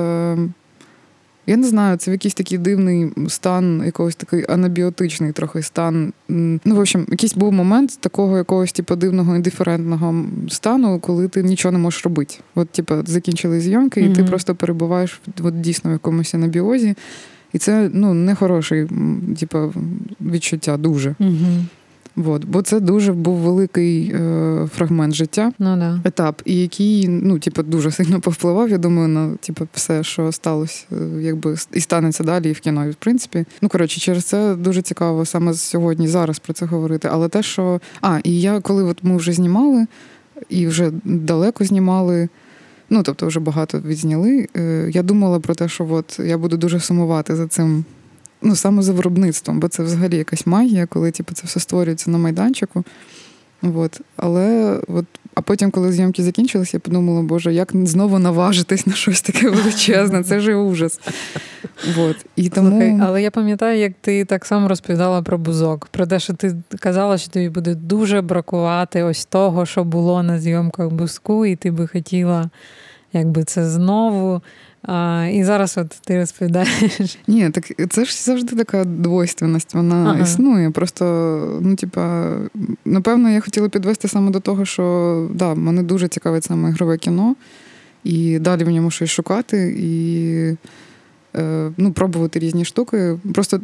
я 1.48 1.58
не 1.58 1.68
знаю, 1.68 1.98
це 1.98 2.12
в 2.12 2.14
якийсь 2.14 2.34
такий 2.34 2.58
дивний 2.58 3.12
стан, 3.28 3.84
якогось 3.86 4.16
такий 4.16 4.46
анабіотичний 4.50 5.32
трохи 5.32 5.62
стан. 5.62 6.14
Ну, 6.30 6.60
в 6.76 6.80
общем, 6.80 7.06
якийсь 7.10 7.34
був 7.34 7.54
момент 7.54 7.98
такого 8.00 8.38
якогось 8.38 8.72
типу, 8.72 8.96
дивного 8.96 9.36
індиферентного 9.36 10.26
стану, 10.50 11.00
коли 11.00 11.28
ти 11.28 11.44
нічого 11.44 11.72
не 11.72 11.78
можеш 11.78 12.04
робити. 12.04 12.36
От, 12.56 12.70
типу, 12.70 12.96
закінчили 13.06 13.60
зйомки, 13.60 14.02
і 14.02 14.04
mm-hmm. 14.04 14.16
ти 14.16 14.24
просто 14.24 14.56
перебуваєш 14.56 15.22
от, 15.44 15.62
дійсно 15.62 15.90
в 15.90 15.94
якомусь 15.94 16.34
анабіозі. 16.34 16.96
І 17.54 17.58
це 17.58 17.90
ну, 17.94 18.14
не 18.14 18.36
хороше 18.36 18.88
типу, 19.40 19.74
відчуття 20.22 20.78
дуже. 20.78 21.10
Mm-hmm. 21.10 21.64
От, 22.16 22.46
бо 22.46 22.62
це 22.62 22.80
дуже 22.80 23.14
був 23.14 23.36
великий 23.36 24.12
е, 24.16 24.70
фрагмент 24.76 25.14
життя, 25.14 25.52
ну, 25.60 25.78
да. 25.78 26.02
етап, 26.06 26.42
і 26.46 26.62
який 26.62 27.08
ну, 27.08 27.40
типу, 27.40 27.64
дуже 27.64 27.92
сильно 27.92 28.22
повпливав, 28.22 28.70
я 28.70 28.78
думаю, 28.78 29.08
на 29.08 29.36
типу, 29.36 29.68
все, 29.74 30.04
що 30.04 30.32
сталося, 30.32 30.86
е, 30.92 30.96
якби 31.22 31.56
і 31.74 31.80
станеться 31.80 32.24
далі, 32.24 32.50
і 32.50 32.54
в 32.54 32.60
кіно, 32.60 32.86
і 32.86 32.90
в 32.90 32.96
принципі. 32.96 33.46
Ну, 33.62 33.70
коротше, 33.70 34.00
через 34.00 34.24
це 34.24 34.56
дуже 34.56 34.82
цікаво 34.82 35.26
саме 35.26 35.54
сьогодні, 35.54 36.08
зараз 36.08 36.40
про 36.40 36.54
це 36.54 36.66
говорити. 36.66 37.10
Але 37.12 37.30
те, 37.30 37.44
що. 37.44 37.82
А, 38.02 38.20
і 38.24 38.42
я, 38.42 38.60
коли 38.60 38.84
от 38.84 39.04
ми 39.04 39.18
вже 39.18 39.34
знімали, 39.34 39.86
і 40.50 40.68
вже 40.68 40.92
далеко 41.04 41.66
знімали. 41.66 42.30
Ну, 42.90 43.04
тобто, 43.04 43.28
вже 43.28 43.40
багато 43.40 43.80
відзняли. 43.80 44.48
Е, 44.56 44.90
я 44.94 45.04
думала 45.04 45.40
про 45.40 45.56
те, 45.56 45.70
що 45.70 45.88
от 45.92 46.20
я 46.20 46.38
буду 46.38 46.58
дуже 46.58 46.80
сумувати 46.80 47.36
за 47.36 47.48
цим 47.48 47.86
ну, 48.44 48.56
саме 48.56 48.82
за 48.82 48.94
виробництвом, 48.94 49.60
бо 49.60 49.68
це 49.68 49.84
взагалі 49.84 50.18
якась 50.18 50.46
магія, 50.46 50.86
коли 50.86 51.12
типу, 51.12 51.34
це 51.34 51.48
все 51.48 51.60
створюється 51.60 52.12
на 52.12 52.18
майданчику. 52.18 52.84
От. 53.76 54.02
Але 54.16 54.78
от, 54.88 55.06
а 55.36 55.42
потім, 55.42 55.72
коли 55.72 55.92
зйомки 55.92 56.24
закінчилися, 56.24 56.78
я 56.78 56.80
подумала, 56.80 57.22
боже, 57.22 57.54
як 57.54 57.70
знову 57.74 58.20
наважитись 58.20 58.88
на 58.88 58.94
щось 58.94 59.22
таке 59.22 59.50
величезне, 59.50 60.24
це 60.24 60.40
ж 60.40 60.56
ужас. 60.56 61.00
От. 61.98 62.26
І 62.36 62.50
тому... 62.50 62.70
Слухай, 62.70 63.00
але 63.02 63.22
я 63.22 63.32
пам'ятаю, 63.32 63.80
як 63.80 63.94
ти 64.02 64.26
так 64.26 64.46
само 64.46 64.68
розповідала 64.68 65.22
про 65.22 65.38
бузок, 65.38 65.88
про 65.92 66.08
те, 66.08 66.20
що 66.20 66.34
ти 66.34 66.56
казала, 66.80 67.18
що 67.18 67.32
тобі 67.32 67.50
буде 67.50 67.76
дуже 67.76 68.22
бракувати 68.22 69.04
ось 69.04 69.26
того, 69.26 69.66
що 69.66 69.84
було 69.84 70.24
на 70.24 70.40
зйомках 70.40 70.90
бузку, 70.90 71.46
і 71.46 71.56
ти 71.56 71.72
би 71.72 71.88
хотіла 71.88 72.50
якби 73.14 73.44
це 73.44 73.70
знову. 73.70 74.42
А, 74.84 75.28
І 75.34 75.44
зараз 75.44 75.78
от 75.78 75.90
ти 75.90 76.18
розповідаєш. 76.18 77.18
Ні, 77.28 77.50
так 77.50 77.72
це 77.90 78.06
ж 78.06 78.24
завжди 78.24 78.56
така 78.56 78.84
двойственність, 78.84 79.74
вона 79.74 79.96
ага. 79.96 80.24
існує. 80.24 80.72
Просто, 80.72 81.06
ну, 81.62 81.76
типа, 81.76 82.34
напевно, 82.86 83.30
я 83.30 83.42
хотіла 83.42 83.70
підвести 83.70 84.08
саме 84.08 84.32
до 84.32 84.40
того, 84.40 84.66
що 84.66 85.28
да, 85.34 85.54
мене 85.54 85.84
дуже 85.84 86.08
цікавить 86.08 86.44
саме 86.44 86.70
ігрове 86.70 86.98
кіно, 86.98 87.36
і 88.04 88.40
далі 88.40 88.64
в 88.64 88.70
ньому 88.70 88.92
щось 88.92 89.10
шукати. 89.10 89.76
і... 89.78 90.58
Е, 91.36 91.72
ну, 91.78 91.92
пробувати 91.92 92.40
різні 92.40 92.66
штуки. 92.66 93.20
Просто 93.34 93.60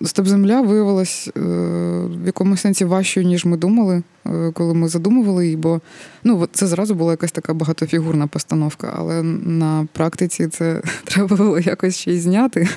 Степ-Земля 0.00 0.66
виявилась 0.66 1.30
е, 1.36 1.40
в 1.40 2.26
якомусь 2.26 2.60
сенсі 2.60 2.84
важчою, 2.84 3.26
ніж 3.26 3.44
ми 3.44 3.56
думали, 3.56 4.02
е, 4.26 4.50
коли 4.54 4.74
ми 4.74 4.88
задумували 4.88 5.44
її, 5.44 5.56
бо 5.56 5.80
ну, 6.24 6.48
це 6.52 6.66
зразу 6.66 6.94
була 6.94 7.10
якась 7.10 7.32
така 7.32 7.54
багатофігурна 7.54 8.26
постановка, 8.26 8.94
але 8.98 9.22
на 9.22 9.88
практиці 9.92 10.48
це 10.48 10.82
треба 11.04 11.36
було 11.36 11.58
якось 11.58 11.96
ще 11.96 12.12
й 12.12 12.20
зняти. 12.20 12.68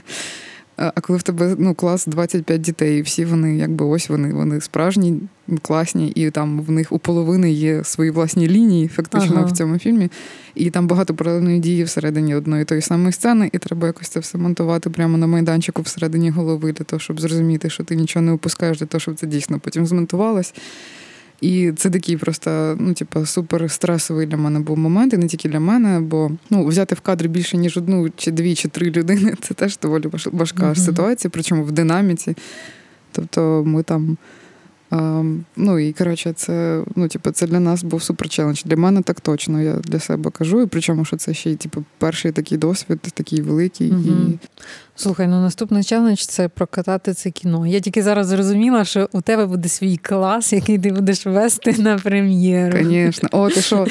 А 0.77 1.01
коли 1.01 1.19
в 1.19 1.23
тебе 1.23 1.55
ну, 1.57 1.73
клас 1.73 2.05
25 2.05 2.61
дітей, 2.61 2.99
і 2.99 3.01
всі 3.01 3.25
вони, 3.25 3.57
якби 3.57 3.85
ось 3.85 4.09
вони, 4.09 4.33
вони 4.33 4.61
справжні, 4.61 5.21
класні, 5.61 6.09
і 6.09 6.31
там 6.31 6.61
в 6.61 6.71
них 6.71 6.91
у 6.91 6.99
половини 6.99 7.51
є 7.51 7.83
свої 7.83 8.11
власні 8.11 8.47
лінії, 8.47 8.87
фактично 8.87 9.35
ага. 9.35 9.45
в 9.45 9.51
цьому 9.51 9.79
фільмі. 9.79 10.09
І 10.55 10.69
там 10.69 10.87
багато 10.87 11.13
паралельної 11.13 11.59
дії 11.59 11.83
всередині 11.83 12.35
одної 12.35 12.65
тої 12.65 12.81
самої 12.81 13.11
сцени, 13.11 13.49
і 13.53 13.57
треба 13.57 13.87
якось 13.87 14.07
це 14.07 14.19
все 14.19 14.37
монтувати 14.37 14.89
прямо 14.89 15.17
на 15.17 15.27
майданчику 15.27 15.81
всередині 15.81 16.29
голови, 16.29 16.71
для 16.71 16.85
того, 16.85 16.99
щоб 16.99 17.21
зрозуміти, 17.21 17.69
що 17.69 17.83
ти 17.83 17.95
нічого 17.95 18.25
не 18.25 18.31
опускаєш, 18.31 18.79
для 18.79 18.85
того, 18.85 18.99
щоб 18.99 19.15
це 19.15 19.27
дійсно 19.27 19.59
потім 19.59 19.85
змонтувалось. 19.85 20.53
І 21.45 21.71
це 21.71 21.89
такий 21.89 22.17
просто, 22.17 22.75
ну, 22.79 22.93
типу, 22.93 23.25
супер 23.25 23.71
стресовий 23.71 24.25
для 24.25 24.37
мене 24.37 24.59
був 24.59 24.77
момент, 24.77 25.13
і 25.13 25.17
не 25.17 25.27
тільки 25.27 25.49
для 25.49 25.59
мене, 25.59 25.99
бо 25.99 26.31
ну, 26.49 26.65
взяти 26.65 26.95
в 26.95 26.99
кадр 26.99 27.27
більше, 27.27 27.57
ніж 27.57 27.77
одну, 27.77 28.09
чи 28.15 28.31
дві, 28.31 28.55
чи 28.55 28.67
три 28.67 28.91
людини 28.91 29.33
це 29.41 29.53
теж 29.53 29.77
доволі 29.77 30.09
важка 30.31 30.63
mm-hmm. 30.63 30.75
ситуація, 30.75 31.31
причому 31.33 31.63
в 31.63 31.71
динаміці. 31.71 32.35
Тобто 33.11 33.63
ми 33.65 33.83
там. 33.83 34.17
Ну 35.55 35.79
і 35.79 35.93
коротше, 35.93 36.33
це 36.33 36.83
ну, 36.95 37.07
типу, 37.07 37.31
це 37.31 37.47
для 37.47 37.59
нас 37.59 37.83
був 37.83 38.03
супер 38.03 38.29
челендж. 38.29 38.63
Для 38.63 38.75
мене 38.75 39.01
так 39.01 39.21
точно. 39.21 39.61
Я 39.61 39.73
для 39.73 39.99
себе 39.99 40.31
кажу. 40.31 40.61
І 40.61 40.65
причому, 40.65 41.05
що 41.05 41.17
це 41.17 41.33
ще 41.33 41.51
й 41.51 41.55
типу, 41.55 41.83
перший 41.97 42.31
такий 42.31 42.57
досвід, 42.57 42.99
такий 42.99 43.41
великий. 43.41 43.91
Угу. 43.91 44.01
І... 44.01 44.39
Слухай, 44.97 45.27
ну 45.27 45.41
наступний 45.41 45.83
челендж 45.83 46.19
це 46.19 46.47
прокатати 46.47 47.13
це 47.13 47.31
кіно. 47.31 47.67
Я 47.67 47.79
тільки 47.79 48.03
зараз 48.03 48.27
зрозуміла, 48.27 48.85
що 48.85 49.09
у 49.11 49.21
тебе 49.21 49.45
буде 49.45 49.69
свій 49.69 49.97
клас, 49.97 50.53
який 50.53 50.79
ти 50.79 50.91
будеш 50.91 51.25
вести 51.25 51.75
на 51.77 51.97
прем'єру. 51.97 52.77
Звісно, 52.83 53.29
о, 53.31 53.49
ти 53.49 53.61
що? 53.61 53.87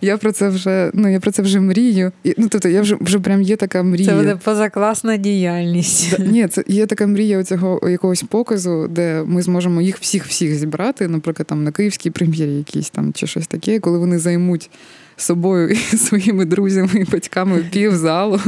Я 0.00 0.16
про 0.16 0.32
це 0.32 0.48
вже 0.48 0.90
ну 0.94 1.08
я 1.08 1.20
про 1.20 1.30
це 1.30 1.42
вже 1.42 1.60
мрію. 1.60 2.12
І, 2.24 2.34
Ну 2.38 2.48
тобто, 2.48 2.68
я 2.68 2.80
вже 2.80 2.96
вже 3.00 3.18
прям 3.18 3.42
є 3.42 3.56
така 3.56 3.82
мрія. 3.82 4.10
Це 4.10 4.16
буде 4.16 4.36
позакласна 4.36 5.16
діяльність. 5.16 6.14
Да, 6.18 6.24
ні, 6.24 6.48
це 6.48 6.64
є 6.66 6.86
така 6.86 7.06
мрія 7.06 7.44
цього 7.44 7.88
якогось 7.88 8.22
показу, 8.22 8.88
де 8.88 9.22
ми 9.26 9.42
зможемо 9.42 9.82
їх 9.82 9.98
всіх 9.98 10.26
всіх 10.26 10.54
зібрати, 10.54 11.08
наприклад, 11.08 11.46
там 11.46 11.64
на 11.64 11.72
київській 11.72 12.10
прем'єрі, 12.10 12.52
якійсь 12.52 12.90
там 12.90 13.12
чи 13.12 13.26
щось 13.26 13.46
таке, 13.46 13.80
коли 13.80 13.98
вони 13.98 14.18
займуть 14.18 14.70
собою 15.16 15.68
і 15.70 15.96
своїми 15.96 16.44
друзями 16.44 16.90
і 16.94 17.04
батьками 17.04 17.64
півзалу, 17.70 18.40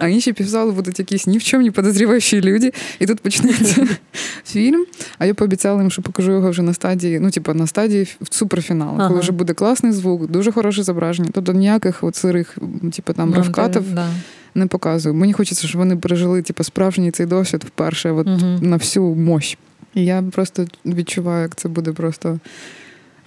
а 0.00 0.08
інші 0.08 0.32
півзалу 0.32 0.72
будуть 0.72 0.98
якісь 0.98 1.26
ні 1.26 1.38
в 1.38 1.42
чому 1.42 1.64
не 1.64 1.70
подозріваючі 1.70 2.40
люди. 2.40 2.72
І 2.98 3.06
тут 3.06 3.20
почнеться 3.20 3.86
фільм. 4.46 4.86
А 5.18 5.26
я 5.26 5.34
пообіцяла 5.34 5.80
їм, 5.80 5.90
що 5.90 6.02
покажу 6.02 6.32
його 6.32 6.50
вже 6.50 6.62
на 6.62 6.74
стадії, 6.74 7.20
ну, 7.20 7.30
типу, 7.30 7.54
на 7.54 7.66
стадії 7.66 8.08
суперфіналу, 8.30 8.96
ага. 8.98 9.08
коли 9.08 9.20
вже 9.20 9.32
буде 9.32 9.54
класний 9.54 9.92
звук, 9.92 10.30
дуже 10.30 10.52
хороше 10.52 10.82
зображення. 10.82 11.28
Тобто 11.32 11.52
ніяких 11.52 12.04
от 12.04 12.16
сирих, 12.16 12.58
типу, 12.96 13.12
там 13.12 13.34
ривкатів. 13.34 13.94
Да. 13.94 14.08
Не 14.54 14.66
показую. 14.66 15.14
Мені 15.14 15.32
хочеться, 15.32 15.66
щоб 15.68 15.78
вони 15.78 15.96
пережили 15.96 16.42
типу, 16.42 16.64
справжній 16.64 17.10
цей 17.10 17.26
досвід 17.26 17.64
вперше 17.64 18.10
от, 18.10 18.26
uh 18.26 18.62
на 18.62 18.76
всю 18.76 19.14
мощь. 19.14 19.58
І 19.94 20.04
я 20.04 20.24
просто 20.32 20.66
відчуваю, 20.86 21.42
як 21.42 21.56
це 21.56 21.68
буде 21.68 21.92
просто 21.92 22.38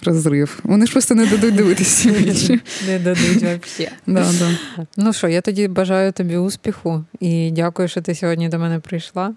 розрив. 0.02 0.58
Вони 0.64 0.86
ж 0.86 0.92
просто 0.92 1.14
не 1.14 1.26
дадуть 1.26 1.54
дивитися 1.54 2.10
більше. 2.18 2.60
Не 2.86 2.98
дадуть 2.98 3.18
взагалі. 3.36 3.60
Да, 4.06 4.26
да. 4.38 4.50
Ну 4.96 5.12
що, 5.12 5.28
я 5.28 5.40
тоді 5.40 5.68
бажаю 5.68 6.12
тобі 6.12 6.36
успіху 6.36 7.04
і 7.20 7.50
дякую, 7.50 7.88
що 7.88 8.02
ти 8.02 8.14
сьогодні 8.14 8.48
до 8.48 8.58
мене 8.58 8.78
прийшла. 8.78 9.34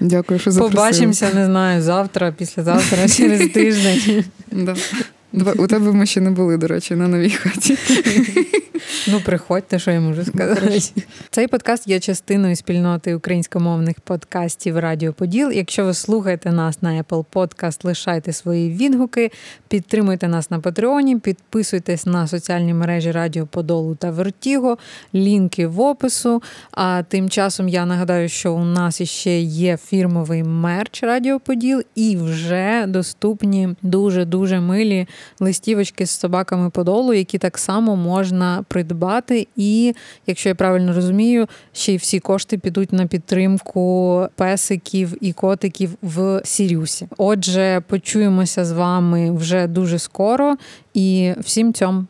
Дякую, 0.00 0.40
що 0.40 0.50
запросила. 0.50 0.82
Побачимося, 0.84 1.30
не 1.34 1.44
знаю, 1.46 1.82
завтра, 1.82 2.32
післязавтра, 2.32 3.08
через 3.08 3.48
тиждень. 3.54 4.24
Да. 4.52 4.76
У 5.32 5.66
тебе 5.66 5.92
ми 5.92 6.06
ще 6.06 6.20
не 6.20 6.30
були, 6.30 6.56
до 6.56 6.66
речі, 6.66 6.94
на 6.94 7.08
новій 7.08 7.30
хаті. 7.30 7.78
Ну, 9.08 9.20
приходьте, 9.24 9.78
що 9.78 9.90
я 9.90 10.00
можу 10.00 10.24
сказати. 10.24 10.80
Цей 11.30 11.48
подкаст 11.48 11.88
є 11.88 12.00
частиною 12.00 12.56
спільноти 12.56 13.14
українськомовних 13.14 14.00
подкастів 14.00 14.78
Радіо 14.78 15.12
Поділ. 15.12 15.50
Якщо 15.50 15.84
ви 15.84 15.94
слухаєте 15.94 16.52
нас 16.52 16.82
на 16.82 17.02
Apple 17.02 17.24
Podcast, 17.32 17.86
лишайте 17.86 18.32
свої 18.32 18.70
відгуки, 18.70 19.30
підтримуйте 19.68 20.28
нас 20.28 20.50
на 20.50 20.60
Патреоні, 20.60 21.18
підписуйтесь 21.18 22.06
на 22.06 22.26
соціальні 22.26 22.74
мережі 22.74 23.10
Радіо 23.10 23.46
Подолу 23.46 23.94
та 23.94 24.10
Вертіго, 24.10 24.78
лінки 25.14 25.66
в 25.66 25.80
опису. 25.80 26.42
А 26.70 27.02
тим 27.02 27.30
часом 27.30 27.68
я 27.68 27.86
нагадаю, 27.86 28.28
що 28.28 28.52
у 28.52 28.64
нас 28.64 29.02
ще 29.02 29.40
є 29.40 29.76
фірмовий 29.76 30.42
мерч 30.42 31.02
Радіо 31.02 31.40
Поділ 31.40 31.82
і 31.94 32.16
вже 32.16 32.84
доступні 32.88 33.68
дуже 33.82 34.24
дуже 34.24 34.60
милі 34.60 35.06
листівочки 35.40 36.06
з 36.06 36.10
собаками 36.10 36.70
подолу, 36.70 37.12
які 37.12 37.38
так 37.38 37.58
само 37.58 37.96
можна 37.96 38.64
придбати. 38.68 39.48
І, 39.56 39.94
якщо 40.26 40.48
я 40.48 40.54
правильно 40.54 40.94
розумію, 40.94 41.46
ще 41.72 41.92
й 41.92 41.96
всі 41.96 42.20
кошти 42.20 42.58
підуть 42.58 42.92
на 42.92 43.06
підтримку 43.06 44.26
песиків 44.34 45.16
і 45.20 45.32
котиків 45.32 45.90
в 46.02 46.40
Сірюсі. 46.44 47.08
Отже, 47.18 47.82
почуємося 47.86 48.64
з 48.64 48.72
вами 48.72 49.30
вже 49.30 49.66
дуже 49.66 49.98
скоро 49.98 50.56
і 50.94 51.32
всім 51.38 51.72
цьому. 51.72 52.06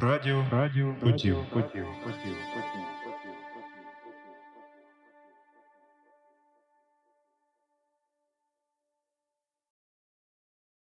Радіо, 0.00 0.44
радіо, 0.52 0.94
поділ, 1.00 1.36
поділ, 1.52 1.84
поділ, 2.04 2.34
поділ. 2.54 2.71